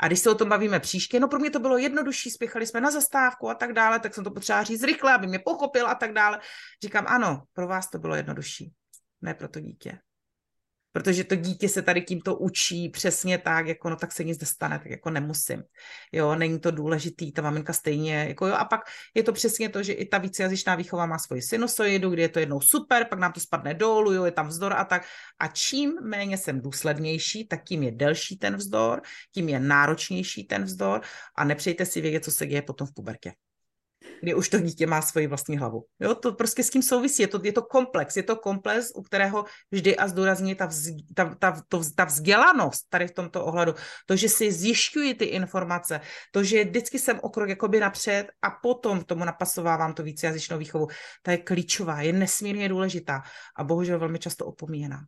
[0.00, 2.80] A když se o tom bavíme příště, no pro mě to bylo jednodušší, spěchali jsme
[2.80, 5.94] na zastávku a tak dále, tak jsem to potřeba říct rychle, aby mě pochopil a
[5.94, 6.40] tak dále.
[6.82, 8.72] Říkám, ano, pro vás to bylo jednodušší,
[9.22, 9.98] ne pro to dítě
[10.92, 14.78] protože to dítě se tady tímto učí přesně tak, jako no tak se nic nestane,
[14.78, 15.62] tak jako nemusím.
[16.12, 18.80] Jo, není to důležitý, ta maminka stejně, jako jo, a pak
[19.14, 22.38] je to přesně to, že i ta vícejazyčná výchova má svoji sinusoidu, kdy je to
[22.38, 25.06] jednou super, pak nám to spadne dolů, jo, je tam vzdor a tak.
[25.38, 29.02] A čím méně jsem důslednější, tak tím je delší ten vzdor,
[29.34, 31.00] tím je náročnější ten vzdor
[31.36, 33.32] a nepřejte si vědět, co se děje potom v pubertě
[34.20, 35.84] kdy už to dítě má svoji vlastní hlavu.
[36.00, 39.02] Jo, to prostě s tím souvisí, je to, je to komplex, je to komplex, u
[39.02, 43.74] kterého vždy a zdůrazní ta, vz, ta, ta, to, ta vzdělanost tady v tomto ohledu,
[44.06, 46.00] to, že si zjišťuji ty informace,
[46.32, 50.86] to, že vždycky jsem o krok jakoby napřed a potom tomu napasovávám to vícejazyčnou výchovu,
[51.22, 53.22] ta je klíčová, je nesmírně důležitá
[53.56, 55.00] a bohužel velmi často opomíjená.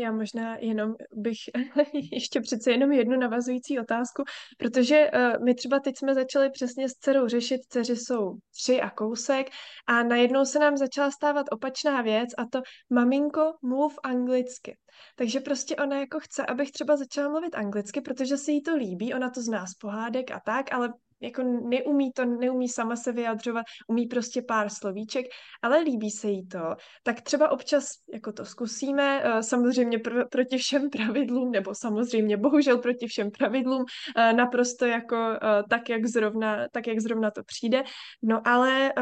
[0.00, 1.36] Já možná jenom bych
[2.12, 4.24] ještě přece jenom jednu navazující otázku,
[4.58, 8.90] protože uh, my třeba teď jsme začali přesně s dcerou řešit, dceři jsou tři a
[8.90, 9.50] kousek
[9.86, 14.76] a najednou se nám začala stávat opačná věc a to maminko, mluv anglicky.
[15.16, 19.14] Takže prostě ona jako chce, abych třeba začala mluvit anglicky, protože se jí to líbí,
[19.14, 23.64] ona to zná z pohádek a tak, ale jako neumí to, neumí sama se vyjadřovat,
[23.88, 25.26] umí prostě pár slovíček,
[25.62, 30.58] ale líbí se jí to, tak třeba občas jako to zkusíme, eh, samozřejmě pr- proti
[30.58, 33.84] všem pravidlům, nebo samozřejmě bohužel proti všem pravidlům,
[34.16, 37.82] eh, naprosto jako eh, tak, jak zrovna, tak, jak zrovna to přijde,
[38.22, 38.92] no ale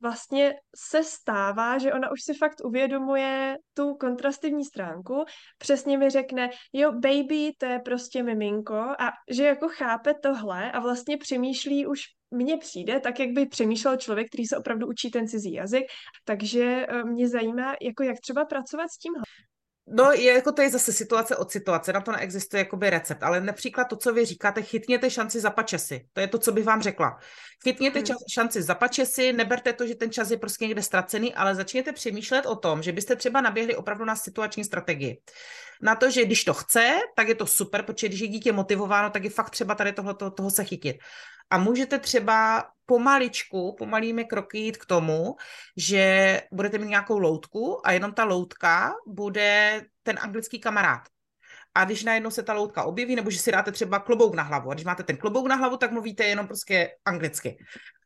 [0.00, 5.24] vlastně se stává, že ona už si fakt uvědomuje tu kontrastivní stránku,
[5.58, 10.80] přesně mi řekne, jo, baby, to je prostě miminko a že jako chápe tohle a
[10.80, 15.28] vlastně přemýšlí už mně přijde, tak jak by přemýšlel člověk, který se opravdu učí ten
[15.28, 15.84] cizí jazyk,
[16.24, 19.22] takže eh, mě zajímá, jako jak třeba pracovat s tímhle.
[19.90, 23.40] No, je, jako to je zase situace od situace, na to neexistuje jakoby recept, ale
[23.40, 26.06] například to, co vy říkáte, chytněte šanci za pačesy.
[26.12, 27.18] To je to, co bych vám řekla.
[27.64, 28.06] Chytněte hmm.
[28.06, 31.92] čas, šanci za pačesy, neberte to, že ten čas je prostě někde ztracený, ale začněte
[31.92, 35.20] přemýšlet o tom, že byste třeba naběhli opravdu na situační strategii.
[35.82, 39.10] Na to, že když to chce, tak je to super, protože když je dítě motivováno,
[39.10, 40.96] tak je fakt třeba tady tohle, toho se chytit.
[41.50, 45.36] A můžete třeba pomaličku, pomalými kroky jít k tomu,
[45.76, 51.02] že budete mít nějakou loutku a jenom ta loutka bude ten anglický kamarád.
[51.74, 54.70] A když najednou se ta loutka objeví, nebo že si dáte třeba klobouk na hlavu,
[54.70, 57.58] a když máte ten klobouk na hlavu, tak mluvíte jenom prostě anglicky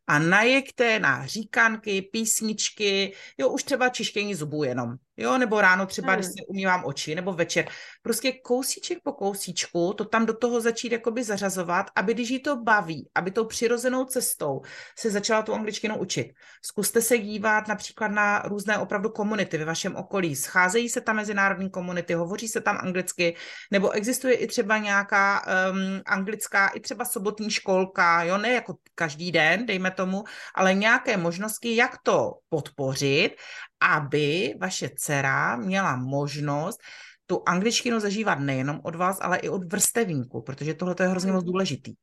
[0.06, 6.12] a najeďte na říkanky, písničky, jo, už třeba čištění zubů jenom, jo, nebo ráno třeba,
[6.12, 6.16] hmm.
[6.16, 7.68] když si umývám oči, nebo večer.
[8.02, 12.56] Prostě kousíček po kousíčku to tam do toho začít jakoby zařazovat, aby když jí to
[12.56, 14.60] baví, aby tou přirozenou cestou
[14.98, 16.32] se začala tu angličtinu učit.
[16.64, 20.36] Zkuste se dívat například na různé opravdu komunity ve vašem okolí.
[20.36, 23.36] Scházejí se tam mezinárodní komunity, hovoří se tam anglicky,
[23.70, 25.42] nebo existuje i třeba nějaká
[25.72, 31.16] um, anglická, i třeba sobotní školka, jo, ne jako každý den, dejme tomu, ale nějaké
[31.16, 33.36] možnosti, jak to podpořit,
[33.82, 36.80] aby vaše dcera měla možnost
[37.26, 41.42] tu angličtinu zažívat nejenom od vás, ale i od vrstevníků, protože tohle je hrozně moc
[41.42, 41.52] hmm.
[41.52, 41.94] důležitý.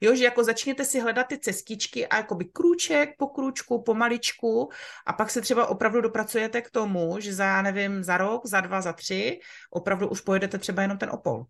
[0.00, 4.68] Jo, že jako začněte si hledat ty cestičky a jakoby krůček po krůčku, pomaličku
[5.06, 8.60] a pak se třeba opravdu dopracujete k tomu, že za, já nevím, za rok, za
[8.60, 11.44] dva, za tři, opravdu už pojedete třeba jenom ten opol.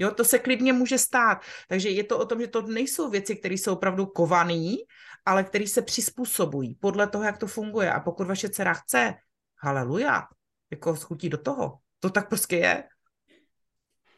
[0.00, 1.38] Jo, to se klidně může stát.
[1.68, 4.74] Takže je to o tom, že to nejsou věci, které jsou opravdu kované,
[5.24, 7.92] ale které se přizpůsobují podle toho, jak to funguje.
[7.92, 9.14] A pokud vaše dcera chce,
[9.58, 10.22] haleluja,
[10.70, 11.78] jako schutí do toho.
[11.98, 12.84] To tak prostě je.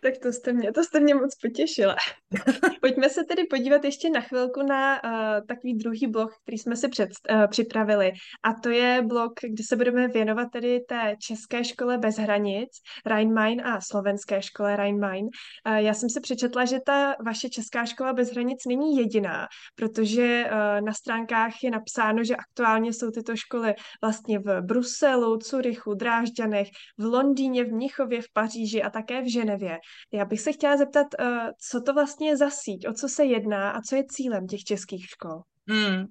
[0.00, 1.96] Tak to jste mě, to jste mě moc potěšila.
[2.80, 6.88] Pojďme se tedy podívat ještě na chvilku na uh, takový druhý blok, který jsme si
[6.88, 8.12] před, uh, připravili.
[8.42, 12.68] A to je blok, kde se budeme věnovat tedy té české škole bez hranic,
[13.06, 15.24] Rhein-Main a slovenské škole Rhein-Main.
[15.68, 20.44] Uh, já jsem se přečetla, že ta vaše česká škola bez hranic není jediná, protože
[20.46, 26.68] uh, na stránkách je napsáno, že aktuálně jsou tyto školy vlastně v Bruselu, Curychu, Drážďanech,
[26.98, 29.78] v Londýně, v Mnichově, v Paříži a také v Ženevě.
[30.12, 31.26] Já bych se chtěla zeptat, uh,
[31.70, 34.64] co to vlastně je za síť, o co se jedná a co je cílem těch
[34.64, 35.40] českých škol?
[35.68, 36.06] Hmm.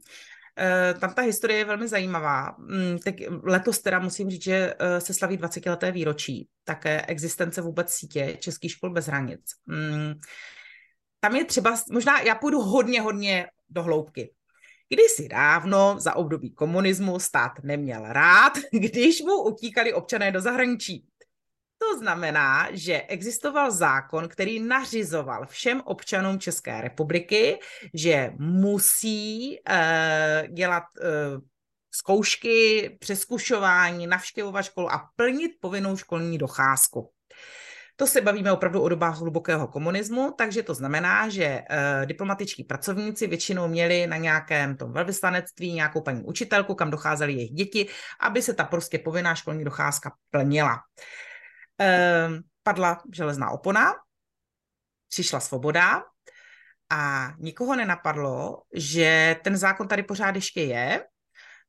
[0.59, 2.55] Uh, tam ta historie je velmi zajímavá.
[2.69, 7.61] Hmm, tak letos teda musím říct, že uh, se slaví 20 leté výročí také existence
[7.61, 9.41] vůbec sítě Českých škol bez hranic.
[9.67, 10.13] Hmm.
[11.19, 14.33] Tam je třeba, možná já půjdu hodně, hodně do hloubky.
[14.89, 21.05] Kdysi dávno za období komunismu stát neměl rád, když mu utíkali občané do zahraničí.
[21.81, 27.59] To znamená, že existoval zákon, který nařizoval všem občanům České republiky,
[27.93, 31.41] že musí uh, dělat uh,
[31.91, 37.09] zkoušky, přeskušování, navštěvovat školu a plnit povinnou školní docházku.
[37.95, 43.27] To se bavíme opravdu o dobách hlubokého komunismu, takže to znamená, že uh, diplomatičtí pracovníci
[43.27, 47.87] většinou měli na nějakém tom velvyslanectví nějakou paní učitelku, kam docházely jejich děti,
[48.19, 50.77] aby se ta prostě povinná školní docházka plnila.
[52.63, 53.93] Padla železná opona,
[55.09, 56.03] přišla svoboda
[56.89, 61.05] a nikoho nenapadlo, že ten zákon tady pořád ještě je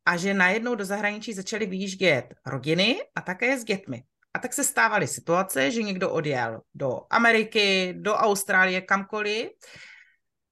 [0.06, 4.04] a že najednou do zahraničí začaly vyjíždět rodiny a také s dětmi.
[4.34, 9.50] A tak se stávaly situace, že někdo odjel do Ameriky, do Austrálie, kamkoliv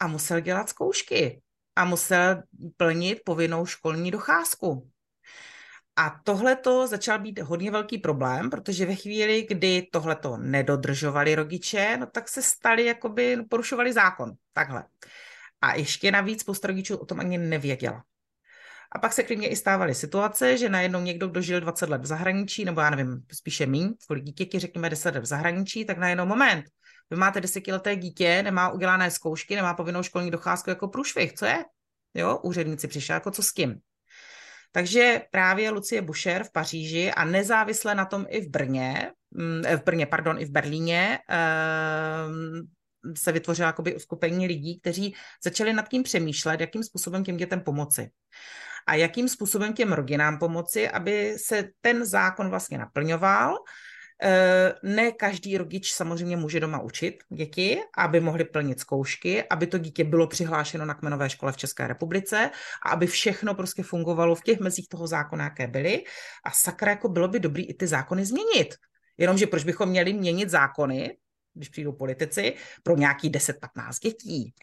[0.00, 1.42] a musel dělat zkoušky
[1.76, 2.42] a musel
[2.76, 4.90] plnit povinnou školní docházku.
[6.00, 11.34] A tohle to začal být hodně velký problém, protože ve chvíli, kdy tohle to nedodržovali
[11.34, 14.32] rodiče, no tak se stali, jakoby porušovali zákon.
[14.52, 14.84] Takhle.
[15.60, 18.04] A ještě navíc spousta rodičů o tom ani nevěděla.
[18.92, 22.06] A pak se klidně i stávaly situace, že najednou někdo, kdo žil 20 let v
[22.06, 26.26] zahraničí, nebo já nevím, spíše míň, kolik dítěti, řekněme 10 let v zahraničí, tak najednou
[26.26, 26.64] moment.
[27.10, 31.32] Vy máte desetileté dítě, nemá udělané zkoušky, nemá povinnou školní docházku jako průšvih.
[31.32, 31.64] Co je?
[32.14, 33.80] Jo, úředníci přišli, jako co s tím?
[34.72, 39.84] Takže právě Lucie Buscher v Paříži a nezávisle na tom i v Brně, mm, v
[39.84, 42.62] Brně, pardon, i v Berlíně, ehm,
[43.16, 45.14] se vytvořila jakoby uskupení lidí, kteří
[45.44, 48.10] začali nad tím přemýšlet, jakým způsobem těm dětem pomoci
[48.86, 53.54] a jakým způsobem těm rodinám pomoci, aby se ten zákon vlastně naplňoval.
[54.22, 59.78] Eh, ne každý rodič samozřejmě může doma učit děti, aby mohli plnit zkoušky, aby to
[59.78, 62.50] dítě bylo přihlášeno na kmenové škole v České republice
[62.86, 66.04] a aby všechno prostě fungovalo v těch mezích toho zákona, jaké byly.
[66.44, 68.74] A sakra, jako bylo by dobrý i ty zákony změnit.
[69.18, 71.16] Jenomže proč bychom měli měnit zákony,
[71.54, 73.54] když přijdou politici, pro nějaký 10-15
[74.02, 74.54] dětí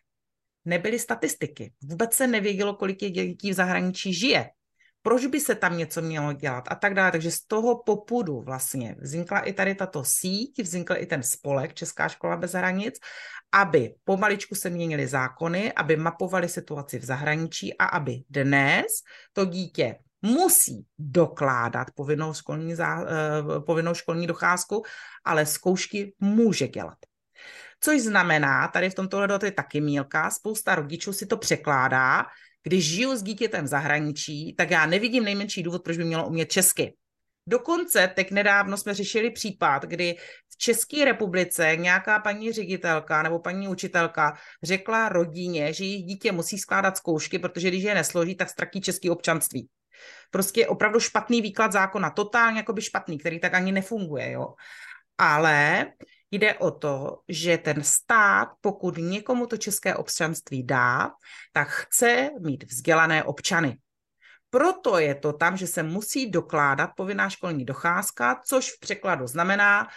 [0.66, 1.74] nebyly statistiky.
[1.82, 4.50] Vůbec se nevědělo, kolik je dětí v zahraničí žije.
[5.08, 7.12] Proč by se tam něco mělo dělat a tak dále.
[7.12, 12.08] Takže z toho popudu vlastně vznikla i tady tato síť, vznikl i ten spolek Česká
[12.08, 13.00] škola bez hranic,
[13.52, 18.86] aby pomaličku se měnily zákony, aby mapovali situaci v zahraničí a aby dnes
[19.34, 24.84] to dítě musí dokládat povinnou školní, zá, uh, povinnou školní docházku,
[25.26, 26.98] ale zkoušky může dělat.
[27.80, 32.26] Což znamená, tady v tomto hledu to je taky mílka, spousta rodičů si to překládá,
[32.68, 36.52] když žiju s dítětem v zahraničí, tak já nevidím nejmenší důvod, proč by mělo umět
[36.52, 36.94] česky.
[37.48, 40.16] Dokonce teď nedávno jsme řešili případ, kdy
[40.50, 46.58] v České republice nějaká paní ředitelka nebo paní učitelka řekla rodině, že jejich dítě musí
[46.58, 49.68] skládat zkoušky, protože když je nesloží, tak ztratí české občanství.
[50.32, 54.32] Prostě opravdu špatný výklad zákona, totálně jakoby špatný, který tak ani nefunguje.
[54.32, 54.54] Jo.
[55.18, 55.86] Ale
[56.32, 61.12] Jde o to, že ten stát, pokud někomu to české občanství dá,
[61.54, 63.78] tak chce mít vzdělané občany.
[64.50, 69.88] Proto je to tam, že se musí dokládat povinná školní docházka, což v překladu znamená,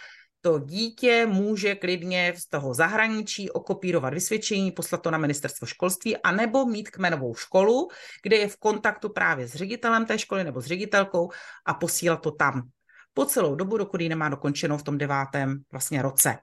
[0.41, 6.65] to dítě může klidně z toho zahraničí okopírovat vysvědčení, poslat to na ministerstvo školství, anebo
[6.65, 7.87] mít kmenovou školu,
[8.23, 11.29] kde je v kontaktu právě s ředitelem té školy nebo s ředitelkou
[11.65, 12.69] a posílat to tam
[13.13, 16.37] po celou dobu, dokud ji nemá dokončenou v tom devátém vlastně roce.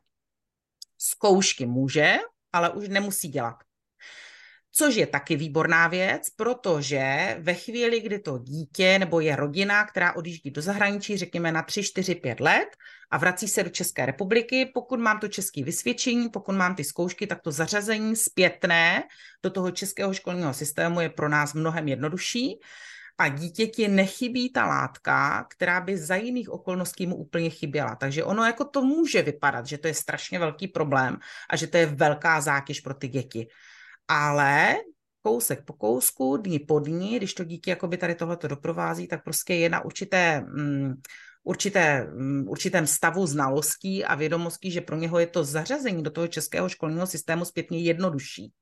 [0.98, 2.16] Zkoušky může,
[2.52, 3.56] ale už nemusí dělat.
[4.72, 10.12] Což je taky výborná věc, protože ve chvíli, kdy to dítě nebo je rodina, která
[10.12, 12.68] odjíždí do zahraničí, řekněme na 3, 4, 5 let
[13.10, 17.26] a vrací se do České republiky, pokud mám to české vysvědčení, pokud mám ty zkoušky,
[17.26, 19.02] tak to zařazení zpětné
[19.42, 22.60] do toho českého školního systému je pro nás mnohem jednodušší
[23.18, 27.94] a dítěti nechybí ta látka, která by za jiných okolností mu úplně chyběla.
[27.94, 31.18] Takže ono jako to může vypadat, že to je strašně velký problém
[31.50, 33.48] a že to je velká zátěž pro ty děti.
[34.08, 34.76] Ale
[35.22, 39.54] kousek po kousku, dní po dní, když to dítě jakoby tady tohleto doprovází, tak prostě
[39.54, 40.94] je na určité, um,
[41.44, 46.28] určité, um, určitém stavu znalostí a vědomostí, že pro něho je to zařazení do toho
[46.28, 48.52] českého školního systému zpětně jednodušší.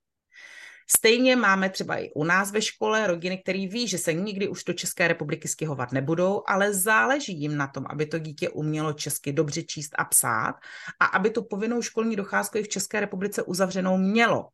[0.90, 4.64] Stejně máme třeba i u nás ve škole rodiny, které ví, že se nikdy už
[4.64, 9.32] do České republiky stěhovat nebudou, ale záleží jim na tom, aby to dítě umělo česky
[9.32, 10.54] dobře číst a psát
[11.00, 14.48] a aby tu povinnou školní docházku i v České republice uzavřenou mělo.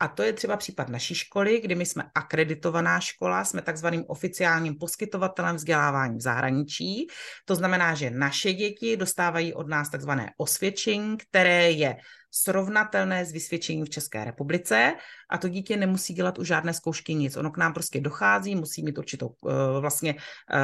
[0.00, 4.78] A to je třeba případ naší školy, kdy my jsme akreditovaná škola, jsme takzvaným oficiálním
[4.78, 7.06] poskytovatelem vzdělávání v zahraničí.
[7.44, 11.96] To znamená, že naše děti dostávají od nás takzvané osvědčení, které je
[12.30, 14.94] srovnatelné s vysvědčením v České republice
[15.30, 17.36] a to dítě nemusí dělat už žádné zkoušky nic.
[17.36, 20.14] Ono k nám prostě dochází, musí mít určitou uh, vlastně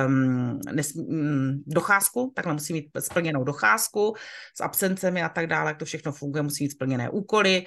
[0.07, 4.14] um, nesmí, um, docházku, takhle musí mít splněnou docházku
[4.57, 7.66] s absencemi a tak dále, jak to všechno funguje, musí mít splněné úkoly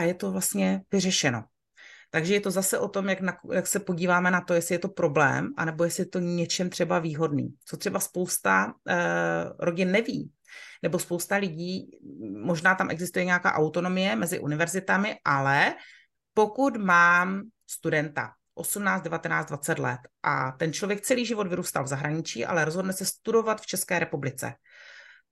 [0.00, 1.44] a je to vlastně vyřešeno.
[2.10, 4.78] Takže je to zase o tom, jak, na, jak se podíváme na to, jestli je
[4.78, 7.54] to problém, anebo jestli je to něčem třeba výhodný.
[7.64, 8.94] Co třeba spousta uh,
[9.58, 10.32] rodin neví,
[10.82, 11.90] nebo spousta lidí,
[12.44, 15.74] možná tam existuje nějaká autonomie mezi univerzitami, ale
[16.34, 22.46] pokud mám studenta 18, 19, 20 let a ten člověk celý život vyrůstal v zahraničí,
[22.46, 24.54] ale rozhodne se studovat v České republice,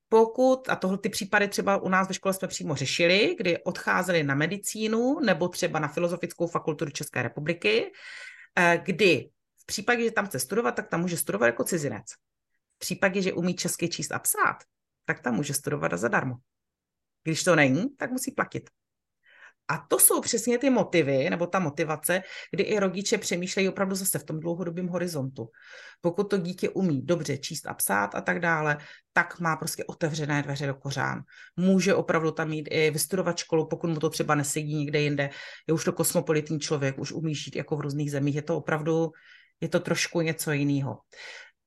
[0.09, 4.22] pokud, a tohle ty případy třeba u nás ve škole jsme přímo řešili, kdy odcházeli
[4.22, 7.92] na medicínu nebo třeba na Filozofickou fakultu České republiky,
[8.56, 12.04] eh, kdy v případě, že tam chce studovat, tak tam může studovat jako cizinec.
[12.76, 14.56] V případě, že umí česky číst a psát,
[15.04, 16.34] tak tam může studovat a zadarmo.
[17.24, 18.70] Když to není, tak musí platit.
[19.68, 24.18] A to jsou přesně ty motivy, nebo ta motivace, kdy i rodiče přemýšlejí opravdu zase
[24.18, 25.48] v tom dlouhodobém horizontu.
[26.00, 28.78] Pokud to dítě umí dobře číst a psát a tak dále,
[29.12, 31.22] tak má prostě otevřené dveře do kořán.
[31.56, 35.30] Může opravdu tam mít i vystudovat školu, pokud mu to třeba nesedí někde jinde.
[35.66, 38.34] Je už to kosmopolitní člověk, už umí žít jako v různých zemích.
[38.34, 39.10] Je to opravdu,
[39.60, 40.98] je to trošku něco jiného.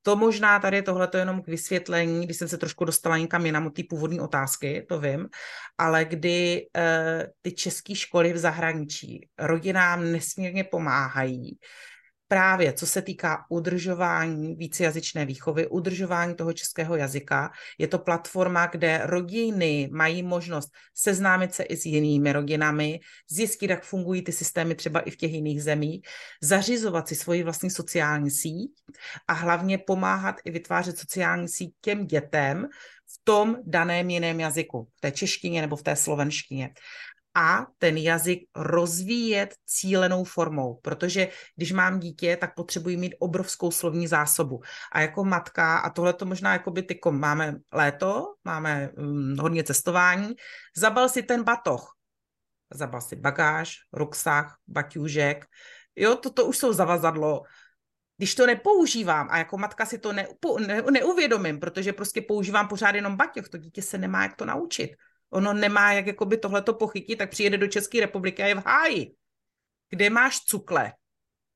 [0.01, 3.67] To možná tady tohle to jenom k vysvětlení, když jsem se trošku dostala někam jinam
[3.67, 5.27] od té původní otázky, to vím,
[5.77, 11.59] ale kdy uh, ty české školy v zahraničí rodinám nesmírně pomáhají
[12.31, 17.51] právě co se týká udržování vícejazyčné výchovy, udržování toho českého jazyka.
[17.77, 22.99] Je to platforma, kde rodiny mají možnost seznámit se i s jinými rodinami,
[23.31, 26.01] zjistit, jak fungují ty systémy třeba i v těch jiných zemích,
[26.41, 28.71] zařizovat si svoji vlastní sociální síť
[29.27, 32.67] a hlavně pomáhat i vytvářet sociální síť těm dětem
[33.13, 36.69] v tom daném jiném jazyku, v té češtině nebo v té slovenštině
[37.35, 44.07] a ten jazyk rozvíjet cílenou formou, protože když mám dítě, tak potřebuji mít obrovskou slovní
[44.07, 44.61] zásobu.
[44.91, 49.63] A jako matka, a tohle to možná jako by tyko, máme léto, máme hm, hodně
[49.63, 50.35] cestování,
[50.75, 51.95] zabal si ten batoh,
[52.73, 55.45] zabal si bagáž, ruksach, baťůžek,
[55.95, 57.41] jo, toto už jsou zavazadlo,
[58.17, 60.27] když to nepoužívám a jako matka si to ne,
[60.67, 64.91] ne, neuvědomím, protože prostě používám pořád jenom baťoch, to dítě se nemá jak to naučit
[65.33, 69.11] ono nemá jak jakoby tohleto pochytit, tak přijede do České republiky a je v háji.
[69.89, 70.93] Kde máš cukle?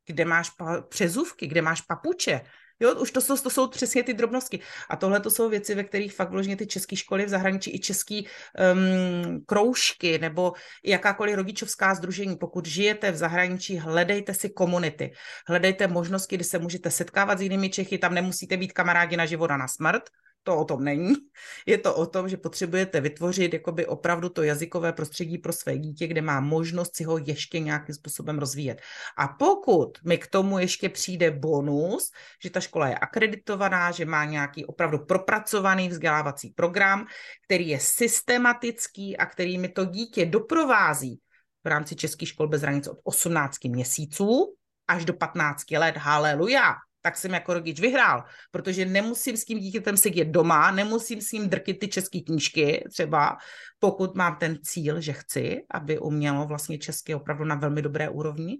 [0.05, 1.47] Kde máš pa- přezůvky?
[1.47, 2.41] Kde máš papuče?
[2.79, 4.59] Jo, už to jsou, to jsou přesně ty drobnosti.
[4.89, 7.79] A tohle to jsou věci, ve kterých fakt vložně ty české školy v zahraničí i
[7.79, 10.53] české um, kroužky nebo
[10.83, 12.35] jakákoliv rodičovská združení.
[12.35, 15.11] Pokud žijete v zahraničí, hledejte si komunity.
[15.47, 17.97] Hledejte možnosti, kdy se můžete setkávat s jinými Čechy.
[17.97, 20.03] Tam nemusíte být kamarádi na život a na smrt,
[20.45, 21.13] to o tom není.
[21.65, 26.07] Je to o tom, že potřebujete vytvořit jakoby opravdu to jazykové prostředí pro své dítě,
[26.07, 28.81] kde má možnost si ho ještě nějakým způsobem rozvíjet.
[29.17, 32.11] A pokud mi k tomu ještě přijde bonus,
[32.43, 37.05] že ta škola je akreditovaná, že má nějaký opravdu propracovaný vzdělávací program,
[37.45, 41.19] který je systematický a který mi to dítě doprovází
[41.63, 44.55] v rámci českých škol bez hranic od 18 měsíců
[44.87, 46.75] až do 15 let, haleluja,
[47.05, 51.49] tak jsem jako rodič vyhrál, protože nemusím s tím dítětem sedět doma, nemusím s ním
[51.49, 53.37] drkit ty české knížky třeba,
[53.79, 58.57] pokud mám ten cíl, že chci, aby umělo vlastně česky opravdu na velmi dobré úrovni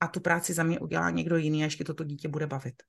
[0.00, 2.82] a tu práci za mě udělá někdo jiný a ještě toto dítě bude bavit.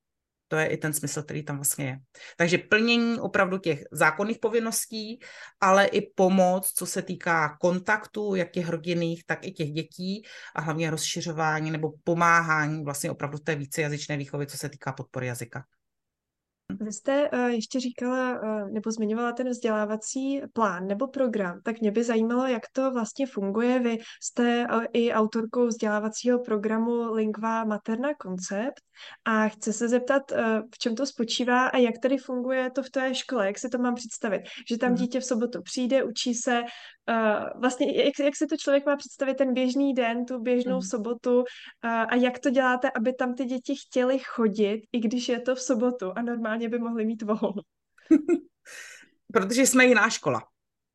[0.47, 1.99] To je i ten smysl, který tam vlastně je.
[2.37, 5.19] Takže plnění opravdu těch zákonných povinností,
[5.61, 10.23] ale i pomoc, co se týká kontaktu, jak těch rodinných, tak i těch dětí
[10.55, 15.63] a hlavně rozšiřování nebo pomáhání vlastně opravdu té vícejazyčné výchovy, co se týká podpory jazyka.
[16.69, 21.91] Vy jste uh, ještě říkala uh, nebo zmiňovala ten vzdělávací plán nebo program, tak mě
[21.91, 23.79] by zajímalo, jak to vlastně funguje.
[23.79, 28.81] Vy jste uh, i autorkou vzdělávacího programu Lingva Materna Koncept
[29.25, 30.31] a chci se zeptat,
[30.73, 33.77] v čem to spočívá a jak tady funguje to v té škole, jak si to
[33.77, 34.97] mám představit, že tam mhm.
[34.97, 36.63] dítě v sobotu přijde, učí se,
[37.61, 40.81] vlastně jak, jak si to člověk má představit ten běžný den, tu běžnou mm.
[40.81, 41.43] sobotu
[41.83, 45.61] a jak to děláte, aby tam ty děti chtěly chodit, i když je to v
[45.61, 47.61] sobotu a normálně by mohly mít volno.
[49.33, 50.43] Protože jsme jiná škola.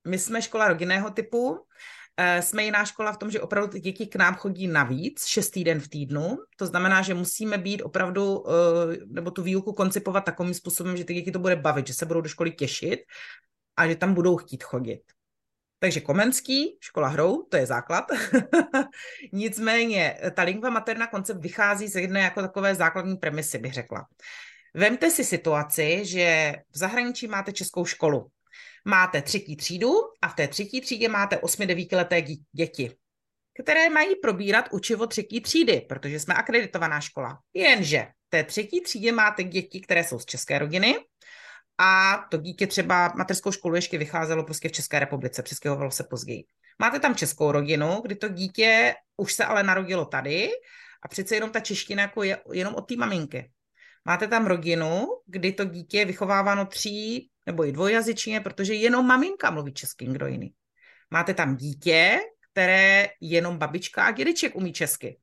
[0.08, 1.66] My jsme škola rodinného typu,
[2.16, 5.64] eh, jsme jiná škola v tom, že opravdu ty děti k nám chodí navíc, šestý
[5.64, 6.38] den v týdnu.
[6.56, 8.44] To znamená, že musíme být opravdu,
[9.06, 12.20] nebo tu výuku koncipovat takovým způsobem, že ty děti to bude bavit, že se budou
[12.20, 13.00] do školy těšit
[13.76, 15.02] a že tam budou chtít chodit.
[15.82, 18.04] Takže Komenský, škola hrou, to je základ.
[19.32, 24.06] Nicméně ta lingva materna koncept vychází z jedné jako takové základní premisy, bych řekla.
[24.74, 28.26] Vemte si situaci, že v zahraničí máte českou školu.
[28.84, 29.92] Máte třetí třídu
[30.22, 32.22] a v té třetí třídě máte 8-9 leté
[32.52, 32.96] děti,
[33.62, 37.38] které mají probírat učivo třetí třídy, protože jsme akreditovaná škola.
[37.54, 40.94] Jenže v té třetí třídě máte děti, které jsou z české rodiny,
[41.78, 46.44] a to dítě třeba mateřskou školu ještě vycházelo prostě v České republice, přestěhovalo se později.
[46.78, 50.50] Máte tam českou rodinu, kdy to dítě už se ale narodilo tady
[51.02, 53.50] a přece jenom ta čeština jako je jenom od té maminky.
[54.04, 59.50] Máte tam rodinu, kdy to dítě je vychováváno tří nebo i dvojjazyčně, protože jenom maminka
[59.50, 60.54] mluví česky, kdo jiný.
[61.10, 62.20] Máte tam dítě,
[62.52, 65.18] které jenom babička a dědeček umí česky.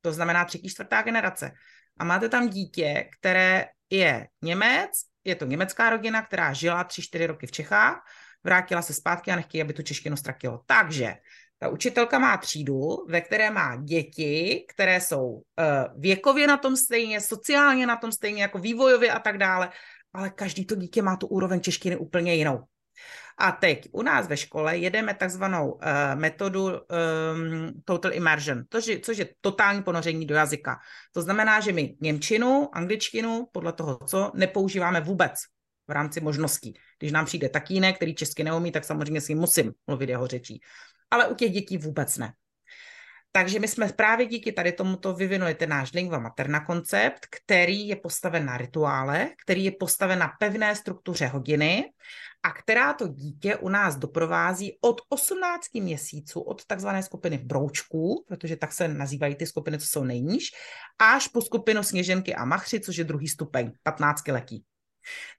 [0.00, 1.52] To znamená třetí, čtvrtá generace.
[1.98, 4.90] A máte tam dítě, které je Němec,
[5.24, 8.02] je to německá rodina, která žila 3-4 roky v Čechách,
[8.44, 10.62] vrátila se zpátky a nechtějí, aby tu češtinu ztratilo.
[10.66, 11.14] Takže
[11.58, 15.42] ta učitelka má třídu, ve které má děti, které jsou uh,
[15.96, 19.70] věkově na tom stejně, sociálně na tom stejně, jako vývojově a tak dále,
[20.12, 22.64] ale každý to dítě má tu úroveň češtiny úplně jinou.
[23.38, 25.80] A teď u nás ve škole jedeme takzvanou uh,
[26.14, 26.78] metodu um,
[27.84, 30.76] Total Immersion, což je, což je totální ponoření do jazyka.
[31.12, 35.32] To znamená, že my Němčinu, angličtinu, podle toho, co nepoužíváme vůbec
[35.88, 36.74] v rámci možností.
[36.98, 40.60] Když nám přijde tatínek, který česky neumí, tak samozřejmě si musím mluvit jeho řečí.
[41.10, 42.32] Ale u těch dětí vůbec ne.
[43.36, 47.96] Takže my jsme právě díky tady tomuto vyvinuli ten náš lingva materna koncept, který je
[47.96, 51.84] postaven na rituále, který je postaven na pevné struktuře hodiny
[52.42, 58.56] a která to dítě u nás doprovází od 18 měsíců, od takzvané skupiny broučků, protože
[58.56, 60.50] tak se nazývají ty skupiny, co jsou nejníž,
[60.98, 64.64] až po skupinu sněženky a machři, což je druhý stupeň, 15 letí.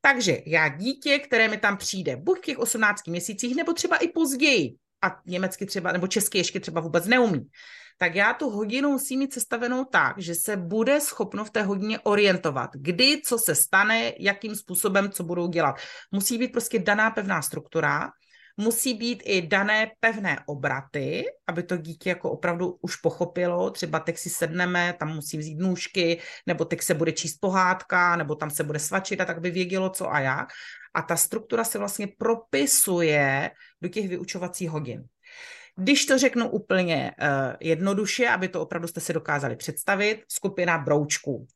[0.01, 4.07] Takže já dítě, které mi tam přijde, buď v těch 18 měsících, nebo třeba i
[4.07, 7.49] později, a německy třeba, nebo česky ještě třeba vůbec neumí,
[7.97, 11.99] tak já tu hodinu musím mít sestavenou tak, že se bude schopno v té hodině
[11.99, 15.75] orientovat, kdy, co se stane, jakým způsobem, co budou dělat.
[16.11, 18.09] Musí být prostě daná pevná struktura,
[18.57, 24.17] musí být i dané pevné obraty, aby to dítě jako opravdu už pochopilo, třeba teď
[24.17, 28.63] si sedneme, tam musí vzít nůžky, nebo teď se bude číst pohádka, nebo tam se
[28.63, 30.47] bude svačit a tak by vědělo, co a jak.
[30.93, 35.05] A ta struktura se vlastně propisuje do těch vyučovacích hodin.
[35.75, 37.27] Když to řeknu úplně uh,
[37.59, 41.47] jednoduše, aby to opravdu jste si dokázali představit, skupina broučků.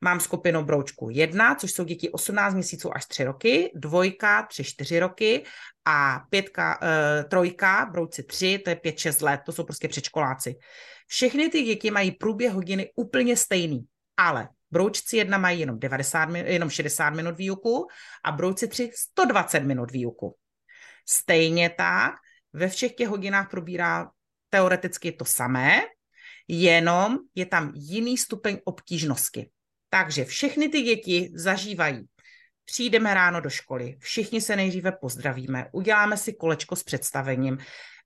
[0.00, 5.44] Mám skupinu broučku 1, což jsou děti 18 měsíců až 3 roky, dvojka 3-4 roky
[5.84, 10.56] a pětka, uh, trojka, brouci 3, to je 5-6 let, to jsou prostě předškoláci.
[11.06, 13.84] Všechny ty děti mají průběh hodiny úplně stejný,
[14.16, 17.86] ale broučci 1 mají jenom, 90, jenom 60 minut výuku
[18.24, 20.36] a brouci 3 120 minut výuku.
[21.10, 22.14] Stejně tak
[22.52, 24.10] ve všech těch hodinách probírá
[24.50, 25.82] teoreticky to samé,
[26.48, 29.50] jenom je tam jiný stupeň obtížnosti.
[29.88, 32.08] Takže všechny ty děti zažívají.
[32.64, 37.58] Přijdeme ráno do školy, všichni se nejdříve pozdravíme, uděláme si kolečko s představením,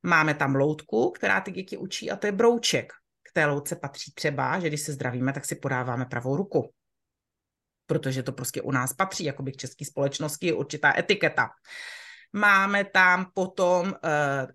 [0.03, 2.93] máme tam loutku, která ty děti učí a to je brouček.
[3.23, 6.73] K té loutce patří třeba, že když se zdravíme, tak si podáváme pravou ruku.
[7.87, 11.51] Protože to prostě u nás patří, jako by k české společnosti je určitá etiketa.
[12.37, 13.93] Máme tam potom uh,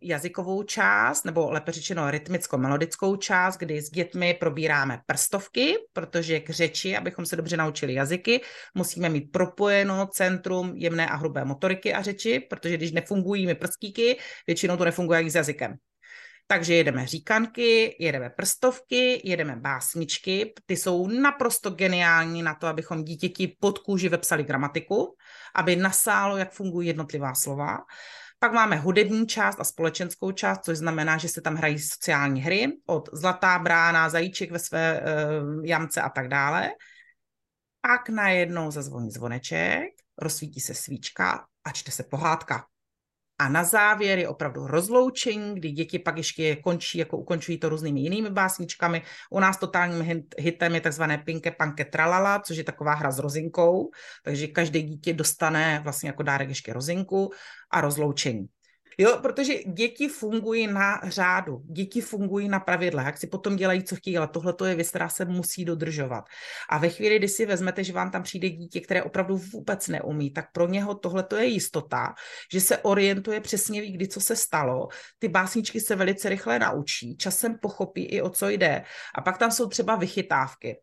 [0.01, 6.97] jazykovou část, nebo lépe řečeno rytmicko-melodickou část, kdy s dětmi probíráme prstovky, protože k řeči,
[6.97, 8.41] abychom se dobře naučili jazyky,
[8.75, 14.17] musíme mít propojeno centrum jemné a hrubé motoriky a řeči, protože když nefungují mi prstíky,
[14.47, 15.77] většinou to nefunguje jak s jazykem.
[16.51, 20.53] Takže jedeme říkanky, jedeme prstovky, jedeme básničky.
[20.65, 25.15] Ty jsou naprosto geniální na to, abychom dítěti pod kůži vepsali gramatiku,
[25.55, 27.77] aby nasálo, jak fungují jednotlivá slova.
[28.39, 32.67] Pak máme hudební část a společenskou část, což znamená, že se tam hrají sociální hry
[32.85, 36.69] od Zlatá brána, Zajíček ve své uh, jamce a tak dále.
[37.81, 42.65] Pak najednou zazvoní zvoneček, rozsvítí se svíčka a čte se pohádka.
[43.39, 47.99] A na závěr je opravdu rozloučení, kdy děti pak ještě končí, jako ukončují to různými
[47.99, 49.01] jinými básničkami.
[49.29, 53.89] U nás totálním hitem je takzvané Pinke Panke Tralala, což je taková hra s rozinkou,
[54.23, 57.29] takže každé dítě dostane vlastně jako dárek ještě rozinku
[57.71, 58.47] a rozloučení.
[59.01, 63.95] Jo, protože děti fungují na řádu, děti fungují na pravidlech, jak si potom dělají, co
[63.95, 66.25] chtějí, ale tohle je věc, která se musí dodržovat.
[66.69, 70.31] A ve chvíli, kdy si vezmete, že vám tam přijde dítě, které opravdu vůbec neumí,
[70.31, 72.13] tak pro něho tohle je jistota,
[72.51, 74.87] že se orientuje přesně ví, kdy co se stalo.
[75.19, 78.83] Ty básničky se velice rychle naučí, časem pochopí i o co jde.
[79.15, 80.75] A pak tam jsou třeba vychytávky.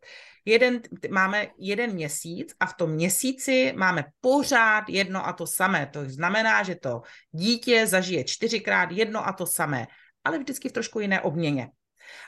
[0.47, 5.89] Jeden, máme jeden měsíc a v tom měsíci máme pořád jedno a to samé.
[5.93, 7.01] To znamená, že to
[7.31, 9.87] dítě zažije čtyřikrát jedno a to samé,
[10.23, 11.69] ale vždycky v trošku jiné obměně.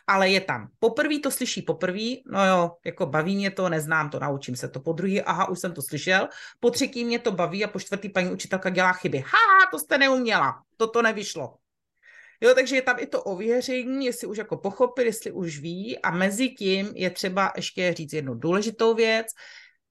[0.08, 0.68] Ale je tam.
[0.80, 4.80] Poprvé to slyší poprvé, no jo, jako baví mě to, neznám to, naučím se to.
[4.80, 6.28] Po druhý, aha, už jsem to slyšel.
[6.60, 9.20] Po třetí mě to baví a po čtvrtý paní učitelka dělá chyby.
[9.20, 11.59] Ha, to jste neuměla, toto nevyšlo.
[12.41, 16.11] Jo, takže je tam i to ověření, jestli už jako pochopil, jestli už ví a
[16.11, 19.28] mezi tím je třeba ještě říct jednu důležitou věc.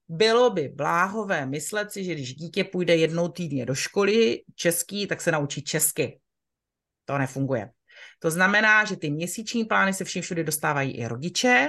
[0.09, 5.20] Bylo by bláhové myslet si, že když dítě půjde jednou týdně do školy český, tak
[5.20, 6.20] se naučí česky.
[7.05, 7.70] To nefunguje.
[8.19, 11.69] To znamená, že ty měsíční plány se všem všude dostávají i rodiče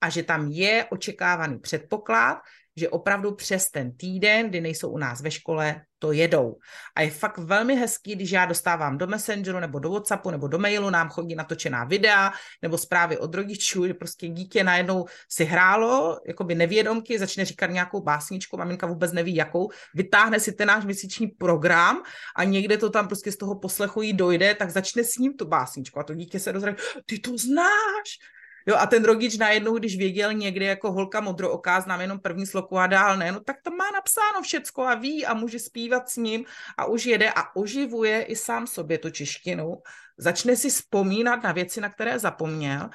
[0.00, 2.38] a že tam je očekávaný předpoklad,
[2.76, 6.56] že opravdu přes ten týden, kdy nejsou u nás ve škole, to jedou.
[6.96, 10.58] A je fakt velmi hezký, když já dostávám do Messengeru nebo do Whatsappu nebo do
[10.58, 12.32] mailu, nám chodí natočená videa
[12.62, 17.66] nebo zprávy od rodičů, že prostě dítě najednou si hrálo, jako by nevědomky, začne říkat
[17.66, 22.02] nějakou básničku, maminka vůbec neví jakou, vytáhne si ten náš měsíční program
[22.36, 25.44] a někde to tam prostě z toho poslechu jí dojde, tak začne s ním tu
[25.44, 26.76] básničku a to dítě se dozraje,
[27.06, 28.18] ty to znáš,
[28.68, 32.78] Jo, a ten rodič najednou, když věděl někdy jako holka modrooká, znám jenom první sloku
[32.78, 36.16] a dál ne, no tak to má napsáno všecko a ví a může zpívat s
[36.16, 36.44] ním
[36.78, 39.82] a už jede a oživuje i sám sobě tu češtinu.
[40.18, 42.88] Začne si vzpomínat na věci, na které zapomněl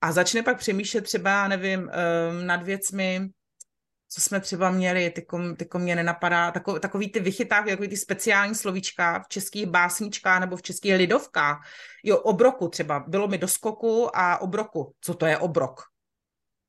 [0.00, 1.90] a začne pak přemýšlet třeba, nevím,
[2.44, 3.30] nad věcmi,
[4.12, 8.54] co jsme třeba měli, tyko, tyko mě nenapadá, takový, takový ty vychytávky, takový ty speciální
[8.54, 11.66] slovíčka v českých básničkách nebo v českých lidovkách.
[12.02, 14.94] Jo, obroku třeba, bylo mi do skoku a obroku.
[15.00, 15.80] Co to je obrok?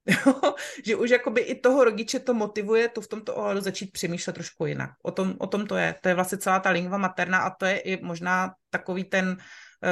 [0.86, 4.65] že už jakoby i toho rodiče to motivuje tu v tomto ohledu začít přemýšlet trošku
[4.65, 4.90] jinak.
[5.03, 5.95] O tom, o tom to je.
[6.02, 9.38] To je vlastně celá ta lingva materna a to je i možná takový ten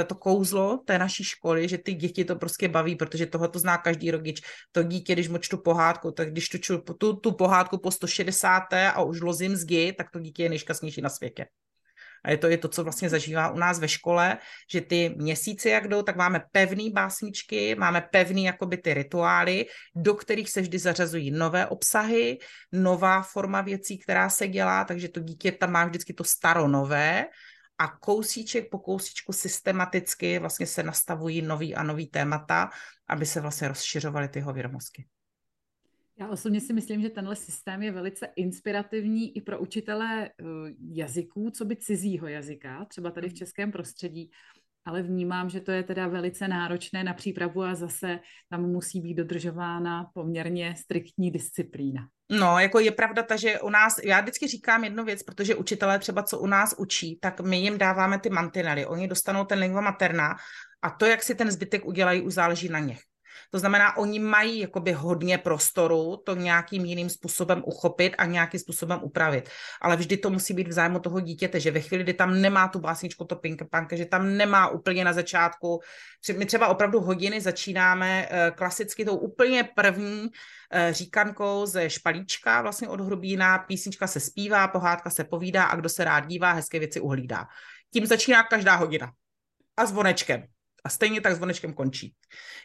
[0.07, 3.77] to kouzlo té naší školy, že ty děti to prostě baví, protože tohle to zná
[3.77, 4.41] každý rodič.
[4.72, 8.73] To dítě, když močtu pohádku, tak když tu, tu, tu pohádku po 160.
[8.73, 11.45] a už lozím zgy, tak to dítě je nejšťastnější na světě.
[12.23, 14.38] A je to, je to, co vlastně zažívá u nás ve škole,
[14.72, 19.65] že ty měsíce, jak jdou, tak máme pevný básničky, máme pevný jakoby ty rituály,
[19.95, 22.38] do kterých se vždy zařazují nové obsahy,
[22.72, 27.26] nová forma věcí, která se dělá, takže to dítě tam má vždycky to staro-nové
[27.81, 32.69] a kousíček po kousíčku systematicky vlastně se nastavují nový a nový témata,
[33.07, 35.05] aby se vlastně rozšiřovaly ty jeho vědomosti.
[36.19, 40.43] Já osobně si myslím, že tenhle systém je velice inspirativní i pro učitele eh,
[40.91, 43.37] jazyků, co by cizího jazyka, třeba tady v hmm.
[43.37, 44.31] českém prostředí,
[44.85, 49.13] ale vnímám, že to je teda velice náročné na přípravu a zase tam musí být
[49.13, 52.07] dodržována poměrně striktní disciplína.
[52.31, 55.99] No, jako je pravda ta, že u nás, já vždycky říkám jednu věc, protože učitelé
[55.99, 59.81] třeba, co u nás učí, tak my jim dáváme ty mantinely, oni dostanou ten lingua
[59.81, 60.35] materna
[60.81, 63.10] a to, jak si ten zbytek udělají, už záleží na nich.
[63.51, 68.99] To znamená, oni mají jakoby hodně prostoru to nějakým jiným způsobem uchopit a nějakým způsobem
[69.03, 69.49] upravit.
[69.81, 72.67] Ale vždy to musí být v zájmu toho dítěte, že ve chvíli, kdy tam nemá
[72.67, 75.79] tu básničku, to pink punk, že tam nemá úplně na začátku.
[76.37, 80.29] My třeba opravdu hodiny začínáme eh, klasicky tou úplně první
[80.71, 85.89] eh, říkankou ze špalíčka, vlastně od Hrubína, písnička se zpívá, pohádka se povídá a kdo
[85.89, 87.47] se rád dívá, hezké věci uhlídá.
[87.93, 89.11] Tím začíná každá hodina.
[89.77, 90.43] A zvonečkem
[90.83, 92.13] a stejně tak zvonečkem končí.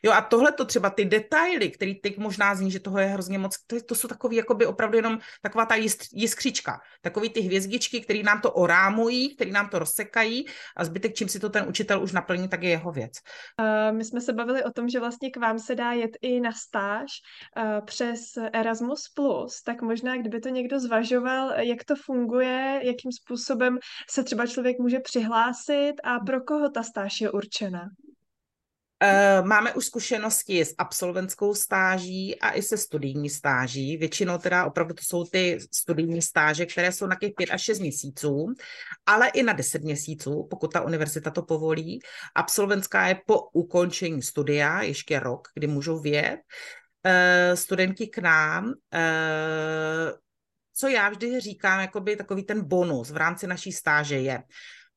[0.03, 3.39] Jo a tohle to třeba ty detaily, které teď možná zní, že toho je hrozně
[3.39, 5.75] moc, to, to jsou takový jakoby opravdu jenom taková ta
[6.13, 11.29] jiskřička, takový ty hvězdičky, které nám to orámují, které nám to rozsekají a zbytek, čím
[11.29, 13.13] si to ten učitel už naplní, tak je jeho věc.
[13.61, 16.41] Uh, my jsme se bavili o tom, že vlastně k vám se dá jet i
[16.41, 17.07] na stáž
[17.57, 18.21] uh, přes
[18.53, 19.03] Erasmus+,
[19.65, 23.79] tak možná, kdyby to někdo zvažoval, jak to funguje, jakým způsobem
[24.11, 27.91] se třeba člověk může přihlásit a pro koho ta stáž je určena.
[29.01, 33.97] Eh, máme už zkušenosti s absolventskou stáží a i se studijní stáží.
[33.97, 37.79] Většinou teda opravdu to jsou ty studijní stáže, které jsou na těch 5 až 6
[37.79, 38.55] měsíců,
[39.07, 42.01] ale i na 10 měsíců, pokud ta univerzita to povolí.
[42.35, 46.39] Absolventská je po ukončení studia, ještě rok, kdy můžou vět.
[47.05, 50.13] Eh, studenti k nám eh,
[50.79, 54.43] co já vždy říkám, jakoby takový ten bonus v rámci naší stáže je,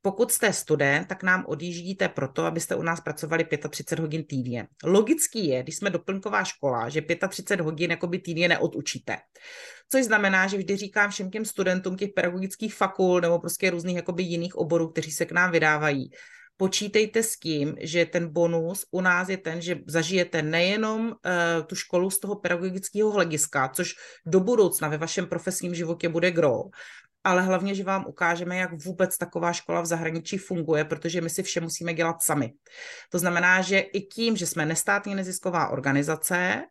[0.01, 4.67] pokud jste student, tak nám odjíždíte proto, abyste u nás pracovali 35 hodin týdně.
[4.83, 9.17] Logický je, když jsme doplňková škola, že 35 hodin jakoby týdně neodučíte.
[9.91, 14.23] Což znamená, že vždy říkám všem těm studentům těch pedagogických fakult nebo prostě různých jakoby
[14.23, 16.11] jiných oborů, kteří se k nám vydávají,
[16.57, 21.15] počítejte s tím, že ten bonus u nás je ten, že zažijete nejenom uh,
[21.65, 23.95] tu školu z toho pedagogického hlediska, což
[24.25, 26.63] do budoucna ve vašem profesním životě bude gro,
[27.29, 31.43] ale hlavně, že vám ukážeme, jak vůbec taková škola v zahraničí funguje, protože my si
[31.43, 32.53] vše musíme dělat sami.
[33.09, 36.61] To znamená, že i tím, že jsme nestátní nezisková organizace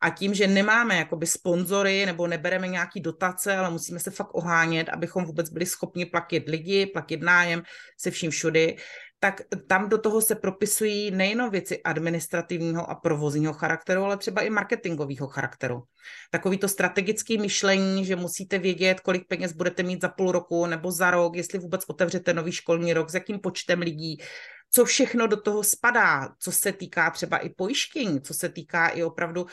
[0.00, 4.88] A tím, že nemáme jakoby sponzory nebo nebereme nějaký dotace, ale musíme se fakt ohánět,
[4.88, 7.62] abychom vůbec byli schopni platit lidi, platit nájem
[7.98, 8.76] se vším všudy,
[9.20, 14.50] tak tam do toho se propisují nejen věci administrativního a provozního charakteru, ale třeba i
[14.50, 15.82] marketingového charakteru.
[16.30, 20.90] Takový to strategické myšlení, že musíte vědět, kolik peněz budete mít za půl roku nebo
[20.90, 24.18] za rok, jestli vůbec otevřete nový školní rok, s jakým počtem lidí,
[24.70, 29.02] co všechno do toho spadá, co se týká třeba i pojištění, co se týká i
[29.02, 29.48] opravdu uh,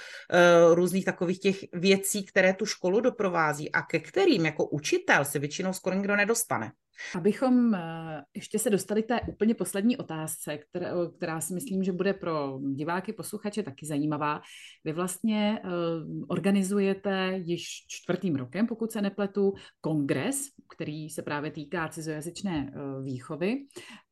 [0.74, 5.74] různých takových těch věcí, které tu školu doprovází a ke kterým jako učitel se většinou
[5.74, 6.72] skoro nikdo nedostane.
[7.16, 11.92] Abychom eh, ještě se dostali k té úplně poslední otázce, která, která si myslím, že
[11.92, 14.42] bude pro diváky, posluchače taky zajímavá.
[14.84, 20.38] Vy vlastně uh, organizujete již čtvrtým rokem, pokud se nepletu, kongres,
[20.76, 22.74] který se právě týká cizojazyčné
[23.04, 23.58] výchovy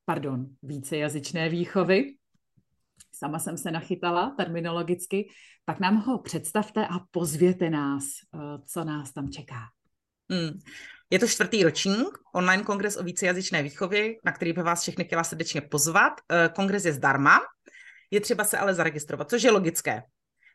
[0.06, 2.16] pardon, vícejazyčné výchovy.
[3.16, 5.30] Sama jsem se nachytala terminologicky.
[5.66, 8.04] Tak nám ho představte a pozvěte nás,
[8.36, 9.62] eh, co nás tam čeká.
[10.32, 10.60] Hmm.
[11.10, 15.24] Je to čtvrtý ročník, online kongres o vícejazyčné výchově, na který bych vás všechny chtěla
[15.24, 16.14] srdečně pozvat.
[16.32, 17.40] Eh, kongres je zdarma,
[18.12, 20.04] je třeba se ale zaregistrovat, což je logické.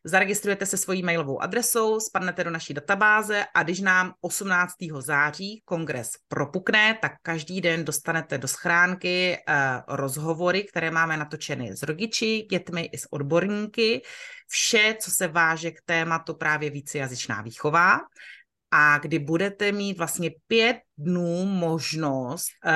[0.09, 4.73] Zaregistrujete se svojí mailovou adresou, spadnete do naší databáze a když nám 18.
[4.99, 9.55] září kongres propukne, tak každý den dostanete do schránky uh,
[9.97, 14.03] rozhovory, které máme natočeny s rodiči, dětmi i s odborníky.
[14.47, 18.01] Vše, co se váže k tématu právě vícejazyčná výchova
[18.71, 22.73] a kdy budete mít vlastně pět dnů možnost uh,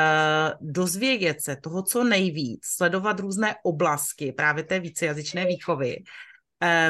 [0.72, 6.31] dozvědět se toho, co nejvíc, sledovat různé oblasti právě té vícejazyčné výchovy Eh,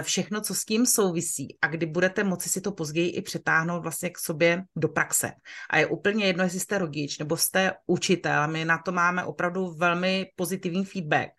[0.03, 4.11] všechno, co s tím souvisí a kdy budete moci si to později i přetáhnout vlastně
[4.11, 5.33] k sobě do praxe.
[5.71, 9.75] A je úplně jedno, jestli jste rodič nebo jste učitel, my na to máme opravdu
[9.75, 11.31] velmi pozitivní feedback,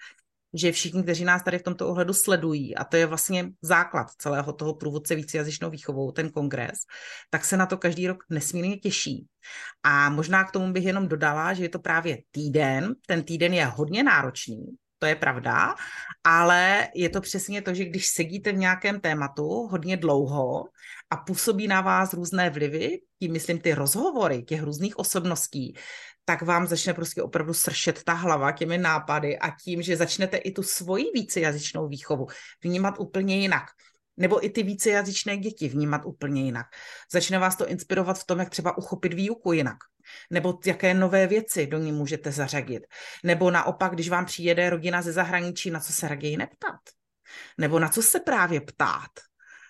[0.54, 4.54] že všichni, kteří nás tady v tomto ohledu sledují, a to je vlastně základ celého
[4.54, 6.80] toho průvodce vícejazyčnou výchovou, ten kongres,
[7.30, 9.28] tak se na to každý rok nesmírně těší.
[9.84, 13.66] A možná k tomu bych jenom dodala, že je to právě týden, ten týden je
[13.66, 14.66] hodně náročný,
[15.04, 15.76] to je pravda,
[16.24, 20.66] ale je to přesně to, že když sedíte v nějakém tématu hodně dlouho
[21.10, 25.76] a působí na vás různé vlivy, tím myslím ty rozhovory těch různých osobností,
[26.26, 30.52] tak vám začne prostě opravdu sršet ta hlava těmi nápady a tím, že začnete i
[30.52, 32.28] tu svoji vícejazyčnou výchovu
[32.64, 33.64] vnímat úplně jinak
[34.18, 36.66] nebo i ty vícejazyčné děti vnímat úplně jinak.
[37.12, 39.78] Začne vás to inspirovat v tom, jak třeba uchopit výuku jinak,
[40.30, 42.84] nebo jaké nové věci do ní můžete zařadit.
[43.24, 46.80] Nebo naopak, když vám přijede rodina ze zahraničí, na co se raději neptat.
[47.58, 49.12] Nebo na co se právě ptát.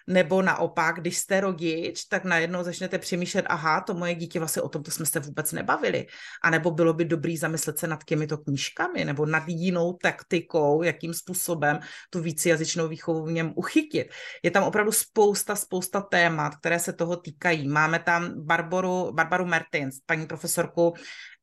[0.07, 4.69] Nebo naopak, když jste rodič, tak najednou začnete přemýšlet, aha, to moje dítě vlastně o
[4.69, 6.07] tomto jsme se vůbec nebavili.
[6.43, 11.13] A nebo bylo by dobrý zamyslet se nad těmito knížkami nebo nad jinou taktikou, jakým
[11.13, 14.07] způsobem tu vícejazyčnou výchovu v něm uchytit.
[14.43, 17.67] Je tam opravdu spousta, spousta témat, které se toho týkají.
[17.67, 20.93] Máme tam Barbaru, Barbaru Mertins, paní profesorku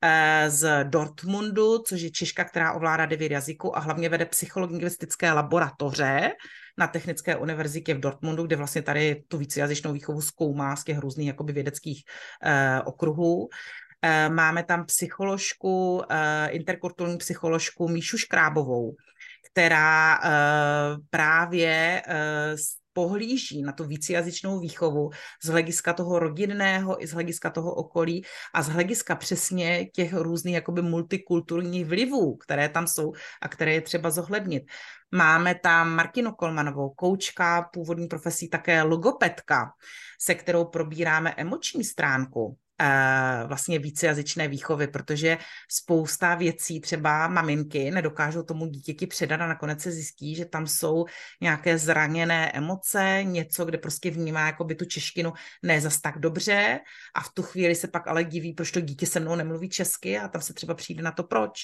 [0.02, 6.30] eh, z Dortmundu, což je Češka, která ovládá devět jazyků a hlavně vede psycholingvistické laboratoře
[6.80, 11.26] na Technické univerzitě v Dortmundu, kde vlastně tady tu vícejazyčnou výchovu zkoumá z těch různých
[11.26, 12.02] jakoby vědeckých
[12.42, 13.48] eh, okruhů.
[14.02, 18.96] Eh, máme tam psycholožku, eh, interkulturní psycholožku Míšu Škrábovou,
[19.52, 20.30] která eh,
[21.10, 22.56] právě eh,
[23.00, 25.10] pohlíží na tu vícejazyčnou výchovu
[25.42, 28.24] z hlediska toho rodinného i z hlediska toho okolí
[28.54, 33.80] a z hlediska přesně těch různých jakoby multikulturních vlivů, které tam jsou a které je
[33.80, 34.62] třeba zohlednit.
[35.12, 39.72] Máme tam Martinu Kolmanovou, koučka, původní profesí také logopedka,
[40.20, 42.56] se kterou probíráme emoční stránku
[43.46, 45.38] vlastně vícejazyčné výchovy, protože
[45.70, 51.04] spousta věcí třeba maminky nedokážou tomu dítěti předat a nakonec se zjistí, že tam jsou
[51.40, 55.32] nějaké zraněné emoce, něco, kde prostě vnímá jako by tu češtinu
[55.62, 56.80] ne zas tak dobře
[57.14, 60.18] a v tu chvíli se pak ale diví, proč to dítě se mnou nemluví česky
[60.18, 61.60] a tam se třeba přijde na to proč.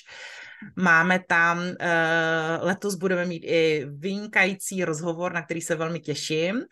[0.76, 6.62] Máme tam, eh, letos budeme mít i vynikající rozhovor, na který se velmi těším,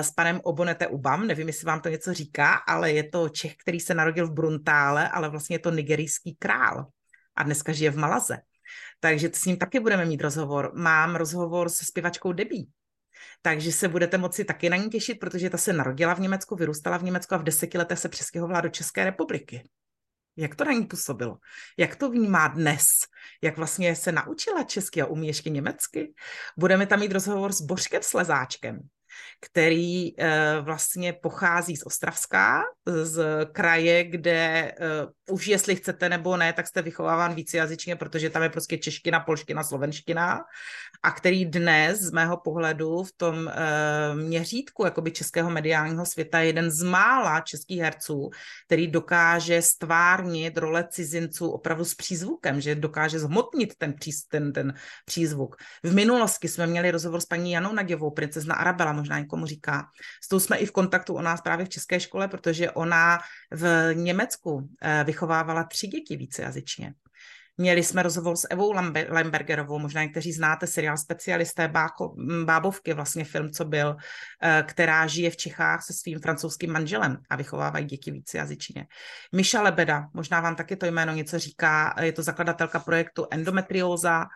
[0.00, 3.80] s panem Obonete Ubam, nevím, jestli vám to něco říká, ale je to Čech, který
[3.80, 6.86] se narodil v Bruntále, ale vlastně je to nigerijský král
[7.36, 8.38] a dneska žije v Malaze.
[9.00, 10.72] Takže s ním taky budeme mít rozhovor.
[10.74, 12.70] Mám rozhovor se zpěvačkou Debí,
[13.42, 16.96] takže se budete moci taky na ní těšit, protože ta se narodila v Německu, vyrůstala
[16.96, 19.68] v Německu a v deseti letech se přestěhovala do České republiky.
[20.36, 21.38] Jak to na ní působilo?
[21.76, 22.86] Jak to vnímá dnes?
[23.42, 26.14] Jak vlastně se naučila česky a umí ještě německy?
[26.56, 28.80] Budeme tam mít rozhovor s Božkem Slezáčkem,
[29.40, 30.26] který uh,
[30.60, 32.62] vlastně pochází z Ostravska,
[33.02, 38.42] z kraje, kde uh, už jestli chcete nebo ne, tak jste vychováván vícejazyčně, protože tam
[38.42, 40.40] je prostě čeština, polština, slovenština
[41.02, 43.54] a který dnes z mého pohledu v tom e,
[44.14, 48.30] měřítku jakoby českého mediálního světa je jeden z mála českých herců,
[48.66, 54.74] který dokáže stvárnit role cizinců opravdu s přízvukem, že dokáže zhmotnit ten, příz, ten, ten
[55.04, 55.56] přízvuk.
[55.82, 59.86] V minulosti jsme měli rozhovor s paní Janou Naděvou, princezna Arabela, možná někomu říká.
[60.24, 63.18] S tou jsme i v kontaktu o nás právě v české škole, protože ona
[63.50, 66.94] v Německu e, vychovávala tři děti vícejazyčně.
[67.60, 68.72] Měli jsme rozhovor s Evou
[69.08, 72.14] Lembergerovou, možná někteří znáte seriál Specialisté Báko,
[72.44, 73.96] Bábovky, vlastně film, co byl,
[74.42, 78.86] eh, která žije v Čechách se svým francouzským manželem a vychovávají děti vícejazyčně.
[79.34, 84.26] Miša Lebeda, možná vám taky to jméno něco říká, je to zakladatelka projektu Endometrióza,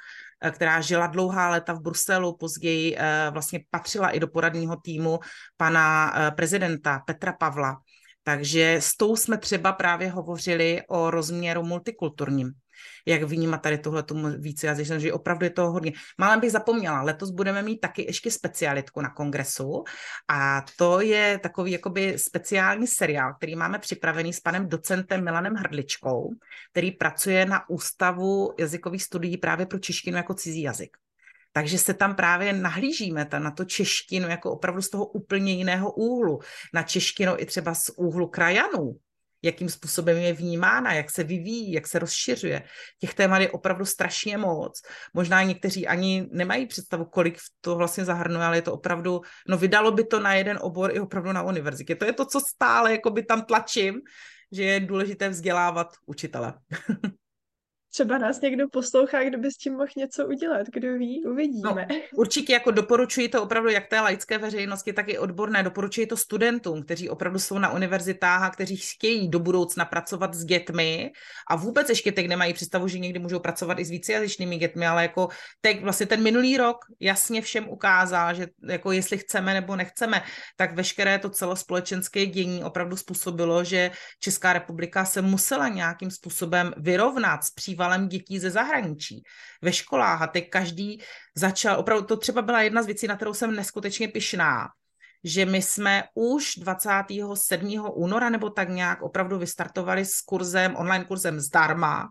[0.42, 5.20] eh, která žila dlouhá léta v Bruselu, později eh, vlastně patřila i do poradního týmu
[5.56, 7.78] pana prezidenta Petra Pavla.
[8.22, 12.52] Takže s tou jsme třeba právě hovořili o rozměru multikulturním
[13.06, 15.92] jak vnímat tady tohle tomu více jazyčnost, že opravdu je to hodně.
[16.18, 19.84] Málem bych zapomněla, letos budeme mít taky ještě specialitku na kongresu
[20.28, 26.30] a to je takový jakoby speciální seriál, který máme připravený s panem docentem Milanem Hrdličkou,
[26.70, 31.01] který pracuje na Ústavu jazykových studií právě pro češtinu jako cizí jazyk.
[31.52, 35.92] Takže se tam právě nahlížíme ta, na to češtinu jako opravdu z toho úplně jiného
[35.92, 36.40] úhlu.
[36.74, 38.96] Na češtinu i třeba z úhlu krajanů,
[39.42, 42.62] jakým způsobem je vnímána, jak se vyvíjí, jak se rozšiřuje.
[42.98, 44.82] Těch témat je opravdu strašně moc.
[45.14, 49.92] Možná někteří ani nemají představu, kolik to vlastně zahrnuje, ale je to opravdu, no vydalo
[49.92, 51.94] by to na jeden obor i opravdu na univerzitě.
[51.94, 54.00] To je to, co stále jako by tam tlačím,
[54.52, 56.54] že je důležité vzdělávat učitele.
[57.92, 61.86] Třeba nás někdo poslouchá, kdo by s tím mohl něco udělat, kdo ví, uvidíme.
[61.90, 65.62] No, určitě jako doporučuji to opravdu jak té laické veřejnosti, tak i odborné.
[65.62, 70.44] Doporučuji to studentům, kteří opravdu jsou na univerzitách a kteří chtějí do budoucna pracovat s
[70.44, 71.12] dětmi
[71.50, 75.02] a vůbec ještě teď nemají představu, že někdy můžou pracovat i s vícejazyčnými dětmi, ale
[75.02, 75.28] jako
[75.60, 80.22] teď vlastně ten minulý rok jasně všem ukázal, že jako jestli chceme nebo nechceme,
[80.56, 83.90] tak veškeré to celospolečenské dění opravdu způsobilo, že
[84.20, 89.22] Česká republika se musela nějakým způsobem vyrovnat s přívalem dětí ze zahraničí
[89.62, 91.02] ve školách a teď každý
[91.34, 94.68] začal, opravdu to třeba byla jedna z věcí, na kterou jsem neskutečně pyšná,
[95.24, 97.90] že my jsme už 27.
[97.94, 102.08] února nebo tak nějak opravdu vystartovali s kurzem, online kurzem zdarma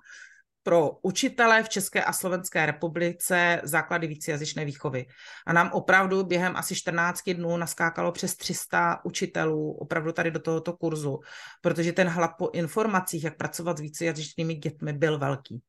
[0.63, 5.05] pro učitele v České a Slovenské republice základy vícejazyčné výchovy.
[5.47, 10.73] A nám opravdu během asi 14 dnů naskákalo přes 300 učitelů opravdu tady do tohoto
[10.73, 11.19] kurzu,
[11.61, 15.61] protože ten hlad po informacích, jak pracovat s vícejazyčnými dětmi, byl velký.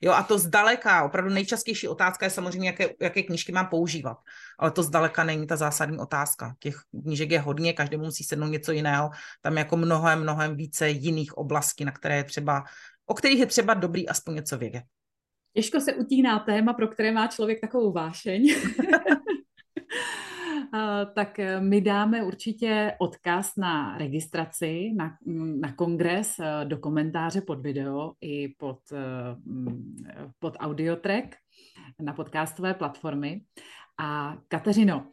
[0.00, 4.16] Jo, a to zdaleka, opravdu nejčastější otázka je samozřejmě, jaké, jaké knížky mám používat.
[4.58, 6.54] Ale to zdaleka není ta zásadní otázka.
[6.58, 9.10] Těch knížek je hodně, každý musí sednout něco jiného.
[9.42, 12.64] Tam je jako mnohem, mnohem více jiných oblastí, na které je třeba
[13.10, 14.82] o kterých je třeba dobrý aspoň něco vědět.
[15.54, 18.54] Těžko se utíná téma, pro které má člověk takovou vášeň.
[21.14, 25.16] tak eh, my dáme určitě odkaz na registraci, na,
[25.60, 29.36] na kongres, eh, do komentáře pod video i pod, eh,
[30.38, 31.36] pod audiotrack
[32.00, 33.40] na podcastové platformy.
[33.98, 35.06] A Kateřino,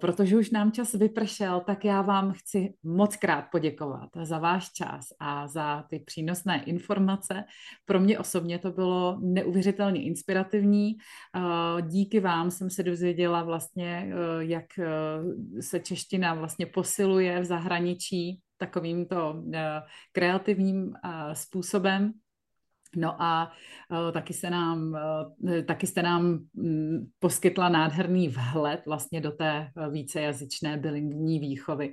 [0.00, 5.06] protože už nám čas vypršel, tak já vám chci moc krát poděkovat za váš čas
[5.20, 7.44] a za ty přínosné informace.
[7.84, 10.96] Pro mě osobně to bylo neuvěřitelně inspirativní.
[10.96, 14.66] Eh, díky vám jsem se dozvěděla vlastně, eh, jak
[15.60, 19.42] se čeština vlastně posiluje v zahraničí takovýmto
[20.12, 20.92] kreativním
[21.32, 22.12] způsobem.
[22.96, 23.52] No a
[23.90, 24.96] uh, taky, se nám,
[25.42, 31.92] uh, taky jste nám um, poskytla nádherný vhled vlastně do té uh, vícejazyčné bilingvní výchovy,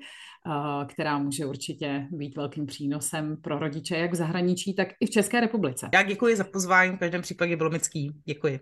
[0.88, 5.40] která může určitě být velkým přínosem pro rodiče jak v zahraničí, tak i v České
[5.40, 5.90] republice.
[5.94, 8.12] Já děkuji za pozvání, v každém případě bylo mický.
[8.26, 8.60] Děkuji.